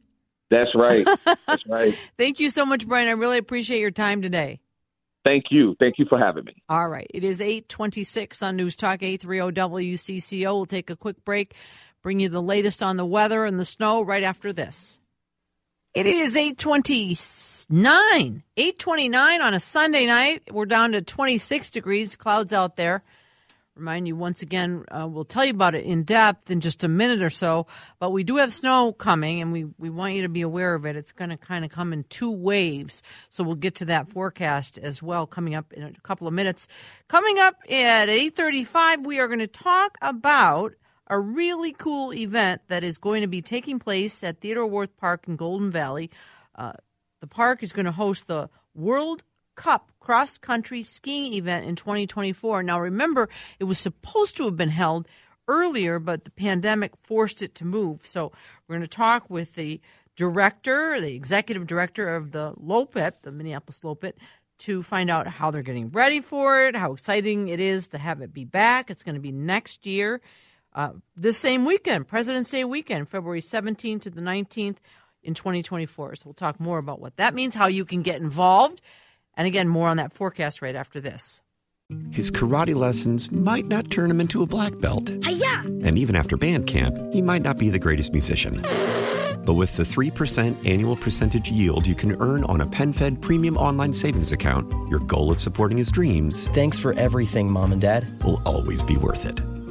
That's 0.51 0.75
right. 0.75 1.07
That's 1.47 1.67
right. 1.67 1.97
Thank 2.19 2.41
you 2.41 2.51
so 2.51 2.67
much, 2.67 2.87
Brian. 2.87 3.09
I 3.09 3.13
really 3.13 3.39
appreciate 3.39 3.81
your 3.81 3.91
time 3.91 4.23
today. 4.23 4.61
Thank 5.25 5.45
you. 5.51 5.77
Thank 5.79 5.95
you 5.99 6.07
for 6.09 6.19
having 6.19 6.45
me. 6.45 6.55
All 6.69 6.89
right. 6.89 7.07
It 7.15 7.25
is 7.25 7.41
826 7.41 8.43
on 8.43 8.57
News 8.57 8.77
Talk 8.77 9.03
830 9.03 9.61
WCCO. 9.61 10.55
We'll 10.55 10.67
take 10.67 10.91
a 10.91 10.97
quick 10.97 11.25
break, 11.25 11.55
bring 12.03 12.21
you 12.21 12.29
the 12.29 12.43
latest 12.43 12.83
on 12.83 12.97
the 12.97 13.07
weather 13.07 13.45
and 13.45 13.59
the 13.59 13.65
snow 13.65 14.03
right 14.03 14.25
after 14.25 14.53
this. 14.53 14.99
It 15.95 16.07
is 16.07 16.37
829. 16.37 18.43
829 18.57 19.43
on 19.43 19.55
a 19.55 19.61
Sunday 19.61 20.07
night. 20.07 20.43
We're 20.51 20.65
down 20.65 20.93
to 20.93 21.03
26 21.03 21.71
degrees, 21.71 22.17
clouds 22.17 22.53
out 22.53 22.77
there. 22.77 23.05
Remind 23.75 24.07
you 24.07 24.15
once 24.17 24.43
again, 24.43 24.85
uh, 24.91 25.09
we'll 25.09 25.25
tell 25.25 25.47
you 25.47 25.53
about 25.53 25.75
it 25.75 25.87
in 25.87 26.03
depth 26.03 26.51
in 26.51 26.61
just 26.61 26.85
a 26.85 26.89
minute 26.89 27.23
or 27.23 27.31
so. 27.31 27.67
But 27.99 28.11
we 28.11 28.23
do 28.23 28.37
have 28.37 28.53
snow 28.53 28.93
coming, 28.93 29.41
and 29.41 29.51
we, 29.51 29.65
we 29.79 29.89
want 29.89 30.15
you 30.15 30.23
to 30.23 30.29
be 30.29 30.43
aware 30.43 30.75
of 30.75 30.85
it. 30.85 30.95
It's 30.95 31.13
going 31.13 31.31
to 31.31 31.39
kind 31.39 31.65
of 31.65 31.71
come 31.71 31.95
in 31.95 32.05
two 32.05 32.31
waves. 32.31 33.03
So 33.31 33.43
we'll 33.43 33.55
get 33.55 33.77
to 33.77 33.87
that 33.87 34.11
forecast 34.11 34.77
as 34.77 35.03
well 35.03 35.27
coming 35.27 35.55
up 35.55 35.73
in 35.73 35.85
a 35.85 35.93
couple 36.03 36.29
of 36.29 36.35
minutes. 36.35 36.69
Coming 37.09 37.39
up 37.39 37.57
at 37.65 38.11
8.35, 38.11 39.07
we 39.07 39.21
are 39.21 39.27
going 39.27 39.39
to 39.39 39.47
talk 39.47 39.97
about 40.03 40.75
a 41.07 41.19
really 41.19 41.73
cool 41.73 42.13
event 42.13 42.61
that 42.69 42.85
is 42.85 42.99
going 42.99 43.23
to 43.23 43.27
be 43.27 43.41
taking 43.41 43.79
place 43.79 44.23
at 44.23 44.41
Theodore 44.41 44.67
Wirth 44.67 44.97
Park 44.99 45.25
in 45.29 45.37
Golden 45.37 45.71
Valley. 45.71 46.11
Uh, 46.55 46.73
the 47.23 47.27
park 47.27 47.63
is 47.63 47.73
going 47.73 47.87
to 47.87 47.93
host 47.93 48.27
the 48.27 48.51
World 48.75 49.23
Cup 49.55 49.93
cross 50.01 50.39
country 50.39 50.83
skiing 50.83 51.35
event 51.35 51.67
in 51.67 51.77
2024. 51.77 52.63
Now, 52.63 52.81
remember, 52.81 53.29
it 53.59 53.65
was 53.65 53.79
supposed 53.79 54.37
to 54.37 54.45
have 54.45 54.57
been 54.57 54.71
held 54.71 55.07
earlier, 55.49 55.99
but 55.99 56.25
the 56.25 56.31
pandemic 56.31 56.93
forced 57.03 57.43
it 57.43 57.55
to 57.57 57.65
move. 57.65 58.07
So, 58.07 58.33
we're 58.67 58.77
going 58.77 58.83
to 58.83 58.89
talk 58.89 59.29
with 59.29 59.55
the 59.55 59.81
director, 60.17 61.01
the 61.01 61.15
executive 61.15 61.67
director 61.67 62.15
of 62.15 62.33
the 62.33 62.55
Loppet, 62.55 63.23
the 63.23 63.33
Minneapolis 63.33 63.81
Loppet, 63.81 64.15
to 64.59 64.83
find 64.83 65.11
out 65.11 65.27
how 65.27 65.51
they're 65.51 65.63
getting 65.63 65.91
ready 65.91 66.21
for 66.21 66.67
it, 66.67 66.77
how 66.77 66.93
exciting 66.93 67.49
it 67.49 67.59
is 67.59 67.89
to 67.89 67.99
have 67.99 68.21
it 68.21 68.33
be 68.33 68.45
back. 68.45 68.91
It's 68.91 69.03
going 69.03 69.17
to 69.17 69.21
be 69.21 69.33
next 69.33 69.87
year, 69.87 70.21
uh, 70.75 70.91
this 71.17 71.37
same 71.37 71.65
weekend, 71.65 72.09
President's 72.09 72.51
Day 72.51 72.65
weekend, 72.65 73.09
February 73.09 73.41
17th 73.41 74.03
to 74.03 74.11
the 74.11 74.21
19th 74.21 74.77
in 75.23 75.35
2024. 75.35 76.17
So 76.17 76.23
we'll 76.25 76.35
talk 76.35 76.61
more 76.61 76.79
about 76.79 77.01
what 77.01 77.17
that 77.17 77.35
means, 77.35 77.55
how 77.55 77.67
you 77.67 77.85
can 77.85 78.03
get 78.03 78.21
involved, 78.21 78.81
and 79.37 79.47
again, 79.47 79.69
more 79.69 79.89
on 79.89 79.97
that 79.97 80.13
forecast 80.13 80.63
right 80.63 80.75
after 80.75 81.01
this. 81.01 81.41
His 82.11 82.31
karate 82.31 82.75
lessons 82.75 83.31
might 83.31 83.67
not 83.67 83.91
turn 83.91 84.11
him 84.11 84.21
into 84.21 84.43
a 84.43 84.47
black 84.47 84.79
belt. 84.81 85.11
Hi-ya! 85.25 85.63
And 85.87 85.99
even 85.99 86.17
after 86.17 86.37
band 86.37 86.67
camp, 86.67 86.97
he 87.13 87.21
might 87.21 87.43
not 87.43 87.59
be 87.59 87.69
the 87.69 87.79
greatest 87.79 88.13
musician. 88.13 88.63
But 89.45 89.55
with 89.55 89.77
the 89.77 89.83
3% 89.83 90.67
annual 90.67 90.97
percentage 90.97 91.51
yield 91.51 91.87
you 91.87 91.95
can 91.95 92.17
earn 92.21 92.45
on 92.45 92.61
a 92.61 92.67
PenFed 92.67 93.21
premium 93.21 93.57
online 93.57 93.93
savings 93.93 94.33
account, 94.33 94.73
your 94.89 95.01
goal 95.01 95.31
of 95.31 95.41
supporting 95.41 95.79
his 95.79 95.91
dreams 95.91 96.47
Thanks 96.49 96.79
for 96.79 96.93
everything, 96.95 97.51
Mom 97.51 97.73
and 97.73 97.81
Dad. 97.81 98.07
will 98.25 98.41
always 98.47 98.83
be 98.83 98.97
worth 98.97 99.27
it. 99.27 99.41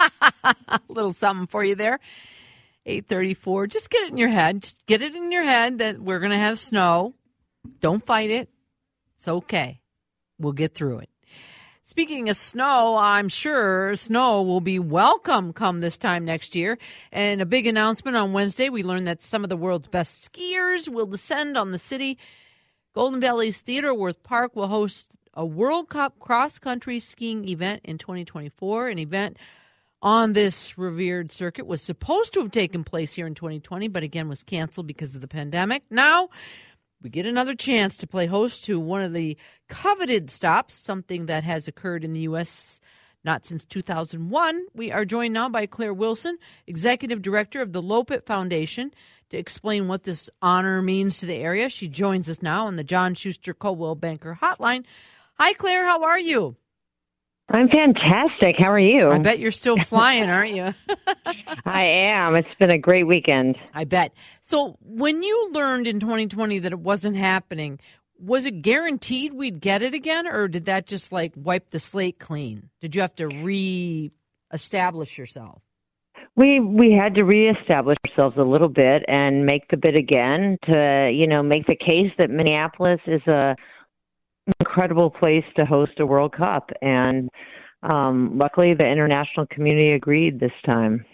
A 0.00 0.80
little 0.88 1.12
something 1.12 1.46
for 1.46 1.64
you 1.64 1.74
there. 1.74 1.98
834. 2.86 3.66
Just 3.66 3.90
get 3.90 4.02
it 4.04 4.10
in 4.10 4.18
your 4.18 4.28
head. 4.28 4.62
Just 4.62 4.86
get 4.86 5.02
it 5.02 5.14
in 5.14 5.32
your 5.32 5.44
head 5.44 5.78
that 5.78 5.98
we're 5.98 6.20
going 6.20 6.30
to 6.30 6.38
have 6.38 6.58
snow. 6.58 7.14
Don't 7.80 8.04
fight 8.04 8.30
it. 8.30 8.48
It's 9.16 9.28
okay. 9.28 9.80
We'll 10.38 10.52
get 10.52 10.74
through 10.74 11.00
it. 11.00 11.10
Speaking 11.84 12.28
of 12.28 12.36
snow, 12.36 12.96
I'm 12.96 13.28
sure 13.28 13.94
snow 13.94 14.42
will 14.42 14.60
be 14.60 14.78
welcome 14.78 15.52
come 15.52 15.80
this 15.80 15.96
time 15.96 16.24
next 16.24 16.54
year. 16.54 16.78
And 17.12 17.40
a 17.40 17.46
big 17.46 17.66
announcement 17.66 18.16
on 18.16 18.32
Wednesday, 18.32 18.68
we 18.68 18.82
learned 18.82 19.06
that 19.06 19.22
some 19.22 19.44
of 19.44 19.50
the 19.50 19.56
world's 19.56 19.86
best 19.86 20.30
skiers 20.32 20.88
will 20.88 21.06
descend 21.06 21.56
on 21.56 21.70
the 21.70 21.78
city. 21.78 22.18
Golden 22.92 23.20
Valley's 23.20 23.60
Theodore 23.60 23.94
Wirth 23.94 24.22
Park 24.22 24.56
will 24.56 24.66
host 24.66 25.08
a 25.32 25.46
World 25.46 25.88
Cup 25.88 26.18
cross 26.18 26.58
country 26.58 26.98
skiing 26.98 27.48
event 27.48 27.82
in 27.84 27.98
2024, 27.98 28.88
an 28.88 28.98
event 28.98 29.36
on 30.02 30.32
this 30.32 30.76
revered 30.76 31.32
circuit 31.32 31.66
was 31.66 31.82
supposed 31.82 32.32
to 32.34 32.40
have 32.40 32.50
taken 32.50 32.84
place 32.84 33.14
here 33.14 33.26
in 33.26 33.34
2020, 33.34 33.88
but 33.88 34.02
again 34.02 34.28
was 34.28 34.42
canceled 34.42 34.86
because 34.86 35.14
of 35.14 35.20
the 35.20 35.28
pandemic. 35.28 35.82
Now 35.90 36.28
we 37.02 37.10
get 37.10 37.26
another 37.26 37.54
chance 37.54 37.96
to 37.98 38.06
play 38.06 38.26
host 38.26 38.64
to 38.64 38.80
one 38.80 39.02
of 39.02 39.12
the 39.12 39.36
coveted 39.68 40.30
stops, 40.30 40.74
something 40.74 41.26
that 41.26 41.44
has 41.44 41.68
occurred 41.68 42.04
in 42.04 42.12
the 42.12 42.20
U.S. 42.20 42.80
not 43.24 43.46
since 43.46 43.64
2001. 43.64 44.66
We 44.74 44.92
are 44.92 45.04
joined 45.04 45.34
now 45.34 45.48
by 45.48 45.66
Claire 45.66 45.94
Wilson, 45.94 46.38
Executive 46.66 47.22
Director 47.22 47.60
of 47.60 47.72
the 47.72 47.82
Loppet 47.82 48.26
Foundation, 48.26 48.92
to 49.30 49.36
explain 49.36 49.88
what 49.88 50.04
this 50.04 50.30
honor 50.40 50.82
means 50.82 51.18
to 51.18 51.26
the 51.26 51.34
area. 51.34 51.68
She 51.68 51.88
joins 51.88 52.28
us 52.28 52.42
now 52.42 52.66
on 52.66 52.76
the 52.76 52.84
John 52.84 53.14
Schuster 53.14 53.54
Coldwell 53.54 53.96
Banker 53.96 54.38
Hotline. 54.40 54.84
Hi, 55.38 55.52
Claire. 55.52 55.84
How 55.84 56.02
are 56.04 56.18
you? 56.18 56.56
I'm 57.48 57.68
fantastic. 57.68 58.56
How 58.58 58.72
are 58.72 58.78
you? 58.78 59.08
I 59.08 59.18
bet 59.18 59.38
you're 59.38 59.52
still 59.52 59.76
flying, 59.76 60.28
aren't 60.28 60.52
you? 60.54 60.74
I 61.64 61.84
am. 61.84 62.34
It's 62.34 62.48
been 62.58 62.70
a 62.70 62.78
great 62.78 63.04
weekend. 63.04 63.56
I 63.72 63.84
bet. 63.84 64.12
So, 64.40 64.76
when 64.80 65.22
you 65.22 65.50
learned 65.52 65.86
in 65.86 66.00
2020 66.00 66.58
that 66.60 66.72
it 66.72 66.80
wasn't 66.80 67.16
happening, 67.16 67.78
was 68.18 68.46
it 68.46 68.62
guaranteed 68.62 69.32
we'd 69.32 69.60
get 69.60 69.82
it 69.82 69.94
again, 69.94 70.26
or 70.26 70.48
did 70.48 70.64
that 70.64 70.86
just 70.86 71.12
like 71.12 71.34
wipe 71.36 71.70
the 71.70 71.78
slate 71.78 72.18
clean? 72.18 72.70
Did 72.80 72.96
you 72.96 73.00
have 73.00 73.14
to 73.16 73.28
re-establish 73.28 75.16
yourself? 75.16 75.62
We 76.34 76.60
we 76.60 76.92
had 76.92 77.14
to 77.14 77.22
reestablish 77.22 77.96
ourselves 78.08 78.36
a 78.36 78.42
little 78.42 78.68
bit 78.68 79.04
and 79.08 79.46
make 79.46 79.68
the 79.70 79.76
bid 79.76 79.96
again 79.96 80.58
to 80.64 81.10
you 81.14 81.26
know 81.26 81.42
make 81.42 81.66
the 81.66 81.76
case 81.76 82.12
that 82.18 82.28
Minneapolis 82.28 83.00
is 83.06 83.26
a 83.26 83.56
incredible 84.60 85.10
place 85.10 85.44
to 85.56 85.64
host 85.64 85.92
a 85.98 86.06
World 86.06 86.32
Cup, 86.32 86.70
and 86.82 87.28
um, 87.82 88.36
luckily 88.36 88.74
the 88.74 88.86
international 88.86 89.46
community 89.46 89.92
agreed 89.92 90.40
this 90.40 90.52
time. 90.64 91.04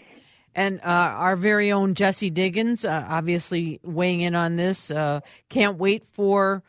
And 0.55 0.79
uh, 0.81 0.83
our 1.17 1.35
very 1.35 1.71
own 1.71 1.95
Jessie 1.95 2.29
Diggins, 2.29 2.85
uh, 2.85 3.05
obviously 3.09 3.79
weighing 3.83 4.21
in 4.21 4.35
on 4.35 4.55
this, 4.55 4.91
uh, 4.91 5.21
can't 5.49 5.77
wait 5.77 6.03
for 6.11 6.63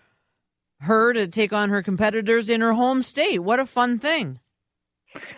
her 0.80 1.12
to 1.12 1.26
take 1.26 1.52
on 1.52 1.68
her 1.68 1.82
competitors 1.82 2.48
in 2.48 2.60
her 2.60 2.72
home 2.72 3.02
state. 3.02 3.40
What 3.40 3.60
a 3.60 3.66
fun 3.66 3.98
thing! 3.98 4.40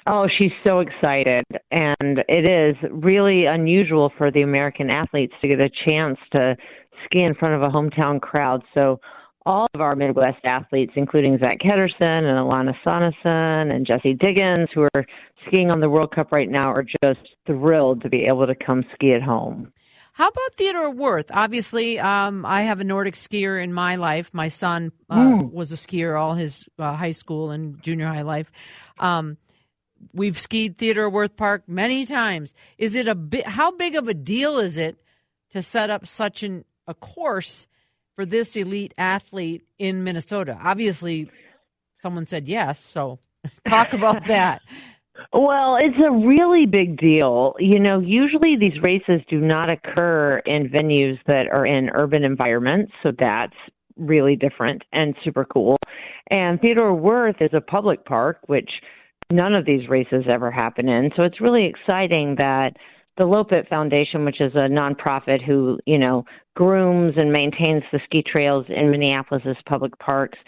Oh, 0.07 0.29
she's 0.39 0.53
so 0.65 0.81
excited. 0.81 1.45
And 1.71 2.25
it 2.29 2.47
is 2.47 2.77
really 2.91 3.47
unusual 3.47 4.13
for 4.17 4.31
the 4.31 4.43
American 4.43 4.91
athletes 4.91 5.35
to 5.43 5.49
get 5.49 5.61
a 5.61 5.71
chance 5.85 6.19
to 6.33 6.57
ski 7.05 7.23
in 7.23 7.35
front 7.35 7.55
of 7.55 7.63
a 7.63 7.69
hometown 7.69 8.21
crowd. 8.21 8.63
So 8.73 9.01
all 9.47 9.69
of 9.75 9.81
our 9.81 9.95
Midwest 9.95 10.45
athletes, 10.45 10.93
including 10.97 11.39
Zak 11.39 11.61
Ketterson 11.61 12.25
and 12.25 12.39
Alayna 12.39 12.75
Sonnesyn 12.85 13.75
and 13.75 13.87
Jessie 13.87 14.13
Diggins, 14.15 14.69
who 14.75 14.89
are 14.95 15.07
skiing 15.47 15.71
on 15.71 15.81
the 15.81 15.89
World 15.89 16.13
Cup 16.15 16.33
right 16.33 16.51
now, 16.51 16.73
are 16.73 16.83
just 16.83 17.21
thrilled 17.47 18.03
to 18.03 18.09
be 18.09 18.25
able 18.27 18.47
to 18.47 18.55
come 18.55 18.85
ski 18.95 19.13
at 19.13 19.23
home. 19.23 19.73
How 20.15 20.29
about 20.29 20.55
Theodore 20.57 20.91
Wirth? 20.91 21.31
Obviously, 21.31 21.99
um, 22.01 22.45
I 22.45 22.63
have 22.63 22.81
a 22.81 22.85
Nordic 22.85 23.15
skier 23.15 23.63
in 23.63 23.73
my 23.73 23.97
life. 23.97 24.31
My 24.33 24.49
son 24.49 24.91
uh, 25.11 25.17
Mm. 25.17 25.53
was 25.53 25.71
a 25.73 25.77
skier 25.77 26.19
all 26.21 26.35
his 26.35 26.67
uh, 26.79 26.95
high 26.95 27.11
school 27.13 27.51
and 27.51 27.81
junior 27.83 28.07
high 28.07 28.23
life. 28.23 28.51
Um, 28.99 29.37
we've 30.13 30.41
skied 30.41 30.79
Theodore 30.79 31.11
Wirth 31.11 31.37
Park 31.37 31.65
many 31.69 32.05
times. 32.07 32.55
Is 32.79 32.97
it 32.97 33.07
a 33.07 33.15
bit? 33.15 33.47
How 33.47 33.71
big 33.71 33.95
of 33.95 34.09
a 34.09 34.15
deal 34.15 34.59
is 34.59 34.77
it 34.77 34.97
to 35.51 35.63
set 35.63 35.91
up 35.91 36.07
such 36.07 36.43
an 36.43 36.65
a 36.89 36.95
course 36.95 37.67
for 38.17 38.27
this 38.27 38.57
elite 38.57 38.95
athlete 38.99 39.65
in 39.79 40.03
Minnesota? 40.03 40.59
Obviously, 40.61 41.31
someone 42.03 42.27
said 42.27 42.49
yes. 42.49 42.81
So 42.81 43.21
talk 43.69 43.93
about 43.93 44.27
that. 44.27 44.63
Well, 45.33 45.77
it's 45.81 45.97
a 46.05 46.11
really 46.11 46.67
big 46.67 46.99
deal. 46.99 47.55
You 47.59 47.79
know, 47.79 48.01
usually 48.01 48.57
these 48.59 48.83
races 48.83 49.21
do 49.31 49.41
not 49.41 49.71
occur 49.71 50.43
in 50.45 50.69
venues 50.69 51.19
that 51.27 51.45
are 51.53 51.65
in 51.65 51.91
urban 51.91 52.25
environments, 52.25 52.93
so 53.03 53.13
that's 53.19 53.55
really 53.97 54.37
different 54.37 54.83
and 54.93 55.15
super 55.25 55.45
cool. 55.45 55.77
And 56.31 56.61
Theodore 56.61 56.95
Wirth 56.95 57.37
is 57.41 57.51
a 57.55 57.61
public 57.61 58.05
park, 58.05 58.41
which 58.47 58.71
none 59.33 59.55
of 59.55 59.65
these 59.65 59.89
races 59.89 60.25
ever 60.29 60.51
happen 60.51 60.89
in. 60.89 61.11
So 61.17 61.23
it's 61.23 61.41
really 61.41 61.67
exciting 61.67 62.37
that 62.37 62.73
the 63.17 63.25
Loppet 63.25 63.69
Foundation, 63.69 64.25
which 64.25 64.41
is 64.41 64.55
a 64.55 64.69
nonprofit 64.69 65.43
who, 65.43 65.79
you 65.87 65.99
know, 65.99 66.25
grooms 66.57 67.15
and 67.17 67.33
maintains 67.33 67.85
the 67.93 68.01
ski 68.05 68.25
trails 68.27 68.67
in 68.69 68.91
Minneapolis's 68.91 69.57
public 69.67 69.97
parks, 70.01 70.39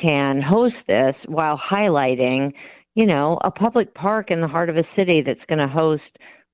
can 0.00 0.42
host 0.42 0.74
this 0.86 1.14
while 1.26 1.58
highlighting, 1.58 2.52
you 2.94 3.06
know, 3.06 3.38
a 3.42 3.50
public 3.50 3.94
park 3.94 4.30
in 4.30 4.42
the 4.42 4.48
heart 4.48 4.68
of 4.68 4.76
a 4.76 4.84
city 4.94 5.22
that's 5.24 5.40
going 5.48 5.58
to 5.58 5.72
host 5.72 6.02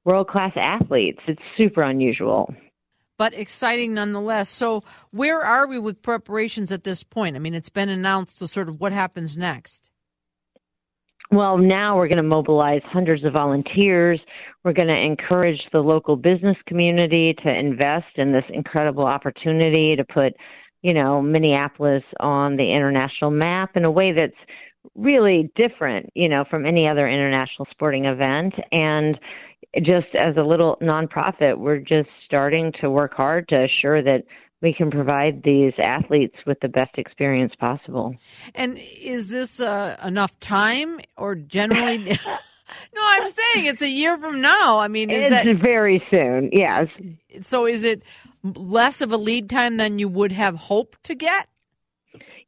world 0.04 0.28
class 0.28 0.52
athletes. 0.56 1.20
It's 1.26 1.42
super 1.56 1.82
unusual. 1.82 2.54
But 3.18 3.34
exciting 3.34 3.94
nonetheless. 3.94 4.48
So, 4.48 4.84
where 5.10 5.40
are 5.40 5.66
we 5.66 5.78
with 5.78 6.02
preparations 6.02 6.70
at 6.70 6.84
this 6.84 7.02
point? 7.02 7.34
I 7.34 7.40
mean, 7.40 7.54
it's 7.54 7.68
been 7.68 7.88
announced, 7.88 8.38
so 8.38 8.46
sort 8.46 8.68
of 8.68 8.80
what 8.80 8.92
happens 8.92 9.36
next? 9.36 9.90
Well, 11.30 11.58
now 11.58 11.96
we're 11.96 12.08
going 12.08 12.16
to 12.16 12.22
mobilize 12.22 12.80
hundreds 12.86 13.22
of 13.24 13.34
volunteers. 13.34 14.18
We're 14.64 14.72
going 14.72 14.88
to 14.88 14.96
encourage 14.96 15.60
the 15.72 15.80
local 15.80 16.16
business 16.16 16.56
community 16.66 17.34
to 17.42 17.50
invest 17.50 18.16
in 18.16 18.32
this 18.32 18.44
incredible 18.48 19.04
opportunity 19.04 19.94
to 19.94 20.04
put, 20.04 20.32
you 20.80 20.94
know, 20.94 21.20
Minneapolis 21.20 22.02
on 22.20 22.56
the 22.56 22.72
international 22.72 23.30
map 23.30 23.76
in 23.76 23.84
a 23.84 23.90
way 23.90 24.12
that's 24.12 24.32
really 24.94 25.50
different, 25.54 26.08
you 26.14 26.30
know, 26.30 26.46
from 26.48 26.64
any 26.64 26.88
other 26.88 27.06
international 27.06 27.68
sporting 27.70 28.06
event. 28.06 28.54
And 28.72 29.18
just 29.82 30.14
as 30.18 30.34
a 30.38 30.42
little 30.42 30.78
nonprofit, 30.80 31.58
we're 31.58 31.78
just 31.78 32.08
starting 32.24 32.72
to 32.80 32.90
work 32.90 33.12
hard 33.12 33.46
to 33.48 33.64
assure 33.64 34.02
that 34.02 34.24
we 34.60 34.74
can 34.74 34.90
provide 34.90 35.42
these 35.44 35.72
athletes 35.78 36.36
with 36.46 36.58
the 36.60 36.68
best 36.68 36.98
experience 36.98 37.52
possible. 37.58 38.14
And 38.54 38.78
is 38.78 39.30
this 39.30 39.60
uh, 39.60 39.96
enough 40.04 40.38
time, 40.40 41.00
or 41.16 41.34
generally? 41.34 41.98
no, 42.94 43.02
I'm 43.02 43.28
saying 43.28 43.66
it's 43.66 43.82
a 43.82 43.88
year 43.88 44.18
from 44.18 44.40
now. 44.40 44.78
I 44.78 44.88
mean, 44.88 45.10
is 45.10 45.32
it's 45.32 45.44
that 45.44 45.62
very 45.62 46.02
soon? 46.10 46.50
Yes. 46.52 46.88
So, 47.42 47.66
is 47.66 47.84
it 47.84 48.02
less 48.42 49.00
of 49.00 49.12
a 49.12 49.16
lead 49.16 49.48
time 49.48 49.76
than 49.76 49.98
you 49.98 50.08
would 50.08 50.32
have 50.32 50.56
hoped 50.56 51.04
to 51.04 51.14
get? 51.14 51.48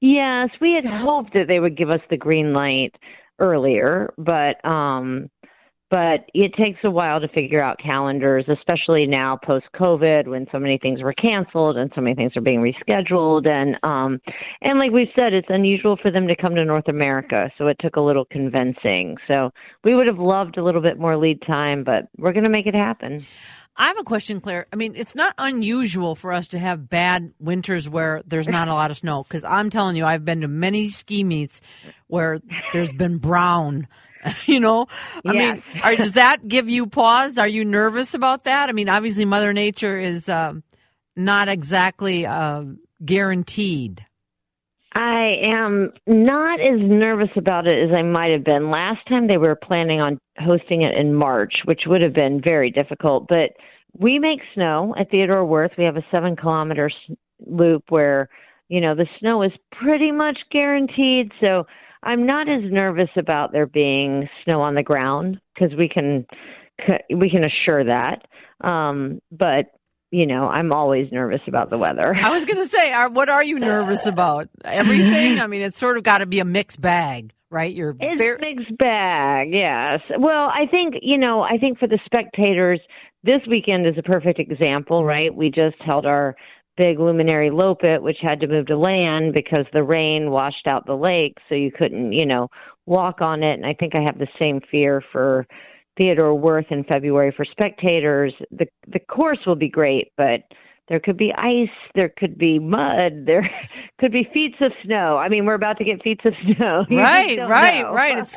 Yes, 0.00 0.48
we 0.60 0.72
had 0.72 0.90
hoped 0.90 1.34
that 1.34 1.46
they 1.46 1.60
would 1.60 1.76
give 1.76 1.90
us 1.90 2.00
the 2.08 2.16
green 2.16 2.52
light 2.52 2.94
earlier, 3.38 4.12
but 4.18 4.62
um 4.64 5.30
but 5.90 6.30
it 6.34 6.54
takes 6.54 6.78
a 6.84 6.90
while 6.90 7.20
to 7.20 7.28
figure 7.28 7.62
out 7.62 7.78
calendars, 7.78 8.44
especially 8.48 9.06
now 9.06 9.38
post 9.44 9.66
COVID 9.74 10.28
when 10.28 10.46
so 10.52 10.58
many 10.58 10.78
things 10.78 11.02
were 11.02 11.12
canceled 11.12 11.76
and 11.76 11.90
so 11.94 12.00
many 12.00 12.14
things 12.14 12.36
are 12.36 12.40
being 12.40 12.60
rescheduled. 12.60 13.48
And 13.48 13.76
um, 13.82 14.20
and 14.62 14.78
like 14.78 14.92
we've 14.92 15.08
said, 15.16 15.32
it's 15.32 15.48
unusual 15.50 15.98
for 16.00 16.10
them 16.10 16.28
to 16.28 16.36
come 16.36 16.54
to 16.54 16.64
North 16.64 16.88
America, 16.88 17.50
so 17.58 17.66
it 17.66 17.76
took 17.80 17.96
a 17.96 18.00
little 18.00 18.24
convincing. 18.24 19.16
So 19.26 19.50
we 19.84 19.94
would 19.94 20.06
have 20.06 20.18
loved 20.18 20.56
a 20.56 20.64
little 20.64 20.80
bit 20.80 20.98
more 20.98 21.16
lead 21.16 21.42
time, 21.46 21.82
but 21.82 22.08
we're 22.16 22.32
going 22.32 22.44
to 22.44 22.50
make 22.50 22.66
it 22.66 22.74
happen. 22.74 23.26
I 23.76 23.86
have 23.86 23.98
a 23.98 24.04
question, 24.04 24.40
Claire. 24.40 24.66
I 24.72 24.76
mean, 24.76 24.94
it's 24.94 25.14
not 25.14 25.34
unusual 25.38 26.14
for 26.14 26.32
us 26.32 26.48
to 26.48 26.58
have 26.58 26.90
bad 26.90 27.32
winters 27.38 27.88
where 27.88 28.20
there's 28.26 28.48
not 28.48 28.68
a 28.68 28.74
lot 28.74 28.90
of 28.90 28.98
snow. 28.98 29.22
Because 29.22 29.42
I'm 29.42 29.70
telling 29.70 29.96
you, 29.96 30.04
I've 30.04 30.24
been 30.24 30.42
to 30.42 30.48
many 30.48 30.90
ski 30.90 31.24
meets 31.24 31.62
where 32.08 32.40
there's 32.74 32.92
been 32.92 33.18
brown 33.18 33.88
you 34.46 34.60
know? 34.60 34.86
I 35.24 35.32
yes. 35.32 35.34
mean 35.34 35.82
are, 35.82 35.96
does 35.96 36.12
that 36.12 36.38
give 36.48 36.68
you 36.68 36.86
pause? 36.86 37.38
Are 37.38 37.48
you 37.48 37.64
nervous 37.64 38.14
about 38.14 38.44
that? 38.44 38.68
I 38.68 38.72
mean 38.72 38.88
obviously 38.88 39.24
mother 39.24 39.52
nature 39.52 39.98
is 39.98 40.28
uh, 40.28 40.54
not 41.16 41.48
exactly 41.48 42.26
uh, 42.26 42.64
guaranteed. 43.04 44.04
I 44.92 45.34
am 45.44 45.92
not 46.08 46.60
as 46.60 46.80
nervous 46.80 47.30
about 47.36 47.68
it 47.68 47.88
as 47.88 47.94
i 47.94 48.02
might 48.02 48.32
have 48.32 48.42
been. 48.42 48.70
Last 48.70 49.06
time 49.08 49.28
they 49.28 49.36
were 49.36 49.54
planning 49.54 50.00
on 50.00 50.18
hosting 50.38 50.82
it 50.82 50.96
in 50.96 51.14
march 51.14 51.54
which 51.64 51.82
would 51.86 52.02
have 52.02 52.14
been 52.14 52.40
very 52.42 52.70
difficult 52.70 53.26
but 53.28 53.50
we 53.98 54.18
make 54.18 54.40
snow 54.54 54.94
at 54.98 55.10
theodore 55.10 55.44
Wirth. 55.44 55.72
we 55.76 55.84
have 55.84 55.96
a 55.96 56.04
seven 56.10 56.36
kilometer 56.36 56.90
loop 57.46 57.84
where 57.88 58.28
you 58.68 58.80
know 58.80 58.94
the 58.94 59.06
snow 59.18 59.42
is 59.42 59.52
pretty 59.72 60.12
much 60.12 60.38
guaranteed. 60.50 61.32
So 61.40 61.66
I'm 62.02 62.26
not 62.26 62.48
as 62.48 62.62
nervous 62.70 63.10
about 63.16 63.52
there 63.52 63.66
being 63.66 64.28
snow 64.44 64.62
on 64.62 64.74
the 64.74 64.82
ground 64.82 65.40
because 65.54 65.76
we 65.76 65.88
can 65.88 66.26
we 67.14 67.30
can 67.30 67.44
assure 67.44 67.84
that. 67.84 68.26
Um, 68.66 69.20
but 69.30 69.72
you 70.10 70.26
know, 70.26 70.48
I'm 70.48 70.72
always 70.72 71.12
nervous 71.12 71.40
about 71.46 71.70
the 71.70 71.78
weather. 71.78 72.14
I 72.20 72.30
was 72.30 72.44
going 72.44 72.56
to 72.56 72.66
say, 72.66 72.92
what 73.08 73.28
are 73.28 73.44
you 73.44 73.60
nervous 73.60 74.06
about? 74.06 74.48
Everything? 74.64 75.38
I 75.40 75.46
mean, 75.46 75.62
it's 75.62 75.78
sort 75.78 75.98
of 75.98 76.02
got 76.02 76.18
to 76.18 76.26
be 76.26 76.40
a 76.40 76.44
mixed 76.44 76.80
bag, 76.80 77.32
right? 77.48 77.72
You're 77.72 77.94
it's 78.00 78.20
fair- 78.20 78.38
mixed 78.40 78.76
bag, 78.76 79.50
yes. 79.52 80.00
Well, 80.18 80.50
I 80.52 80.66
think 80.70 80.96
you 81.02 81.18
know, 81.18 81.42
I 81.42 81.58
think 81.58 81.78
for 81.78 81.86
the 81.86 82.00
spectators, 82.04 82.80
this 83.22 83.40
weekend 83.48 83.86
is 83.86 83.94
a 83.98 84.02
perfect 84.02 84.40
example, 84.40 85.04
right? 85.04 85.34
We 85.34 85.50
just 85.50 85.76
held 85.80 86.06
our 86.06 86.34
big 86.80 86.98
luminary 86.98 87.50
loppet 87.50 88.00
which 88.00 88.16
had 88.22 88.40
to 88.40 88.46
move 88.46 88.66
to 88.66 88.78
land 88.78 89.34
because 89.34 89.66
the 89.74 89.82
rain 89.82 90.30
washed 90.30 90.66
out 90.66 90.86
the 90.86 90.96
lake 90.96 91.36
so 91.46 91.54
you 91.54 91.70
couldn't 91.70 92.10
you 92.14 92.24
know 92.24 92.48
walk 92.86 93.20
on 93.20 93.42
it. 93.42 93.52
And 93.52 93.66
i 93.66 93.74
think 93.74 93.94
i 93.94 94.00
have 94.00 94.18
the 94.18 94.26
same 94.38 94.62
fear 94.70 95.04
for 95.12 95.46
theodore 95.98 96.34
Wirth 96.34 96.64
in 96.70 96.82
february 96.84 97.34
for 97.36 97.44
spectators. 97.44 98.32
The 98.50 98.64
the 98.90 98.98
course 98.98 99.40
will 99.46 99.56
be 99.56 99.68
great 99.68 100.10
but 100.16 100.40
there 100.88 100.98
could 100.98 101.16
be 101.16 101.32
ice, 101.32 101.68
there 101.94 102.08
could 102.08 102.36
be 102.36 102.58
mud, 102.58 103.12
there 103.26 103.48
could 103.98 104.12
be 104.12 104.28
feet 104.32 104.54
of 104.60 104.72
snow. 104.84 105.16
I 105.16 105.28
mean, 105.28 105.46
we're 105.46 105.54
about 105.54 105.78
to 105.78 105.84
get 105.84 106.02
feet 106.02 106.20
of 106.24 106.34
snow. 106.56 106.84
right, 106.90 107.38
right, 107.38 107.82
know. 107.82 107.92
right. 107.92 108.18
It's 108.18 108.36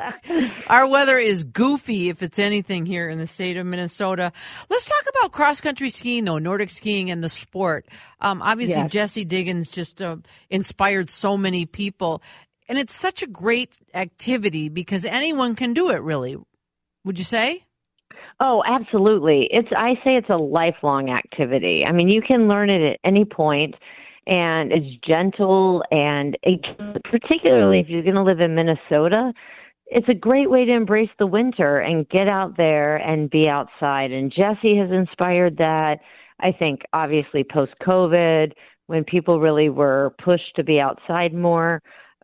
our 0.68 0.88
weather 0.88 1.18
is 1.18 1.44
goofy 1.44 2.08
if 2.08 2.22
it's 2.22 2.38
anything 2.38 2.86
here 2.86 3.08
in 3.08 3.18
the 3.18 3.26
state 3.26 3.56
of 3.56 3.66
Minnesota. 3.66 4.32
Let's 4.70 4.84
talk 4.84 5.04
about 5.08 5.32
cross 5.32 5.60
country 5.60 5.90
skiing 5.90 6.24
though, 6.24 6.38
Nordic 6.38 6.70
skiing 6.70 7.10
and 7.10 7.22
the 7.22 7.28
sport. 7.28 7.86
Um, 8.20 8.40
obviously, 8.40 8.82
yes. 8.82 8.90
Jessie 8.92 9.24
Diggins 9.24 9.68
just 9.68 10.00
uh, 10.00 10.16
inspired 10.48 11.10
so 11.10 11.36
many 11.36 11.66
people, 11.66 12.22
and 12.68 12.78
it's 12.78 12.94
such 12.94 13.22
a 13.22 13.26
great 13.26 13.76
activity 13.94 14.68
because 14.68 15.04
anyone 15.04 15.56
can 15.56 15.74
do 15.74 15.90
it. 15.90 16.00
Really, 16.02 16.36
would 17.04 17.18
you 17.18 17.24
say? 17.24 17.64
Oh, 18.40 18.62
absolutely. 18.66 19.48
It's 19.50 19.68
I 19.76 19.94
say 20.04 20.16
it's 20.16 20.30
a 20.30 20.36
lifelong 20.36 21.10
activity. 21.10 21.84
I 21.86 21.92
mean, 21.92 22.08
you 22.08 22.20
can 22.20 22.48
learn 22.48 22.70
it 22.70 22.82
at 22.82 22.98
any 23.04 23.24
point 23.24 23.74
and 24.26 24.72
it's 24.72 25.06
gentle 25.06 25.84
and 25.90 26.36
it, 26.42 26.60
particularly 27.04 27.80
if 27.80 27.88
you're 27.88 28.02
going 28.02 28.14
to 28.14 28.22
live 28.22 28.40
in 28.40 28.54
Minnesota, 28.54 29.32
it's 29.86 30.08
a 30.08 30.14
great 30.14 30.50
way 30.50 30.64
to 30.64 30.72
embrace 30.72 31.10
the 31.18 31.26
winter 31.26 31.78
and 31.78 32.08
get 32.08 32.28
out 32.28 32.56
there 32.56 32.96
and 32.96 33.30
be 33.30 33.48
outside. 33.48 34.10
And 34.10 34.32
Jessie 34.32 34.76
has 34.76 34.90
inspired 34.90 35.58
that. 35.58 36.00
I 36.40 36.52
think 36.52 36.80
obviously 36.92 37.44
post 37.44 37.72
COVID, 37.82 38.52
when 38.86 39.04
people 39.04 39.40
really 39.40 39.68
were 39.68 40.14
pushed 40.22 40.56
to 40.56 40.64
be 40.64 40.80
outside 40.80 41.32
more, 41.32 41.80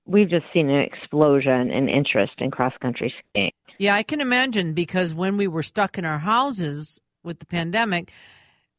we've 0.06 0.28
just 0.28 0.46
seen 0.52 0.68
an 0.68 0.80
explosion 0.82 1.70
in 1.70 1.88
interest 1.88 2.32
in 2.38 2.50
cross 2.50 2.72
country 2.80 3.14
skiing. 3.30 3.52
Yeah, 3.80 3.94
I 3.94 4.02
can 4.02 4.20
imagine 4.20 4.74
because 4.74 5.14
when 5.14 5.38
we 5.38 5.48
were 5.48 5.62
stuck 5.62 5.96
in 5.96 6.04
our 6.04 6.18
houses 6.18 7.00
with 7.24 7.38
the 7.38 7.46
pandemic, 7.46 8.12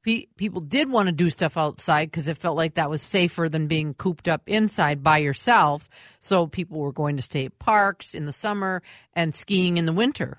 pe- 0.04 0.28
people 0.38 0.62
did 0.62 0.92
want 0.92 1.08
to 1.08 1.12
do 1.12 1.32
stuff 1.32 1.58
outside 1.58 2.12
because 2.12 2.28
it 2.28 2.38
felt 2.38 2.56
like 2.56 2.76
that 2.76 2.92
was 2.92 3.02
safer 3.02 3.50
than 3.50 3.66
being 3.66 3.96
cooped 3.96 4.28
up 4.28 4.44
inside 4.46 5.02
by 5.02 5.18
yourself. 5.18 5.90
So 6.20 6.46
people 6.46 6.78
were 6.78 6.92
going 6.92 7.18
to 7.18 7.24
state 7.24 7.58
parks 7.58 8.14
in 8.14 8.26
the 8.26 8.32
summer 8.32 8.84
and 9.14 9.34
skiing 9.34 9.80
in 9.80 9.88
the 9.88 9.92
winter. 9.92 10.38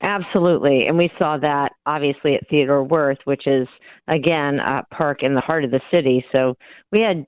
Absolutely. 0.00 0.86
And 0.86 0.96
we 0.96 1.10
saw 1.18 1.36
that 1.38 1.72
obviously 1.86 2.36
at 2.36 2.48
Theodore 2.48 2.84
Wirth, 2.84 3.18
which 3.24 3.48
is, 3.48 3.66
again, 4.06 4.60
a 4.60 4.84
park 4.94 5.24
in 5.24 5.34
the 5.34 5.40
heart 5.40 5.64
of 5.64 5.72
the 5.72 5.80
city. 5.90 6.24
So 6.30 6.56
we 6.92 7.00
had 7.00 7.26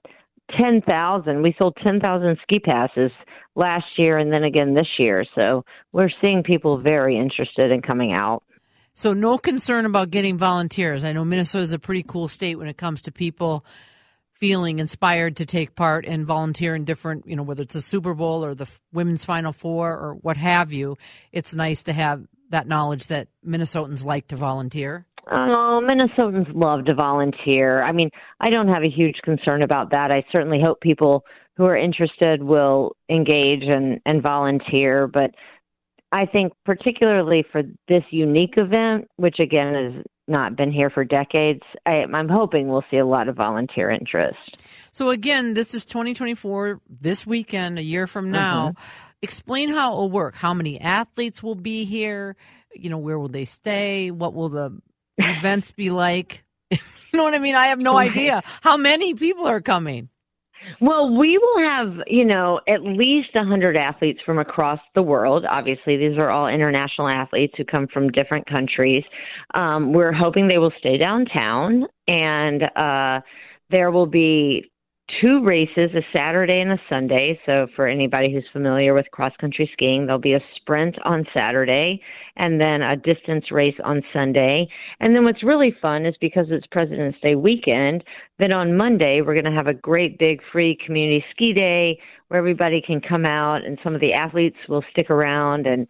10,000, 0.57 1.42
we 1.42 1.55
sold 1.59 1.76
10,000 1.83 2.38
ski 2.42 2.59
passes 2.59 3.11
last 3.55 3.87
year 3.96 4.18
and 4.18 4.33
then 4.33 4.44
again 4.44 4.74
this 4.74 4.88
year. 4.98 5.24
So 5.35 5.64
we're 5.92 6.11
seeing 6.20 6.42
people 6.42 6.78
very 6.78 7.18
interested 7.18 7.70
in 7.70 7.83
coming 7.83 8.12
out. 8.12 8.42
So 8.94 9.14
no 9.14 9.38
concern 9.38 9.87
about 9.87 10.11
getting 10.11 10.37
volunteers. 10.37 11.05
I 11.05 11.12
know 11.12 11.24
Minnesota 11.24 11.62
is 11.62 11.72
a 11.72 11.78
pretty 11.78 12.02
cool 12.02 12.28
state 12.28 12.57
when 12.57 12.68
it 12.68 12.76
comes 12.76 13.02
to 13.02 13.12
people 13.12 13.64
feeling 14.35 14.81
inspired 14.81 15.37
to 15.37 15.46
take 15.46 15.76
part 15.76 16.05
and 16.05 16.26
volunteer 16.26 16.74
in 16.74 16.85
different, 16.85 17.26
you 17.26 17.37
know, 17.37 17.44
whether 17.44 17.62
it's 17.62 17.76
a 17.76 17.81
Super 17.81 18.12
Bowl 18.12 18.44
or 18.44 18.55
the 18.55 18.68
women's 18.92 19.24
Final 19.24 19.52
Four 19.52 19.92
or 19.92 20.14
what 20.20 20.37
have 20.37 20.72
you. 20.72 20.98
It's 21.31 21.55
nice 21.55 21.85
to 21.85 21.92
have 21.92 22.26
that 22.50 22.66
knowledge 22.66 23.07
that 23.07 23.28
Minnesotans 23.46 24.05
like 24.05 24.28
to 24.28 24.37
volunteer. 24.37 25.07
Oh, 25.30 25.80
Minnesotans 25.82 26.52
love 26.54 26.85
to 26.87 26.94
volunteer. 26.94 27.82
I 27.82 27.92
mean, 27.92 28.11
I 28.40 28.50
don't 28.50 28.68
have 28.68 28.82
a 28.82 28.90
huge 28.90 29.16
concern 29.22 29.62
about 29.62 29.90
that. 29.90 30.11
I 30.11 30.24
certainly 30.32 30.61
hope 30.61 30.80
people 30.80 31.24
who 31.56 31.64
are 31.64 31.76
interested 31.76 32.42
will 32.42 32.96
engage 33.08 33.62
and, 33.62 34.00
and 34.04 34.22
volunteer. 34.22 35.06
But 35.06 35.30
I 36.11 36.26
think, 36.26 36.52
particularly 36.64 37.44
for 37.52 37.62
this 37.88 38.02
unique 38.11 38.54
event, 38.56 39.08
which 39.16 39.38
again 39.38 39.74
has 39.74 40.04
not 40.26 40.56
been 40.56 40.72
here 40.72 40.90
for 40.90 41.04
decades, 41.04 41.62
I, 41.87 42.04
I'm 42.12 42.28
hoping 42.28 42.68
we'll 42.68 42.85
see 42.90 42.96
a 42.96 43.06
lot 43.06 43.28
of 43.28 43.37
volunteer 43.37 43.90
interest. 43.90 44.38
So, 44.90 45.11
again, 45.11 45.54
this 45.54 45.74
is 45.74 45.85
2024, 45.85 46.80
this 46.88 47.26
weekend, 47.26 47.78
a 47.78 47.82
year 47.82 48.06
from 48.06 48.30
now. 48.30 48.70
Mm-hmm. 48.70 49.08
Explain 49.22 49.70
how 49.70 49.92
it 49.92 49.96
will 49.96 50.11
work. 50.11 50.35
How 50.35 50.52
many 50.52 50.80
athletes 50.80 51.42
will 51.42 51.54
be 51.54 51.85
here? 51.85 52.35
You 52.74 52.90
know, 52.90 52.98
where 52.98 53.18
will 53.18 53.28
they 53.28 53.44
stay? 53.44 54.11
What 54.11 54.35
will 54.35 54.48
the 54.48 54.80
events 55.18 55.70
be 55.70 55.90
like? 55.90 56.44
you 56.70 56.79
know 57.14 57.25
what 57.25 57.35
I 57.35 57.38
mean? 57.38 57.55
I 57.55 57.66
have 57.66 57.79
no 57.79 57.96
idea 57.96 58.42
how 58.62 58.77
many 58.77 59.14
people 59.14 59.46
are 59.46 59.61
coming. 59.61 60.09
Well, 60.81 61.16
we 61.16 61.38
will 61.38 61.68
have, 61.68 62.05
you 62.07 62.25
know, 62.25 62.61
at 62.68 62.83
least 62.83 63.35
100 63.35 63.77
athletes 63.77 64.20
from 64.25 64.38
across 64.38 64.79
the 64.94 65.03
world. 65.03 65.44
Obviously, 65.48 65.96
these 65.96 66.18
are 66.18 66.31
all 66.31 66.46
international 66.46 67.09
athletes 67.09 67.55
who 67.57 67.64
come 67.64 67.88
from 67.88 68.11
different 68.11 68.46
countries. 68.46 69.05
Um, 69.55 69.92
we're 69.92 70.12
hoping 70.12 70.48
they 70.48 70.59
will 70.59 70.72
stay 70.79 70.98
downtown, 70.98 71.87
and 72.07 72.62
uh, 72.77 73.20
there 73.70 73.90
will 73.90 74.07
be 74.07 74.71
two 75.20 75.42
races 75.44 75.90
a 75.94 76.03
Saturday 76.12 76.61
and 76.61 76.72
a 76.72 76.81
Sunday. 76.88 77.38
So, 77.44 77.66
for 77.77 77.87
anybody 77.87 78.33
who's 78.33 78.46
familiar 78.53 78.94
with 78.94 79.11
cross 79.12 79.33
country 79.40 79.68
skiing, 79.72 80.07
there'll 80.07 80.20
be 80.20 80.35
a 80.35 80.44
sprint 80.57 80.96
on 81.05 81.25
Saturday 81.35 82.01
and 82.37 82.61
then 82.61 82.83
a 82.83 82.96
distance 82.96 83.51
race 83.51 83.75
on 83.85 84.03
Sunday. 84.12 84.68
And 85.01 85.14
then 85.14 85.25
what's 85.25 85.42
really 85.42 85.75
fun 85.83 86.07
is 86.07 86.14
because 86.20 86.46
it's 86.51 86.66
President's 86.68 87.18
Day 87.20 87.35
weekend, 87.35 88.05
then 88.38 88.53
on 88.53 88.77
Monday 88.77 89.20
we're 89.20 89.35
going 89.35 89.44
to 89.44 89.51
have 89.51 89.66
a 89.66 89.75
great 89.75 90.18
big 90.18 90.40
free 90.51 90.79
community 90.85 91.25
ski 91.31 91.53
day 91.53 91.98
where 92.29 92.38
everybody 92.38 92.81
can 92.81 93.01
come 93.01 93.27
out 93.27 93.64
and 93.64 93.79
some 93.85 93.94
of 93.94 94.01
the 94.01 94.12
athletes 94.12 94.57
will 94.68 94.85
stick 94.90 95.11
around 95.11 95.66
and 95.66 95.87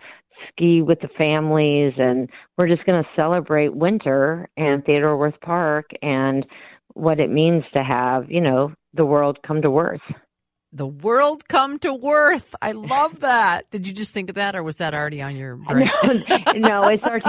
ski 0.48 0.82
with 0.82 1.00
the 1.00 1.08
families 1.16 1.92
and 1.98 2.28
we're 2.58 2.66
just 2.66 2.84
going 2.84 3.02
to 3.02 3.08
celebrate 3.14 3.74
winter 3.74 4.48
and 4.56 4.84
Theodore 4.84 5.16
Wirth 5.16 5.40
Park 5.40 5.90
and 6.02 6.44
what 6.94 7.20
it 7.20 7.30
means 7.30 7.64
to 7.72 7.82
have, 7.82 8.30
you 8.30 8.40
know, 8.40 8.72
the 8.94 9.04
world 9.04 9.38
come 9.42 9.62
to 9.62 9.70
Wirth. 9.70 10.02
The 10.74 10.86
world 10.86 11.48
come 11.48 11.78
to 11.80 11.92
Wirth. 11.92 12.54
I 12.62 12.72
love 12.72 13.20
that. 13.20 13.70
Did 13.70 13.86
you 13.86 13.92
just 13.92 14.14
think 14.14 14.30
of 14.30 14.36
that, 14.36 14.56
or 14.56 14.62
was 14.62 14.78
that 14.78 14.94
already 14.94 15.20
on 15.20 15.36
your 15.36 15.56
brain? 15.56 15.90
no, 16.56 16.88
it's 16.88 17.04
our 17.04 17.18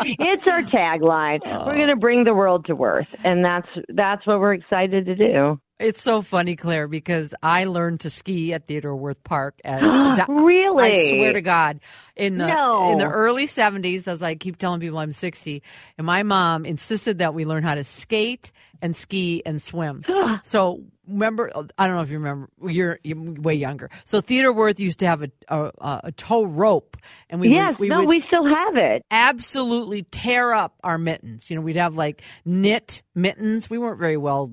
it's 0.00 0.46
our 0.48 0.62
tagline. 0.62 1.40
We're 1.44 1.72
oh. 1.72 1.76
going 1.76 1.88
to 1.88 1.96
bring 1.96 2.24
the 2.24 2.34
world 2.34 2.66
to 2.66 2.74
Wirth, 2.74 3.06
and 3.22 3.44
that's 3.44 3.68
that's 3.88 4.26
what 4.26 4.40
we're 4.40 4.54
excited 4.54 5.06
to 5.06 5.14
do. 5.14 5.60
It's 5.80 6.02
so 6.02 6.22
funny, 6.22 6.54
Claire, 6.54 6.86
because 6.86 7.34
I 7.42 7.64
learned 7.64 8.00
to 8.00 8.10
ski 8.10 8.52
at 8.52 8.68
Theodore 8.68 8.94
Wirth 8.94 9.24
Park. 9.24 9.60
At, 9.64 9.82
Really? 10.28 10.84
I 10.84 11.08
swear 11.10 11.32
to 11.32 11.40
God, 11.40 11.80
in 12.14 12.38
the 12.38 12.46
No. 12.46 12.92
in 12.92 12.98
the 12.98 13.08
early 13.08 13.48
seventies, 13.48 14.06
as 14.06 14.22
I 14.22 14.36
keep 14.36 14.56
telling 14.56 14.80
people, 14.80 14.98
I'm 14.98 15.10
sixty, 15.12 15.62
and 15.98 16.06
my 16.06 16.22
mom 16.22 16.64
insisted 16.64 17.18
that 17.18 17.34
we 17.34 17.44
learn 17.44 17.64
how 17.64 17.74
to 17.74 17.82
skate 17.82 18.52
and 18.80 18.94
ski 18.94 19.42
and 19.44 19.60
swim. 19.60 20.04
so 20.44 20.84
remember, 21.08 21.50
uh, 21.54 21.64
I 21.76 21.86
don't 21.86 21.96
know 21.96 22.02
if 22.02 22.10
you 22.10 22.18
remember, 22.18 22.48
you're, 22.66 22.98
you're 23.02 23.20
way 23.20 23.54
younger. 23.54 23.90
So 24.04 24.20
Theodore 24.20 24.52
Wirth 24.52 24.78
used 24.78 25.00
to 25.00 25.06
have 25.06 25.22
a 25.22 25.30
a, 25.48 26.00
a 26.04 26.12
tow 26.12 26.44
rope, 26.44 26.96
and 27.28 27.40
we 27.40 27.48
yes, 27.48 27.72
would, 27.72 27.80
we 27.80 27.88
no, 27.88 28.04
we 28.04 28.22
still 28.28 28.46
have 28.46 28.76
it. 28.76 29.02
absolutely 29.10 30.02
tear 30.04 30.52
up 30.52 30.76
our 30.84 30.98
mittens. 30.98 31.50
You 31.50 31.56
know, 31.56 31.62
we'd 31.62 31.76
have 31.76 31.96
like 31.96 32.22
knit 32.44 33.02
mittens. 33.14 33.68
We 33.68 33.78
weren't 33.78 33.98
very 33.98 34.16
well 34.16 34.52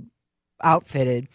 outfitted, 0.63 1.27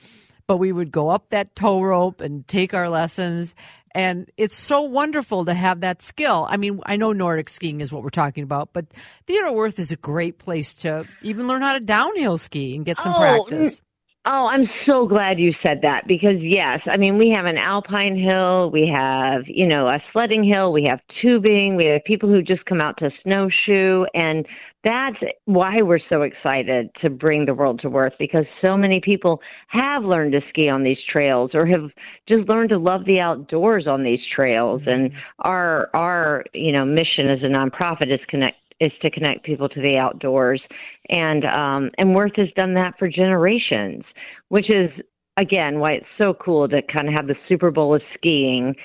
but 0.46 0.56
we 0.58 0.72
would 0.72 0.90
go 0.90 1.08
up 1.08 1.30
that 1.30 1.54
tow 1.56 1.80
rope 1.82 2.20
and 2.20 2.46
take 2.46 2.74
our 2.74 2.88
lessons. 2.88 3.54
And 3.92 4.30
it's 4.36 4.56
so 4.56 4.82
wonderful 4.82 5.46
to 5.46 5.54
have 5.54 5.80
that 5.80 6.02
skill. 6.02 6.46
I 6.50 6.58
mean, 6.58 6.80
I 6.84 6.96
know 6.96 7.12
Nordic 7.12 7.48
skiing 7.48 7.80
is 7.80 7.92
what 7.92 8.02
we're 8.02 8.10
talking 8.10 8.44
about, 8.44 8.70
but 8.74 8.86
Theodore 9.26 9.54
Wirth 9.54 9.78
is 9.78 9.90
a 9.90 9.96
great 9.96 10.38
place 10.38 10.74
to 10.76 11.06
even 11.22 11.46
learn 11.48 11.62
how 11.62 11.72
to 11.72 11.80
downhill 11.80 12.36
ski 12.36 12.76
and 12.76 12.84
get 12.84 13.00
some 13.00 13.14
Oh, 13.14 13.46
mm, 13.48 13.48
practice. 13.48 13.80
Oh, 14.28 14.48
I'm 14.48 14.68
so 14.86 15.06
glad 15.06 15.38
you 15.38 15.52
said 15.62 15.78
that 15.82 16.02
because 16.08 16.40
yes, 16.40 16.80
I 16.86 16.96
mean 16.96 17.16
we 17.16 17.30
have 17.30 17.46
an 17.46 17.56
alpine 17.56 18.18
hill, 18.18 18.70
we 18.72 18.90
have, 18.92 19.42
you 19.46 19.66
know, 19.66 19.86
a 19.86 20.02
sledding 20.12 20.42
hill, 20.42 20.72
we 20.72 20.82
have 20.82 20.98
tubing, 21.22 21.76
we 21.76 21.86
have 21.86 22.02
people 22.04 22.28
who 22.28 22.42
just 22.42 22.64
come 22.64 22.80
out 22.80 22.96
to 22.98 23.10
snowshoe 23.22 24.04
and 24.14 24.44
that's 24.86 25.16
why 25.46 25.82
we're 25.82 25.98
so 26.08 26.22
excited 26.22 26.90
to 27.00 27.10
bring 27.10 27.44
the 27.44 27.54
world 27.54 27.80
to 27.80 27.90
Wirth 27.90 28.12
because 28.20 28.44
so 28.62 28.76
many 28.76 29.00
people 29.00 29.40
have 29.66 30.04
learned 30.04 30.30
to 30.32 30.40
ski 30.48 30.68
on 30.68 30.84
these 30.84 30.98
trails 31.10 31.50
or 31.54 31.66
have 31.66 31.90
just 32.28 32.48
learned 32.48 32.68
to 32.68 32.78
love 32.78 33.04
the 33.04 33.18
outdoors 33.18 33.88
on 33.88 34.04
these 34.04 34.20
trails. 34.32 34.82
And 34.86 35.10
our 35.40 35.88
our, 35.92 36.44
you 36.54 36.70
know, 36.70 36.84
mission 36.84 37.28
as 37.28 37.40
a 37.42 37.46
nonprofit 37.46 38.14
is 38.14 38.20
connect 38.28 38.58
is 38.78 38.92
to 39.02 39.10
connect 39.10 39.44
people 39.44 39.68
to 39.68 39.80
the 39.80 39.96
outdoors. 39.96 40.62
And 41.08 41.44
um 41.44 41.90
and 41.98 42.14
Wirth 42.14 42.36
has 42.36 42.48
done 42.54 42.74
that 42.74 42.94
for 42.96 43.08
generations 43.08 44.04
which 44.50 44.70
is 44.70 44.90
again 45.36 45.80
why 45.80 45.94
it's 45.94 46.06
so 46.16 46.32
cool 46.34 46.68
to 46.68 46.80
kind 46.82 47.08
of 47.08 47.14
have 47.14 47.26
the 47.26 47.34
Super 47.48 47.72
Bowl 47.72 47.92
of 47.92 48.02
skiing 48.14 48.76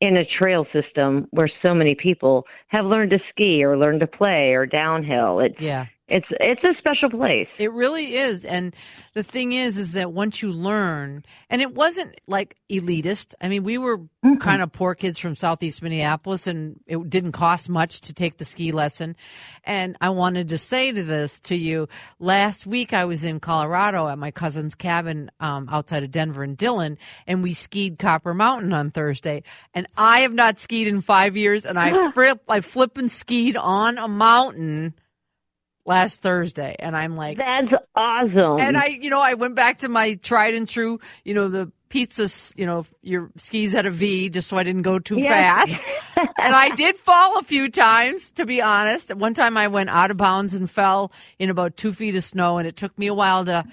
in 0.00 0.16
a 0.18 0.24
trail 0.24 0.66
system 0.72 1.26
where 1.30 1.48
so 1.62 1.74
many 1.74 1.94
people 1.94 2.44
have 2.68 2.84
learned 2.84 3.10
to 3.10 3.18
ski 3.30 3.64
or 3.64 3.78
learned 3.78 4.00
to 4.00 4.06
play 4.06 4.52
or 4.52 4.66
downhill 4.66 5.40
it's 5.40 5.60
Yeah. 5.60 5.86
It's 6.08 6.26
it's 6.38 6.62
a 6.62 6.72
special 6.78 7.10
place 7.10 7.48
It 7.58 7.72
really 7.72 8.14
is. 8.14 8.44
And 8.44 8.74
the 9.14 9.24
thing 9.24 9.52
is, 9.52 9.76
is 9.76 9.92
that 9.92 10.12
once 10.12 10.40
you 10.40 10.52
learn, 10.52 11.24
and 11.50 11.60
it 11.60 11.74
wasn't 11.74 12.20
like 12.28 12.56
elitist. 12.70 13.34
I 13.40 13.48
mean, 13.48 13.64
we 13.64 13.76
were 13.76 14.00
kind 14.40 14.62
of 14.62 14.72
poor 14.72 14.94
kids 14.94 15.18
from 15.18 15.36
Southeast 15.36 15.82
Minneapolis 15.82 16.46
and 16.46 16.80
it 16.86 17.08
didn't 17.08 17.32
cost 17.32 17.68
much 17.68 18.00
to 18.02 18.12
take 18.12 18.38
the 18.38 18.44
ski 18.44 18.72
lesson. 18.72 19.16
And 19.64 19.96
I 20.00 20.10
wanted 20.10 20.48
to 20.48 20.58
say 20.58 20.92
to 20.92 21.02
this 21.02 21.40
to 21.42 21.56
you, 21.56 21.88
last 22.18 22.66
week 22.66 22.92
I 22.92 23.04
was 23.04 23.24
in 23.24 23.40
Colorado 23.40 24.08
at 24.08 24.18
my 24.18 24.30
cousin's 24.30 24.74
cabin, 24.74 25.30
um, 25.40 25.68
outside 25.70 26.02
of 26.02 26.10
Denver 26.10 26.42
and 26.42 26.56
Dillon, 26.56 26.98
and 27.26 27.42
we 27.42 27.54
skied 27.54 27.98
Copper 27.98 28.34
Mountain 28.34 28.72
on 28.72 28.90
Thursday. 28.90 29.42
And 29.74 29.86
I 29.96 30.20
have 30.20 30.32
not 30.32 30.58
skied 30.58 30.88
in 30.88 31.00
five 31.00 31.36
years 31.36 31.64
and 31.64 31.78
I 31.78 32.10
flip, 32.12 32.42
I 32.48 32.60
flip 32.60 32.98
and 32.98 33.10
skied 33.10 33.56
on 33.56 33.98
a 33.98 34.08
mountain 34.08 34.94
last 35.86 36.22
Thursday, 36.22 36.76
and 36.78 36.96
I'm 36.96 37.16
like, 37.16 37.38
that's 37.38 37.72
awesome 37.94 38.60
and 38.60 38.76
I, 38.76 38.86
you 38.86 39.10
know, 39.10 39.20
I 39.20 39.34
went 39.34 39.54
back 39.54 39.78
to 39.78 39.88
my 39.88 40.14
tried 40.14 40.54
and 40.54 40.66
true, 40.66 40.98
you 41.24 41.34
know, 41.34 41.48
the 41.48 41.70
pizzas, 41.90 42.52
you 42.56 42.66
know, 42.66 42.84
your 43.02 43.30
skis 43.36 43.74
at 43.74 43.86
a 43.86 43.90
V, 43.90 44.28
just 44.28 44.48
so 44.48 44.56
I 44.56 44.62
didn't 44.64 44.82
go 44.82 44.98
too 44.98 45.18
Yes. 45.18 45.68
fast. 45.68 45.82
and 46.38 46.54
I 46.54 46.70
did 46.70 46.96
fall 46.96 47.38
a 47.38 47.42
few 47.42 47.70
times, 47.70 48.30
to 48.32 48.44
be 48.44 48.60
honest. 48.60 49.14
One 49.14 49.34
time 49.34 49.56
I 49.56 49.68
went 49.68 49.90
out 49.90 50.10
of 50.10 50.16
bounds 50.16 50.54
and 50.54 50.68
fell 50.68 51.12
in 51.38 51.48
about 51.50 51.76
two 51.76 51.92
feet 51.92 52.14
of 52.16 52.24
snow, 52.24 52.58
and 52.58 52.66
it 52.66 52.76
took 52.76 52.98
me 52.98 53.06
a 53.06 53.14
while 53.14 53.44
to. 53.44 53.64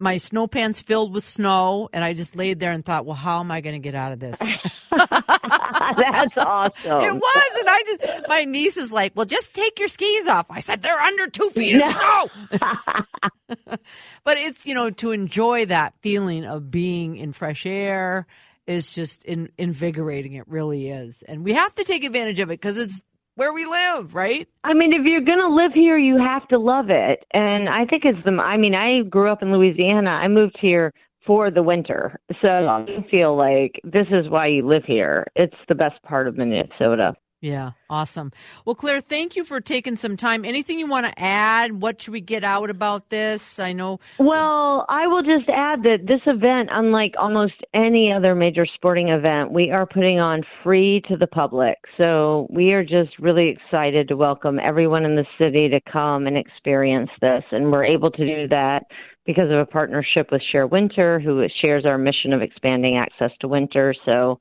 My 0.00 0.16
snow 0.16 0.46
pants 0.46 0.80
filled 0.80 1.14
with 1.14 1.24
snow, 1.24 1.90
and 1.92 2.02
I 2.02 2.14
just 2.14 2.34
laid 2.34 2.58
there 2.58 2.72
and 2.72 2.84
thought, 2.84 3.04
"Well, 3.04 3.14
how 3.16 3.40
am 3.40 3.50
I 3.50 3.60
going 3.60 3.74
to 3.74 3.78
get 3.78 3.94
out 3.94 4.12
of 4.12 4.18
this?" 4.18 4.38
that's 4.90 6.36
awesome 6.36 7.00
It 7.02 7.14
was, 7.14 7.56
and 7.58 7.68
I 7.68 7.82
just 7.86 8.28
my 8.28 8.44
niece 8.44 8.76
is 8.76 8.92
like, 8.92 9.12
"Well, 9.14 9.26
just 9.26 9.54
take 9.54 9.78
your 9.78 9.88
skis 9.88 10.26
off." 10.26 10.50
I 10.50 10.60
said, 10.60 10.82
"They're 10.82 10.98
under 10.98 11.26
two 11.28 11.50
feet 11.50 11.76
of 11.76 11.82
snow." 11.82 12.28
but 14.24 14.38
it's 14.38 14.66
you 14.66 14.74
know 14.74 14.90
to 14.90 15.12
enjoy 15.12 15.66
that 15.66 15.94
feeling 16.00 16.44
of 16.44 16.70
being 16.70 17.16
in 17.16 17.32
fresh 17.32 17.66
air 17.66 18.26
is 18.66 18.94
just 18.94 19.24
in, 19.24 19.50
invigorating. 19.58 20.34
It 20.34 20.48
really 20.48 20.88
is, 20.88 21.22
and 21.28 21.44
we 21.44 21.54
have 21.54 21.74
to 21.76 21.84
take 21.84 22.04
advantage 22.04 22.40
of 22.40 22.48
it 22.50 22.60
because 22.60 22.78
it's 22.78 23.00
where 23.34 23.52
we 23.52 23.64
live, 23.64 24.14
right? 24.14 24.48
I 24.64 24.74
mean, 24.74 24.92
if 24.92 25.02
you're 25.04 25.20
going 25.20 25.38
to 25.38 25.54
live 25.54 25.72
here, 25.72 25.98
you 25.98 26.18
have 26.18 26.46
to 26.48 26.58
love 26.58 26.90
it. 26.90 27.24
And 27.32 27.68
I 27.68 27.84
think 27.86 28.04
it's 28.04 28.22
the, 28.24 28.32
I 28.32 28.56
mean, 28.56 28.74
I 28.74 29.02
grew 29.02 29.30
up 29.30 29.42
in 29.42 29.52
Louisiana. 29.52 30.10
I 30.10 30.28
moved 30.28 30.58
here 30.60 30.92
for 31.26 31.50
the 31.50 31.62
winter. 31.62 32.18
So 32.42 32.48
I 32.48 32.86
feel 33.10 33.36
like 33.36 33.80
this 33.84 34.06
is 34.10 34.28
why 34.28 34.48
you 34.48 34.66
live 34.66 34.84
here. 34.84 35.26
It's 35.36 35.56
the 35.68 35.74
best 35.74 36.02
part 36.02 36.28
of 36.28 36.36
Minnesota. 36.36 37.14
Yeah, 37.42 37.70
awesome. 37.88 38.32
Well, 38.66 38.74
Claire, 38.74 39.00
thank 39.00 39.34
you 39.34 39.44
for 39.44 39.62
taking 39.62 39.96
some 39.96 40.18
time. 40.18 40.44
Anything 40.44 40.78
you 40.78 40.86
want 40.86 41.06
to 41.06 41.18
add? 41.18 41.80
What 41.80 42.02
should 42.02 42.12
we 42.12 42.20
get 42.20 42.44
out 42.44 42.68
about 42.68 43.08
this? 43.08 43.58
I 43.58 43.72
know. 43.72 43.98
Well, 44.18 44.84
I 44.90 45.06
will 45.06 45.22
just 45.22 45.48
add 45.48 45.82
that 45.84 46.00
this 46.06 46.20
event, 46.26 46.68
unlike 46.70 47.14
almost 47.18 47.54
any 47.72 48.12
other 48.12 48.34
major 48.34 48.66
sporting 48.74 49.08
event, 49.08 49.52
we 49.52 49.70
are 49.70 49.86
putting 49.86 50.20
on 50.20 50.42
free 50.62 51.00
to 51.08 51.16
the 51.16 51.26
public. 51.26 51.78
So 51.96 52.46
we 52.50 52.72
are 52.72 52.84
just 52.84 53.18
really 53.18 53.48
excited 53.48 54.08
to 54.08 54.18
welcome 54.18 54.58
everyone 54.58 55.06
in 55.06 55.16
the 55.16 55.26
city 55.38 55.70
to 55.70 55.80
come 55.90 56.26
and 56.26 56.36
experience 56.36 57.10
this. 57.22 57.44
And 57.52 57.72
we're 57.72 57.86
able 57.86 58.10
to 58.10 58.26
do 58.26 58.48
that 58.48 58.82
because 59.24 59.50
of 59.50 59.58
a 59.58 59.66
partnership 59.66 60.28
with 60.30 60.42
Share 60.52 60.66
Winter, 60.66 61.18
who 61.20 61.42
shares 61.62 61.86
our 61.86 61.96
mission 61.96 62.34
of 62.34 62.42
expanding 62.42 62.98
access 62.98 63.30
to 63.40 63.48
winter. 63.48 63.94
So 64.04 64.40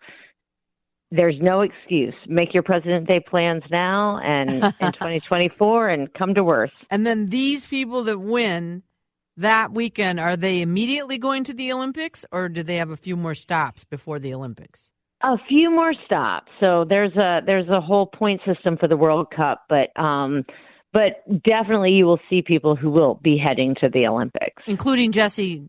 there's 1.12 1.38
no 1.42 1.62
excuse. 1.62 2.14
Make 2.28 2.54
your 2.54 2.64
President 2.64 3.08
Day 3.08 3.20
plans 3.20 3.64
now 3.72 4.20
and 4.24 4.50
in 4.80 4.92
2024 4.92 5.90
and 5.90 6.14
come 6.14 6.34
to 6.36 6.44
Wirth. 6.44 6.72
And 6.90 7.06
then 7.06 7.28
these 7.28 7.66
people 7.66 8.04
that 8.06 8.20
win 8.20 8.84
that 9.38 9.72
weekend, 9.72 10.20
are 10.20 10.38
they 10.38 10.62
immediately 10.62 11.18
going 11.18 11.44
to 11.46 11.54
the 11.54 11.72
Olympics 11.72 12.26
or 12.32 12.50
do 12.50 12.62
they 12.62 12.76
have 12.76 12.92
a 12.92 12.98
few 12.98 13.16
more 13.16 13.34
stops 13.34 13.84
before 13.84 14.20
the 14.20 14.34
Olympics? 14.34 14.92
A 15.22 15.36
few 15.50 15.70
more 15.70 15.94
stops. 16.06 16.50
So 16.60 16.86
there's 16.88 17.16
a 17.18 17.42
there's 17.46 17.68
a 17.68 17.82
whole 17.82 18.06
point 18.06 18.40
system 18.46 18.78
for 18.78 18.88
the 18.88 18.96
World 18.96 19.28
Cup, 19.36 19.66
but 19.68 19.98
um 20.02 20.46
but 20.94 21.24
definitely 21.44 21.92
you 21.92 22.06
will 22.06 22.20
see 22.30 22.42
people 22.42 22.76
who 22.76 22.90
will 22.90 23.20
be 23.22 23.38
heading 23.38 23.76
to 23.82 23.90
the 23.90 24.08
Olympics. 24.08 24.64
Including 24.66 25.12
Jessie 25.12 25.64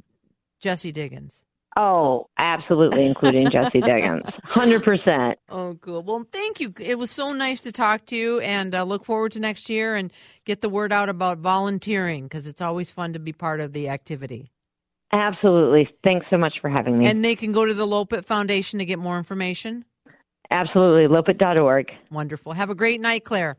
Jessie 0.60 0.92
Diggins. 0.92 1.42
Oh, 1.76 2.26
absolutely, 2.36 3.06
including 3.06 3.50
Jessie 3.50 3.80
Diggins. 3.80 4.24
100%. 4.48 5.34
Oh, 5.48 5.78
cool. 5.80 6.02
Well, 6.02 6.26
thank 6.32 6.60
you. 6.60 6.74
It 6.80 6.98
was 6.98 7.10
so 7.10 7.32
nice 7.32 7.60
to 7.60 7.72
talk 7.72 8.06
to 8.06 8.16
you 8.16 8.40
and 8.40 8.74
uh, 8.74 8.82
look 8.82 9.04
forward 9.04 9.32
to 9.32 9.40
next 9.40 9.70
year 9.70 9.94
and 9.94 10.12
get 10.44 10.60
the 10.62 10.68
word 10.68 10.92
out 10.92 11.08
about 11.08 11.38
volunteering 11.38 12.24
because 12.24 12.46
it's 12.46 12.60
always 12.60 12.90
fun 12.90 13.12
to 13.12 13.18
be 13.18 13.32
part 13.32 13.60
of 13.60 13.72
the 13.72 13.88
activity. 13.88 14.50
Absolutely. 15.12 15.88
Thanks 16.04 16.26
so 16.30 16.36
much 16.36 16.54
for 16.60 16.68
having 16.70 16.98
me. 16.98 17.06
And 17.06 17.24
they 17.24 17.34
can 17.36 17.52
go 17.52 17.64
to 17.64 17.74
the 17.74 17.86
Loppet 17.86 18.26
Foundation 18.26 18.78
to 18.80 18.84
get 18.84 18.98
more 18.98 19.18
information. 19.18 19.84
Absolutely. 20.50 21.06
Loppet.org. 21.14 21.90
Wonderful. 22.10 22.52
Have 22.52 22.70
a 22.70 22.74
great 22.74 23.00
night, 23.00 23.24
Claire. 23.24 23.56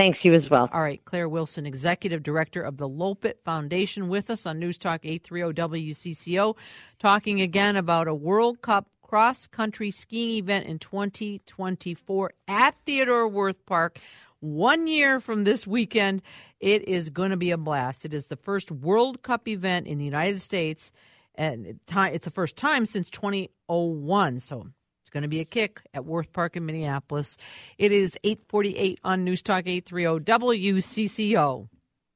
Thanks, 0.00 0.18
you 0.22 0.32
as 0.32 0.48
well. 0.50 0.66
All 0.72 0.80
right, 0.80 1.04
Claire 1.04 1.28
Wilson, 1.28 1.66
Executive 1.66 2.22
Director 2.22 2.62
of 2.62 2.78
the 2.78 2.88
Loppet 2.88 3.34
Foundation, 3.44 4.08
with 4.08 4.30
us 4.30 4.46
on 4.46 4.58
News 4.58 4.78
Talk 4.78 5.04
830 5.04 5.82
WCCO, 5.92 6.56
talking 6.98 7.42
again 7.42 7.76
about 7.76 8.08
a 8.08 8.14
World 8.14 8.62
Cup 8.62 8.88
cross 9.02 9.46
country 9.46 9.90
skiing 9.90 10.38
event 10.38 10.64
in 10.64 10.78
2024 10.78 12.32
at 12.48 12.76
Theodore 12.86 13.28
Wirth 13.28 13.66
Park. 13.66 13.98
One 14.38 14.86
year 14.86 15.20
from 15.20 15.44
this 15.44 15.66
weekend, 15.66 16.22
it 16.60 16.88
is 16.88 17.10
going 17.10 17.28
to 17.28 17.36
be 17.36 17.50
a 17.50 17.58
blast. 17.58 18.06
It 18.06 18.14
is 18.14 18.24
the 18.24 18.36
first 18.36 18.72
World 18.72 19.20
Cup 19.20 19.46
event 19.46 19.86
in 19.86 19.98
the 19.98 20.06
United 20.06 20.40
States, 20.40 20.92
and 21.34 21.78
it's 21.86 22.24
the 22.24 22.30
first 22.30 22.56
time 22.56 22.86
since 22.86 23.10
2001. 23.10 24.40
So 24.40 24.68
it's 25.10 25.14
going 25.14 25.22
to 25.22 25.28
be 25.28 25.40
a 25.40 25.44
kick 25.44 25.80
at 25.92 26.04
Wirth 26.04 26.32
Park 26.32 26.56
in 26.56 26.64
Minneapolis. 26.64 27.36
It 27.78 27.90
is 27.90 28.16
848 28.22 29.00
on 29.02 29.24
News 29.24 29.42
Talk 29.42 29.66
830 29.66 30.24
WCCO. 30.24 31.68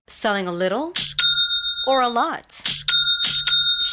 Selling 0.07 0.47
a 0.47 0.53
little 0.53 0.93
or 1.89 2.03
a 2.03 2.09
lot? 2.09 2.74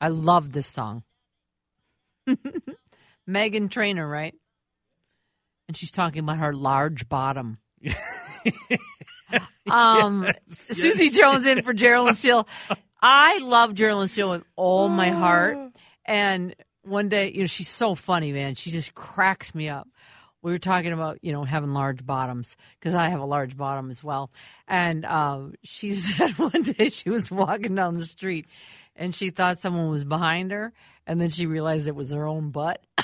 I 0.00 0.08
love 0.08 0.52
this 0.52 0.66
song. 0.66 1.02
Meghan 3.28 3.70
Trainor, 3.70 4.08
right? 4.08 4.34
And 5.66 5.76
she's 5.76 5.90
talking 5.90 6.20
about 6.20 6.38
her 6.38 6.52
large 6.52 7.08
bottom. 7.08 7.58
um, 9.70 10.24
Yes, 10.24 10.36
Susie 10.48 11.06
yes. 11.06 11.16
Jones 11.16 11.46
in 11.46 11.62
for 11.62 11.74
Geraldine 11.74 12.14
Steele. 12.14 12.48
I 13.00 13.38
love 13.38 13.74
Geraldine 13.74 14.08
Steele 14.08 14.30
with 14.30 14.44
all 14.56 14.88
my 14.88 15.10
heart. 15.10 15.58
And 16.04 16.54
one 16.82 17.08
day, 17.08 17.30
you 17.32 17.40
know, 17.40 17.46
she's 17.46 17.68
so 17.68 17.94
funny, 17.94 18.32
man. 18.32 18.54
She 18.54 18.70
just 18.70 18.94
cracks 18.94 19.54
me 19.54 19.68
up. 19.68 19.86
We 20.40 20.52
were 20.52 20.58
talking 20.58 20.92
about, 20.92 21.18
you 21.20 21.32
know, 21.32 21.44
having 21.44 21.74
large 21.74 22.06
bottoms 22.06 22.56
because 22.78 22.94
I 22.94 23.08
have 23.08 23.20
a 23.20 23.26
large 23.26 23.56
bottom 23.56 23.90
as 23.90 24.02
well. 24.02 24.30
And 24.66 25.04
um, 25.04 25.54
she 25.64 25.92
said 25.92 26.38
one 26.38 26.62
day 26.62 26.88
she 26.88 27.10
was 27.10 27.30
walking 27.30 27.74
down 27.74 27.94
the 27.94 28.06
street 28.06 28.46
and 28.98 29.14
she 29.14 29.30
thought 29.30 29.60
someone 29.60 29.88
was 29.90 30.04
behind 30.04 30.50
her. 30.50 30.72
And 31.06 31.18
then 31.20 31.30
she 31.30 31.46
realized 31.46 31.88
it 31.88 31.94
was 31.94 32.12
her 32.12 32.26
own 32.26 32.50
butt. 32.50 32.82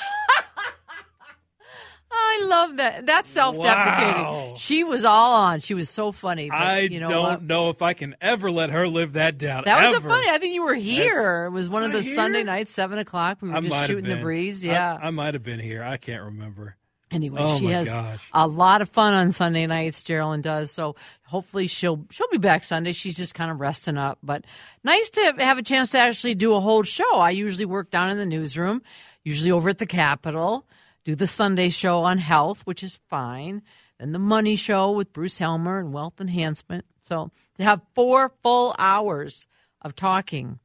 I 2.17 2.45
love 2.47 2.77
that. 2.77 3.07
That's 3.07 3.31
self-deprecating. 3.31 4.23
Wow. 4.23 4.55
She 4.57 4.85
was 4.85 5.05
all 5.05 5.35
on. 5.37 5.61
She 5.61 5.75
was 5.75 5.89
so 5.91 6.13
funny. 6.13 6.49
But, 6.49 6.57
I 6.57 6.79
you 6.81 7.01
know 7.01 7.07
don't 7.09 7.23
what? 7.25 7.43
know 7.43 7.71
if 7.71 7.81
I 7.83 7.93
can 7.95 8.15
ever 8.21 8.51
let 8.51 8.71
her 8.71 8.87
live 8.87 9.15
that 9.15 9.39
down. 9.39 9.63
That 9.65 9.83
was 9.85 9.95
ever. 9.95 10.09
so 10.09 10.15
funny. 10.15 10.29
I 10.29 10.39
think 10.39 10.55
you 10.55 10.63
were 10.65 10.75
here. 10.75 11.47
it 11.47 11.51
was 11.51 11.69
one 11.69 11.83
was 11.83 11.91
of 11.91 11.97
I 11.97 12.01
the? 12.03 12.15
Sunday 12.15 12.43
nights, 12.45 12.71
seven 12.73 12.99
o'clock. 12.99 13.39
We 13.41 13.51
were 13.51 13.57
I 13.57 13.61
just 13.61 13.87
shooting 13.87 14.05
the 14.05 14.17
breeze. 14.17 14.65
I- 14.65 14.69
Yeah. 14.69 14.99
I, 15.01 15.11
might 15.11 15.35
have 15.35 15.43
been 15.43 15.61
here. 15.61 15.83
I 15.83 15.97
can't 15.97 16.23
remember. 16.25 16.77
Anyway, 17.15 17.41
oh 17.41 17.59
she 17.59 17.67
has 17.67 17.89
gosh. 17.89 18.29
a 18.33 18.47
lot 18.47 18.83
of 18.83 18.89
fun 18.91 19.15
on 19.15 19.33
Sunday 19.33 19.67
nights. 19.67 20.03
Geraldine 20.03 20.41
does 20.43 20.71
so. 20.71 20.97
Hopefully, 21.27 21.67
she'll 21.69 22.05
she'll 22.11 22.29
be 22.31 22.39
back 22.39 22.65
Sunday. 22.65 22.93
She's 22.93 23.17
just 23.17 23.35
kind 23.35 23.51
of 23.51 23.61
resting 23.61 23.97
up, 23.97 24.19
but 24.23 24.45
nice 24.83 25.11
to 25.11 25.35
have 25.39 25.59
a 25.59 25.63
chance 25.63 25.91
to 25.93 25.99
actually 25.99 26.35
do 26.35 26.55
a 26.55 26.61
whole 26.61 26.83
show. 26.83 27.17
I 27.19 27.31
usually 27.31 27.67
work 27.67 27.91
down 27.91 28.11
in 28.11 28.17
the 28.17 28.27
newsroom, 28.27 28.83
usually 29.23 29.53
over 29.53 29.69
at 29.69 29.79
the 29.79 29.87
Capitol. 29.87 30.67
Do 31.05 31.15
the 31.15 31.27
Sunday 31.27 31.69
show 31.69 32.01
on 32.01 32.19
health, 32.19 32.63
which 32.65 32.83
is 32.83 32.99
fine. 33.09 33.63
and 34.01 34.15
the 34.15 34.19
Money 34.19 34.57
Show 34.57 34.91
with 34.91 35.13
Bruce 35.13 35.39
Helmer 35.39 35.79
and 35.79 35.93
Wealth 35.93 36.21
Enhancement. 36.21 36.85
So 37.03 37.31
to 37.57 37.63
have 37.63 37.81
four 37.95 38.33
full 38.43 38.75
hours 38.79 39.47
of 39.83 39.95
talking 39.95 40.59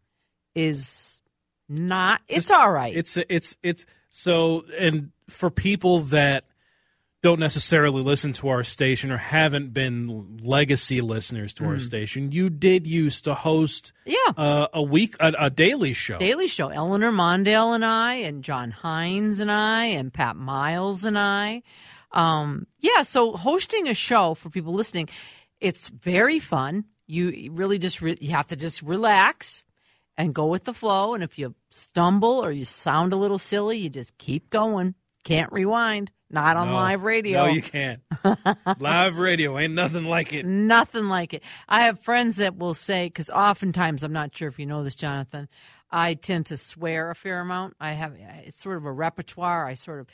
is 0.56 1.20
not. 1.68 2.22
It's 2.28 2.50
all 2.50 2.72
right. 2.72 2.96
It's 2.96 3.18
it's 3.30 3.58
it's 3.62 3.86
so 4.10 4.64
and 4.80 5.12
for 5.30 5.50
people 5.50 6.00
that 6.00 6.46
don't 7.22 7.40
necessarily 7.40 8.02
listen 8.02 8.32
to 8.32 8.48
our 8.48 8.64
station 8.64 9.12
or 9.12 9.18
haven't 9.18 9.74
been 9.74 10.38
legacy 10.42 11.02
listeners 11.02 11.54
to 11.54 11.66
our 11.66 11.76
Mm. 11.76 11.82
station, 11.82 12.32
you 12.32 12.50
did 12.50 12.88
used 12.88 13.26
to 13.26 13.34
host 13.34 13.92
Yeah. 14.06 14.16
uh, 14.38 14.68
a 14.74 14.82
week 14.82 15.16
a, 15.20 15.34
a 15.38 15.50
daily 15.50 15.92
show. 15.92 16.18
Daily 16.18 16.48
Show. 16.48 16.70
Eleanor 16.70 17.12
Mondale 17.12 17.76
and 17.76 17.84
I, 17.84 18.14
and 18.16 18.42
John 18.42 18.72
Hines 18.72 19.40
and 19.42 19.52
I, 19.52 19.86
and 19.86 20.14
Pat 20.14 20.38
Miles 20.38 21.04
and 21.04 21.20
I. 21.20 21.62
Um, 22.14 22.68
yeah, 22.80 23.02
so 23.04 23.34
hosting 23.34 23.88
a 23.90 23.94
show 23.94 24.34
for 24.34 24.50
people 24.50 24.74
listening, 24.74 25.10
it's 25.60 25.90
very 25.90 26.40
fun. 26.40 26.86
You 27.06 27.52
really 27.52 27.80
just 27.80 28.02
re- 28.02 28.18
you 28.22 28.30
have 28.32 28.48
to 28.48 28.56
just 28.56 28.82
relax 28.82 29.66
and 30.18 30.34
go 30.34 30.46
with 30.48 30.64
the 30.64 30.74
flow. 30.74 31.14
And 31.16 31.24
if 31.24 31.38
you 31.38 31.54
stumble 31.70 32.44
or 32.44 32.52
you 32.52 32.64
sound 32.66 33.12
a 33.12 33.18
little 33.18 33.38
silly, 33.38 33.78
you 33.78 33.90
just 33.90 34.18
keep 34.18 34.50
going. 34.50 34.96
Can't 35.24 35.52
rewind. 35.52 36.12
Not 36.32 36.58
on 36.58 36.68
No. 36.70 36.76
live 36.76 37.04
radio. 37.04 37.46
No, 37.46 37.52
you 37.52 37.62
can't. 37.62 38.02
live 38.80 39.18
radio 39.18 39.58
ain't 39.58 39.74
nothing 39.74 40.04
like 40.04 40.32
it. 40.32 40.46
Nothing 40.46 41.10
like 41.10 41.34
it. 41.34 41.44
I 41.68 41.82
have 41.82 42.00
friends 42.02 42.36
that 42.36 42.56
will 42.56 42.76
say, 42.76 43.08
because 43.08 43.32
oftentimes, 43.32 44.04
I'm 44.04 44.14
not 44.14 44.36
sure 44.38 44.48
if 44.48 44.60
you 44.60 44.68
know 44.68 44.84
this, 44.84 44.96
Jonathan, 44.96 45.50
I 45.92 46.14
tend 46.14 46.46
to 46.48 46.58
swear 46.58 47.10
a 47.10 47.16
fair 47.16 47.40
amount. 47.40 47.76
I 47.80 47.94
have, 47.94 48.14
it's 48.46 48.62
sort 48.62 48.78
of 48.78 48.86
a 48.86 48.92
repertoire. 48.92 49.66
I 49.66 49.74
sort 49.74 50.02
of 50.02 50.08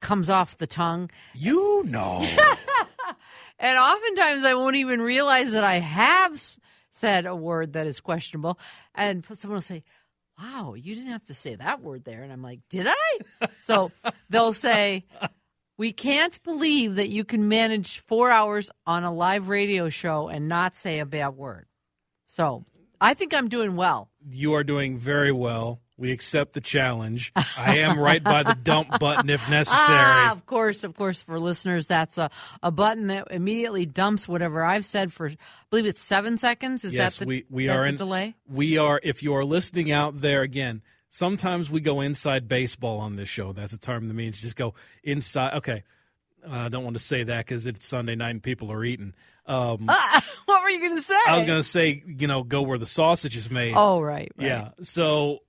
comes 0.00 0.28
off 0.30 0.58
the 0.58 0.66
tongue. 0.66 1.10
You 1.32 1.84
know. 1.86 2.18
and 3.60 3.78
oftentimes 3.78 4.44
I 4.44 4.54
won't 4.54 4.76
even 4.76 5.00
realize 5.00 5.52
that 5.52 5.62
I 5.62 5.78
have 5.78 6.42
said 6.90 7.24
a 7.24 7.36
word 7.36 7.74
that 7.74 7.86
is 7.86 8.00
questionable. 8.00 8.58
And 8.96 9.24
someone 9.32 9.56
will 9.56 9.62
say, 9.62 9.84
Wow, 10.42 10.74
you 10.74 10.94
didn't 10.96 11.10
have 11.12 11.24
to 11.26 11.34
say 11.34 11.54
that 11.54 11.82
word 11.82 12.04
there. 12.04 12.22
And 12.24 12.32
I'm 12.32 12.42
like, 12.42 12.60
Did 12.68 12.88
I? 12.88 13.18
so 13.60 13.92
they'll 14.28 14.52
say, 14.52 15.04
We 15.78 15.92
can't 15.92 16.42
believe 16.42 16.96
that 16.96 17.10
you 17.10 17.24
can 17.24 17.48
manage 17.48 18.00
four 18.00 18.30
hours 18.30 18.70
on 18.86 19.04
a 19.04 19.12
live 19.12 19.48
radio 19.48 19.88
show 19.88 20.28
and 20.28 20.48
not 20.48 20.74
say 20.74 20.98
a 20.98 21.06
bad 21.06 21.36
word. 21.36 21.66
So 22.26 22.64
I 23.00 23.14
think 23.14 23.34
I'm 23.34 23.48
doing 23.48 23.76
well. 23.76 24.10
You 24.30 24.54
are 24.54 24.64
doing 24.64 24.98
very 24.98 25.32
well. 25.32 25.81
We 25.98 26.10
accept 26.10 26.54
the 26.54 26.60
challenge. 26.60 27.32
I 27.36 27.78
am 27.78 27.98
right 27.98 28.22
by 28.22 28.42
the 28.42 28.54
dump 28.54 28.98
button 28.98 29.28
if 29.28 29.48
necessary. 29.50 29.98
Ah, 30.00 30.32
of 30.32 30.46
course, 30.46 30.84
of 30.84 30.96
course. 30.96 31.22
For 31.22 31.38
listeners, 31.38 31.86
that's 31.86 32.18
a, 32.18 32.30
a 32.62 32.70
button 32.70 33.08
that 33.08 33.28
immediately 33.30 33.86
dumps 33.86 34.26
whatever 34.26 34.64
I've 34.64 34.86
said 34.86 35.12
for, 35.12 35.28
I 35.28 35.36
believe 35.70 35.86
it's 35.86 36.00
seven 36.00 36.38
seconds. 36.38 36.84
Is 36.84 36.94
yes, 36.94 37.18
that 37.18 37.24
the, 37.24 37.28
we, 37.28 37.44
we 37.50 37.66
that 37.66 37.76
are 37.76 37.86
in 37.86 37.96
delay? 37.96 38.34
We 38.48 38.78
are. 38.78 39.00
If 39.02 39.22
you 39.22 39.34
are 39.34 39.44
listening 39.44 39.92
out 39.92 40.20
there 40.20 40.42
again, 40.42 40.82
sometimes 41.10 41.70
we 41.70 41.80
go 41.80 42.00
inside 42.00 42.48
baseball 42.48 42.98
on 42.98 43.16
this 43.16 43.28
show. 43.28 43.52
That's 43.52 43.72
a 43.72 43.78
term 43.78 44.08
that 44.08 44.14
means 44.14 44.40
just 44.40 44.56
go 44.56 44.74
inside. 45.04 45.54
Okay, 45.58 45.84
uh, 46.44 46.56
I 46.56 46.68
don't 46.68 46.84
want 46.84 46.96
to 46.96 47.02
say 47.02 47.22
that 47.22 47.46
because 47.46 47.66
it's 47.66 47.86
Sunday 47.86 48.16
night 48.16 48.30
and 48.30 48.42
people 48.42 48.72
are 48.72 48.84
eating. 48.84 49.14
Um, 49.46 49.86
what 50.46 50.62
were 50.62 50.70
you 50.70 50.80
going 50.80 50.96
to 50.96 51.02
say? 51.02 51.18
I 51.26 51.36
was 51.36 51.44
going 51.44 51.58
to 51.58 51.68
say, 51.68 52.02
you 52.06 52.26
know, 52.26 52.42
go 52.42 52.62
where 52.62 52.78
the 52.78 52.86
sausage 52.86 53.36
is 53.36 53.50
made. 53.50 53.74
Oh, 53.76 54.00
right, 54.00 54.32
right. 54.36 54.46
Yeah. 54.46 54.68
So 54.82 55.40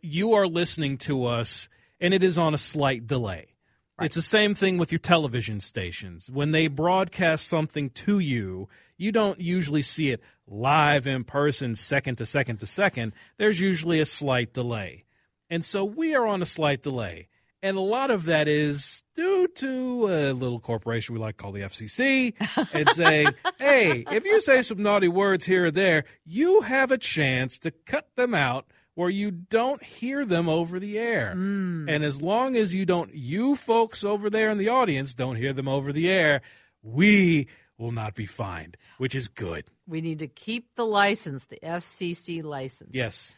you 0.00 0.34
are 0.34 0.46
listening 0.46 0.98
to 0.98 1.24
us, 1.24 1.68
and 2.00 2.14
it 2.14 2.22
is 2.22 2.38
on 2.38 2.54
a 2.54 2.58
slight 2.58 3.06
delay. 3.06 3.54
It's 4.00 4.16
the 4.16 4.22
same 4.22 4.54
thing 4.54 4.78
with 4.78 4.92
your 4.92 4.98
television 4.98 5.60
stations. 5.60 6.30
When 6.30 6.52
they 6.52 6.68
broadcast 6.68 7.46
something 7.46 7.90
to 7.90 8.18
you, 8.18 8.68
you 8.96 9.12
don't 9.12 9.40
usually 9.40 9.82
see 9.82 10.10
it 10.10 10.22
live 10.46 11.06
in 11.06 11.24
person, 11.24 11.74
second 11.74 12.16
to 12.16 12.26
second 12.26 12.58
to 12.58 12.66
second. 12.66 13.12
There's 13.36 13.60
usually 13.60 14.00
a 14.00 14.06
slight 14.06 14.54
delay. 14.54 15.04
And 15.50 15.64
so 15.64 15.84
we 15.84 16.14
are 16.14 16.26
on 16.26 16.40
a 16.40 16.46
slight 16.46 16.82
delay. 16.82 17.28
And 17.62 17.76
a 17.76 17.80
lot 17.80 18.10
of 18.10 18.24
that 18.24 18.48
is 18.48 19.02
due 19.14 19.46
to 19.56 20.06
a 20.06 20.32
little 20.32 20.60
corporation 20.60 21.14
we 21.14 21.20
like 21.20 21.36
to 21.36 21.42
call 21.42 21.52
the 21.52 21.60
FCC 21.60 22.34
and 22.72 22.88
saying, 22.88 23.34
hey, 23.58 24.06
if 24.10 24.24
you 24.24 24.40
say 24.40 24.62
some 24.62 24.82
naughty 24.82 25.08
words 25.08 25.44
here 25.44 25.66
or 25.66 25.70
there, 25.70 26.04
you 26.24 26.62
have 26.62 26.90
a 26.90 26.96
chance 26.96 27.58
to 27.58 27.70
cut 27.70 28.08
them 28.16 28.34
out 28.34 28.66
where 28.94 29.08
you 29.08 29.30
don't 29.30 29.82
hear 29.82 30.24
them 30.24 30.48
over 30.48 30.78
the 30.78 30.98
air. 30.98 31.32
Mm. 31.36 31.86
And 31.88 32.04
as 32.04 32.20
long 32.20 32.56
as 32.56 32.74
you 32.74 32.84
don't, 32.84 33.14
you 33.14 33.56
folks 33.56 34.04
over 34.04 34.28
there 34.28 34.50
in 34.50 34.58
the 34.58 34.68
audience 34.68 35.14
don't 35.14 35.36
hear 35.36 35.52
them 35.52 35.68
over 35.68 35.92
the 35.92 36.10
air, 36.10 36.42
we 36.82 37.46
will 37.78 37.92
not 37.92 38.14
be 38.14 38.26
fined, 38.26 38.76
which 38.98 39.14
is 39.14 39.28
good. 39.28 39.64
We 39.86 40.00
need 40.00 40.18
to 40.18 40.28
keep 40.28 40.74
the 40.76 40.84
license, 40.84 41.46
the 41.46 41.58
FCC 41.62 42.44
license. 42.44 42.90
Yes. 42.92 43.34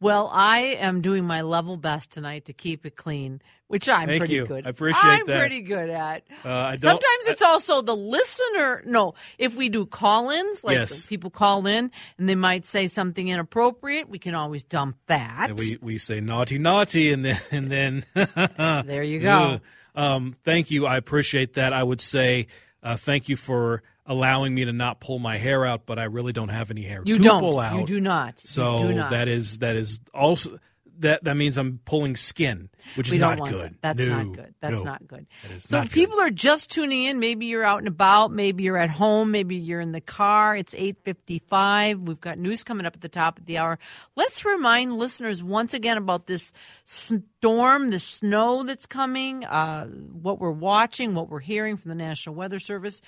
Well, 0.00 0.30
I 0.32 0.58
am 0.78 1.00
doing 1.00 1.24
my 1.24 1.42
level 1.42 1.76
best 1.76 2.12
tonight 2.12 2.44
to 2.44 2.52
keep 2.52 2.86
it 2.86 2.94
clean, 2.94 3.42
which 3.66 3.88
I'm 3.88 4.06
Thank 4.06 4.20
pretty 4.20 4.34
you. 4.34 4.46
good. 4.46 4.64
I 4.64 4.70
appreciate 4.70 5.02
I'm 5.10 5.26
that. 5.26 5.38
pretty 5.40 5.60
good 5.62 5.90
at. 5.90 6.22
Uh, 6.44 6.48
I 6.50 6.70
don't- 6.76 6.80
Sometimes 6.82 7.26
it's 7.26 7.42
also 7.42 7.82
the 7.82 7.96
listener. 7.96 8.82
No, 8.86 9.14
if 9.38 9.56
we 9.56 9.68
do 9.68 9.86
call-ins, 9.86 10.62
like 10.62 10.76
Yes. 10.76 11.06
people 11.06 11.30
call 11.30 11.66
in 11.66 11.90
and 12.16 12.28
they 12.28 12.36
might 12.36 12.64
say 12.64 12.86
something 12.86 13.26
inappropriate, 13.26 14.08
we 14.08 14.20
can 14.20 14.36
always 14.36 14.62
dump 14.62 14.98
that. 15.08 15.50
And 15.50 15.58
we 15.58 15.78
we 15.82 15.98
say 15.98 16.20
naughty 16.20 16.58
naughty 16.58 17.12
and 17.12 17.24
then 17.24 17.40
and 17.50 17.68
then 17.70 18.04
there 18.86 19.02
you 19.02 19.18
go. 19.18 19.60
Um, 19.96 20.36
thank 20.44 20.70
you. 20.70 20.86
I 20.86 20.96
appreciate 20.96 21.54
that. 21.54 21.72
I 21.72 21.82
would 21.82 22.00
say 22.00 22.46
uh, 22.84 22.96
thank 22.96 23.28
you 23.28 23.34
for 23.36 23.82
allowing 24.08 24.54
me 24.54 24.64
to 24.64 24.72
not 24.72 24.98
pull 24.98 25.20
my 25.20 25.36
hair 25.36 25.64
out, 25.64 25.82
but 25.86 25.98
I 26.00 26.04
really 26.04 26.32
don't 26.32 26.48
have 26.48 26.72
any 26.72 26.82
hair 26.82 27.02
You 27.04 27.18
to 27.18 27.22
don't. 27.22 27.40
pull 27.40 27.60
out. 27.60 27.78
You 27.78 27.86
do 27.86 28.00
not. 28.00 28.40
So 28.42 28.78
do 28.78 28.94
not. 28.94 29.10
that 29.10 29.28
is 29.28 29.58
that 29.60 29.76
is 29.76 30.00
also 30.12 30.58
that 31.00 31.22
that 31.22 31.36
means 31.36 31.56
I'm 31.56 31.78
pulling 31.84 32.16
skin, 32.16 32.70
which 32.96 33.06
is 33.06 33.12
we 33.14 33.18
don't 33.20 33.38
not 33.38 33.48
good. 33.48 33.76
That. 33.82 33.96
That's 33.96 34.08
No, 34.08 34.22
not 34.24 34.34
good. 34.34 34.54
That's 34.60 34.74
no. 34.74 34.82
not 34.82 35.06
good. 35.06 35.26
That 35.44 35.52
is 35.52 35.62
So 35.62 35.78
if 35.82 35.92
people 35.92 36.18
are 36.18 36.30
just 36.30 36.72
tuning 36.72 37.04
in, 37.04 37.20
maybe 37.20 37.46
you're 37.46 37.62
out 37.64 37.78
and 37.78 37.86
about, 37.86 38.32
maybe 38.32 38.64
you're 38.64 38.76
at 38.78 38.90
home, 38.90 39.30
maybe 39.30 39.54
you're 39.54 39.80
in 39.80 39.92
the 39.92 40.00
car. 40.00 40.56
It's 40.56 40.74
8:55. 40.74 42.00
We've 42.00 42.20
got 42.20 42.36
news 42.38 42.64
coming 42.64 42.84
up 42.84 42.96
at 42.96 43.00
the 43.00 43.08
top 43.08 43.38
of 43.38 43.46
the 43.46 43.58
hour. 43.58 43.78
Let's 44.16 44.44
remind 44.44 44.98
listeners 44.98 45.40
once 45.40 45.72
again 45.72 45.98
about 45.98 46.26
this 46.26 46.50
storm, 46.84 47.90
the 47.90 48.00
snow 48.00 48.64
that's 48.64 48.86
coming, 48.86 49.44
uh, 49.44 49.86
what 49.86 50.40
we're 50.40 50.50
watching, 50.50 51.14
what 51.14 51.28
we're 51.28 51.38
hearing 51.40 51.76
from 51.76 51.90
the 51.90 51.94
National 51.94 52.34
Weather 52.34 52.58
Service. 52.58 53.00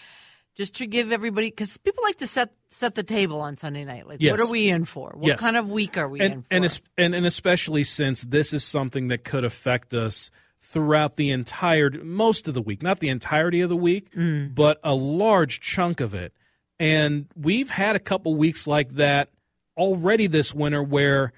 Just 0.60 0.74
to 0.74 0.86
give 0.86 1.10
everybody, 1.10 1.46
because 1.48 1.78
people 1.78 2.02
like 2.04 2.18
to 2.18 2.26
set 2.26 2.52
set 2.68 2.94
the 2.94 3.02
table 3.02 3.40
on 3.40 3.56
Sunday 3.56 3.82
night. 3.82 4.06
Like, 4.06 4.20
Yes. 4.20 4.32
what 4.32 4.40
are 4.40 4.50
we 4.50 4.68
in 4.68 4.84
for? 4.84 5.14
What 5.16 5.26
Yes. 5.26 5.40
kind 5.40 5.56
of 5.56 5.70
week 5.70 5.96
are 5.96 6.06
we 6.06 6.20
and, 6.20 6.34
in 6.34 6.42
for? 6.42 6.48
and, 6.50 6.64
and 6.98 7.14
and 7.14 7.24
especially 7.24 7.82
since 7.82 8.20
this 8.20 8.52
is 8.52 8.62
something 8.62 9.08
that 9.08 9.24
could 9.24 9.42
affect 9.42 9.94
us 9.94 10.30
throughout 10.60 11.16
the 11.16 11.30
entire 11.30 11.88
most 12.04 12.46
of 12.46 12.52
the 12.52 12.60
week, 12.60 12.82
not 12.82 13.00
the 13.00 13.08
entirety 13.08 13.62
of 13.62 13.70
the 13.70 13.76
week, 13.76 14.14
Mm. 14.14 14.54
but 14.54 14.78
a 14.84 14.94
large 14.94 15.60
chunk 15.60 15.98
of 15.98 16.12
it. 16.12 16.34
And 16.78 17.24
we've 17.34 17.70
had 17.70 17.96
a 17.96 17.98
couple 17.98 18.34
weeks 18.36 18.66
like 18.66 18.96
that 18.96 19.30
already 19.78 20.26
this 20.26 20.54
winter 20.54 20.82
where 20.82 21.32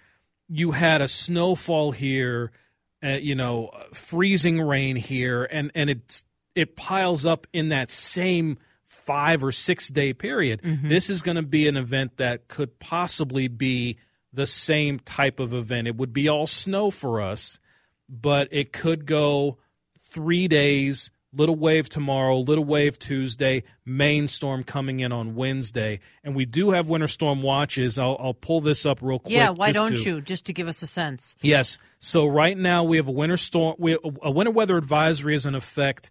you 0.49 0.73
had 0.73 1.01
a 1.01 1.07
snowfall 1.07 1.93
here, 1.93 2.51
uh, 3.05 3.11
you 3.11 3.37
know, 3.37 3.71
freezing 3.95 4.61
rain 4.61 4.97
here, 4.97 5.45
and 5.45 5.71
and 5.77 5.91
it 5.91 6.25
it 6.57 6.75
piles 6.75 7.25
up 7.25 7.47
in 7.53 7.69
that 7.69 7.93
same 7.93 8.59
five 8.93 9.43
or 9.43 9.51
six 9.51 9.89
day 9.89 10.13
period. 10.13 10.63
Mm-hmm. 10.63 10.89
This 10.89 11.09
is 11.11 11.23
going 11.23 11.37
to 11.37 11.43
be 11.43 11.67
an 11.67 11.77
event 11.77 12.19
that 12.19 12.47
could 12.47 12.79
possibly 12.79 13.49
be 13.49 13.97
the 14.33 14.47
same 14.47 14.99
type 15.01 15.41
of 15.41 15.53
event. 15.53 15.89
It 15.89 15.97
would 15.97 16.13
be 16.13 16.29
all 16.29 16.47
snow 16.47 16.91
for 16.91 17.21
us, 17.21 17.59
but 18.09 18.49
it 18.51 18.73
could 18.73 19.07
go 19.07 19.59
three 19.99 20.47
days. 20.47 21.11
Little 21.35 21.57
wave 21.57 21.89
tomorrow, 21.89 22.37
little 22.41 22.67
wave 22.67 22.99
Tuesday, 22.99 23.63
main 23.87 24.29
storm 24.29 24.65
coming 24.65 25.01
in 25.01 25.13
on 25.13 25.35
Wednesday, 25.35 26.01
and 26.23 26.35
we 26.35 26.45
do 26.45 26.73
have 26.73 26.91
winter 26.91 27.09
storm 27.09 27.41
watches. 27.41 27.99
I'll, 27.99 28.19
I'll 28.21 28.35
pull 28.35 28.61
this 28.61 28.85
up 28.85 28.99
real 29.01 29.19
quick. 29.19 29.33
yeah, 29.33 29.49
why 29.49 29.73
don't 29.73 29.97
to- 29.97 30.03
you? 30.03 30.21
Just 30.21 30.45
to 30.47 30.53
give 30.53 30.69
us 30.69 30.83
a 30.83 30.87
sense. 30.87 31.35
Yes. 31.41 31.79
So 32.01 32.27
right 32.27 32.55
now 32.59 32.85
we 32.85 32.99
have 32.99 33.09
a 33.09 33.13
winter 33.13 33.39
storm. 33.39 33.77
We, 33.79 33.97
a 34.23 34.31
winter 34.31 34.51
weather 34.51 34.77
advisory 34.77 35.35
is 35.35 35.47
in 35.47 35.55
effect 35.55 36.11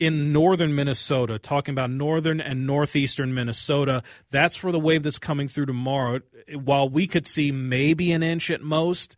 in 0.00 0.32
northern 0.32 0.74
Minnesota. 0.74 1.38
Talking 1.38 1.72
about 1.74 1.90
northern 1.90 2.40
and 2.40 2.66
northeastern 2.66 3.32
Minnesota. 3.34 4.02
That's 4.30 4.56
for 4.56 4.72
the 4.72 4.80
wave 4.80 5.02
that's 5.04 5.18
coming 5.20 5.46
through 5.46 5.66
tomorrow. 5.66 6.20
While 6.54 6.88
we 6.88 7.06
could 7.06 7.26
see 7.26 7.52
maybe 7.52 8.10
an 8.10 8.22
inch 8.24 8.50
at 8.50 8.62
most, 8.62 9.16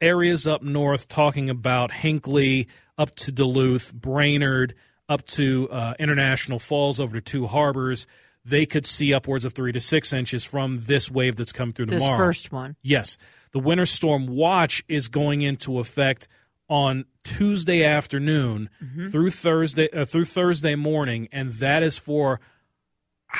areas 0.00 0.46
up 0.46 0.62
north 0.62 1.08
talking 1.08 1.50
about 1.50 1.90
Hinckley 1.90 2.68
up 2.96 3.16
to 3.16 3.32
Duluth, 3.32 3.92
Brainerd 3.94 4.74
up 5.08 5.26
to 5.26 5.68
uh, 5.70 5.94
International 5.98 6.58
Falls 6.58 7.00
over 7.00 7.14
to 7.16 7.20
Two 7.20 7.46
Harbors. 7.46 8.06
They 8.44 8.64
could 8.64 8.86
see 8.86 9.12
upwards 9.12 9.44
of 9.44 9.52
three 9.52 9.72
to 9.72 9.80
six 9.80 10.12
inches 10.12 10.44
from 10.44 10.84
this 10.84 11.10
wave 11.10 11.36
that's 11.36 11.52
come 11.52 11.72
through 11.72 11.86
This 11.86 12.02
tomorrow. 12.02 12.18
first 12.26 12.52
one. 12.52 12.76
Yes. 12.82 13.18
The 13.52 13.58
winter 13.58 13.84
storm 13.86 14.26
watch 14.28 14.84
is 14.88 15.08
going 15.08 15.42
into 15.42 15.78
effect 15.78 16.28
on 16.70 17.04
Tuesday 17.24 17.84
afternoon 17.84 18.70
Mhm. 18.82 19.12
through 19.12 19.30
Thursday 19.30 19.90
uh, 19.92 20.06
through 20.06 20.24
Thursday 20.24 20.74
morning, 20.76 21.28
and 21.32 21.50
that 21.54 21.82
is 21.82 21.98
for 21.98 22.40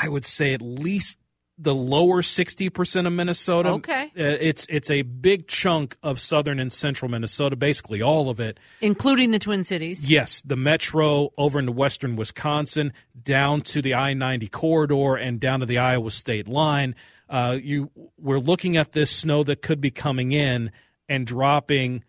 I 0.02 0.08
would 0.08 0.24
say 0.26 0.52
at 0.52 0.60
least 0.60 1.18
the 1.56 1.74
lower 1.74 2.22
sixty 2.22 2.68
percent 2.70 3.06
of 3.06 3.12
Minnesota. 3.12 3.68
Okay. 3.70 4.04
Uh, 4.18 4.36
it's 4.40 4.66
it's 4.68 4.90
a 4.90 5.02
big 5.02 5.46
chunk 5.46 5.96
of 6.02 6.18
southern 6.20 6.58
and 6.58 6.72
central 6.72 7.10
Minnesota, 7.10 7.54
basically 7.54 8.02
all 8.02 8.30
of 8.30 8.40
it. 8.40 8.58
including 8.80 9.30
the 9.30 9.38
Twin 9.38 9.62
Cities. 9.62 10.10
Yes, 10.10 10.42
the 10.42 10.56
metro 10.56 11.30
over 11.38 11.58
into 11.58 11.72
western 11.72 12.16
Wisconsin, 12.16 12.92
down 13.22 13.60
to 13.62 13.80
the 13.82 13.94
I 13.94 14.12
ninety 14.14 14.48
corridor, 14.48 15.16
and 15.16 15.38
down 15.38 15.60
to 15.60 15.66
the 15.66 15.78
Iowa 15.78 16.10
state 16.10 16.48
line. 16.48 16.94
Uh, 17.28 17.58
you, 17.62 17.90
we're 18.18 18.40
looking 18.40 18.76
at 18.76 18.90
this 18.92 19.10
snow 19.10 19.44
that 19.44 19.62
could 19.62 19.80
be 19.80 19.90
coming 19.92 20.32
in 20.32 20.72
and 21.08 21.26
dropping. 21.26 22.02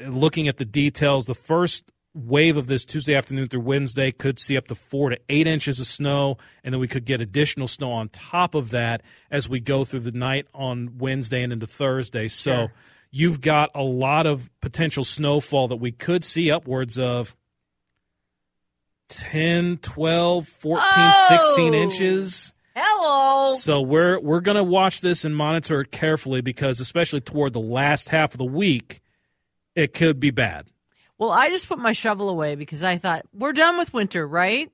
Looking 0.00 0.48
at 0.48 0.56
the 0.58 0.64
details, 0.64 1.26
the 1.26 1.34
first 1.34 1.90
wave 2.14 2.56
of 2.56 2.66
this 2.68 2.84
Tuesday 2.84 3.14
afternoon 3.14 3.48
through 3.48 3.60
Wednesday 3.60 4.10
could 4.12 4.38
see 4.38 4.56
up 4.56 4.66
to 4.68 4.74
four 4.74 5.10
to 5.10 5.18
eight 5.28 5.46
inches 5.46 5.80
of 5.80 5.86
snow, 5.86 6.36
and 6.62 6.72
then 6.72 6.80
we 6.80 6.88
could 6.88 7.04
get 7.04 7.20
additional 7.20 7.66
snow 7.68 7.90
on 7.92 8.08
top 8.08 8.54
of 8.54 8.70
that 8.70 9.02
as 9.30 9.48
we 9.48 9.60
go 9.60 9.84
through 9.84 10.00
the 10.00 10.12
night 10.12 10.46
on 10.54 10.96
Wednesday 10.98 11.42
and 11.42 11.52
into 11.52 11.66
Thursday. 11.66 12.28
So 12.28 12.52
Sure. 12.52 12.72
you've 13.10 13.40
got 13.40 13.70
a 13.74 13.82
lot 13.82 14.26
of 14.26 14.48
potential 14.60 15.04
snowfall 15.04 15.68
that 15.68 15.76
we 15.76 15.92
could 15.92 16.24
see 16.24 16.50
upwards 16.50 16.98
of 16.98 17.34
10, 19.08 19.78
12, 19.78 20.48
14, 20.48 21.12
16 21.28 21.74
Oh! 21.74 21.78
inches. 21.82 22.54
Hello. 22.76 23.54
So 23.56 23.80
we're 23.80 24.18
we're 24.18 24.40
going 24.40 24.56
to 24.56 24.64
watch 24.64 25.00
this 25.00 25.24
and 25.24 25.36
monitor 25.36 25.80
it 25.82 25.92
carefully 25.92 26.40
because 26.40 26.80
especially 26.80 27.20
toward 27.20 27.52
the 27.52 27.60
last 27.60 28.08
half 28.08 28.34
of 28.34 28.38
the 28.38 28.44
week 28.44 29.00
it 29.74 29.92
could 29.92 30.20
be 30.20 30.30
bad. 30.30 30.66
Well, 31.18 31.30
I 31.30 31.48
just 31.48 31.68
put 31.68 31.78
my 31.78 31.92
shovel 31.92 32.28
away 32.28 32.54
because 32.54 32.82
I 32.82 32.98
thought 32.98 33.26
we're 33.32 33.52
done 33.52 33.78
with 33.78 33.94
winter, 33.94 34.26
right? 34.26 34.70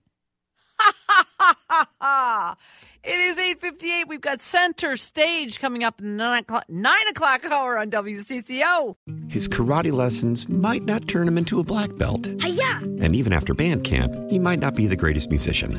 it 3.04 3.18
is 3.18 3.38
eight 3.38 3.60
fifty 3.60 3.92
eight. 3.92 4.08
We've 4.08 4.20
got 4.20 4.40
center 4.40 4.96
stage 4.96 5.58
coming 5.58 5.84
up 5.84 6.00
in 6.00 6.16
the 6.16 6.24
nine 6.24 6.42
o'clock, 6.42 6.64
nine 6.68 7.08
o'clock 7.08 7.44
hour 7.44 7.78
on 7.78 7.90
WCCO. 7.90 8.96
His 9.28 9.48
karate 9.48 9.92
lessons 9.92 10.48
might 10.48 10.84
not 10.84 11.06
turn 11.08 11.28
him 11.28 11.36
into 11.36 11.60
a 11.60 11.64
black 11.64 11.94
belt. 11.96 12.26
Hiya! 12.40 12.78
And 13.00 13.14
even 13.14 13.32
after 13.34 13.52
band 13.52 13.84
camp, 13.84 14.14
he 14.30 14.38
might 14.38 14.58
not 14.58 14.74
be 14.74 14.86
the 14.86 14.96
greatest 14.96 15.28
musician. 15.28 15.78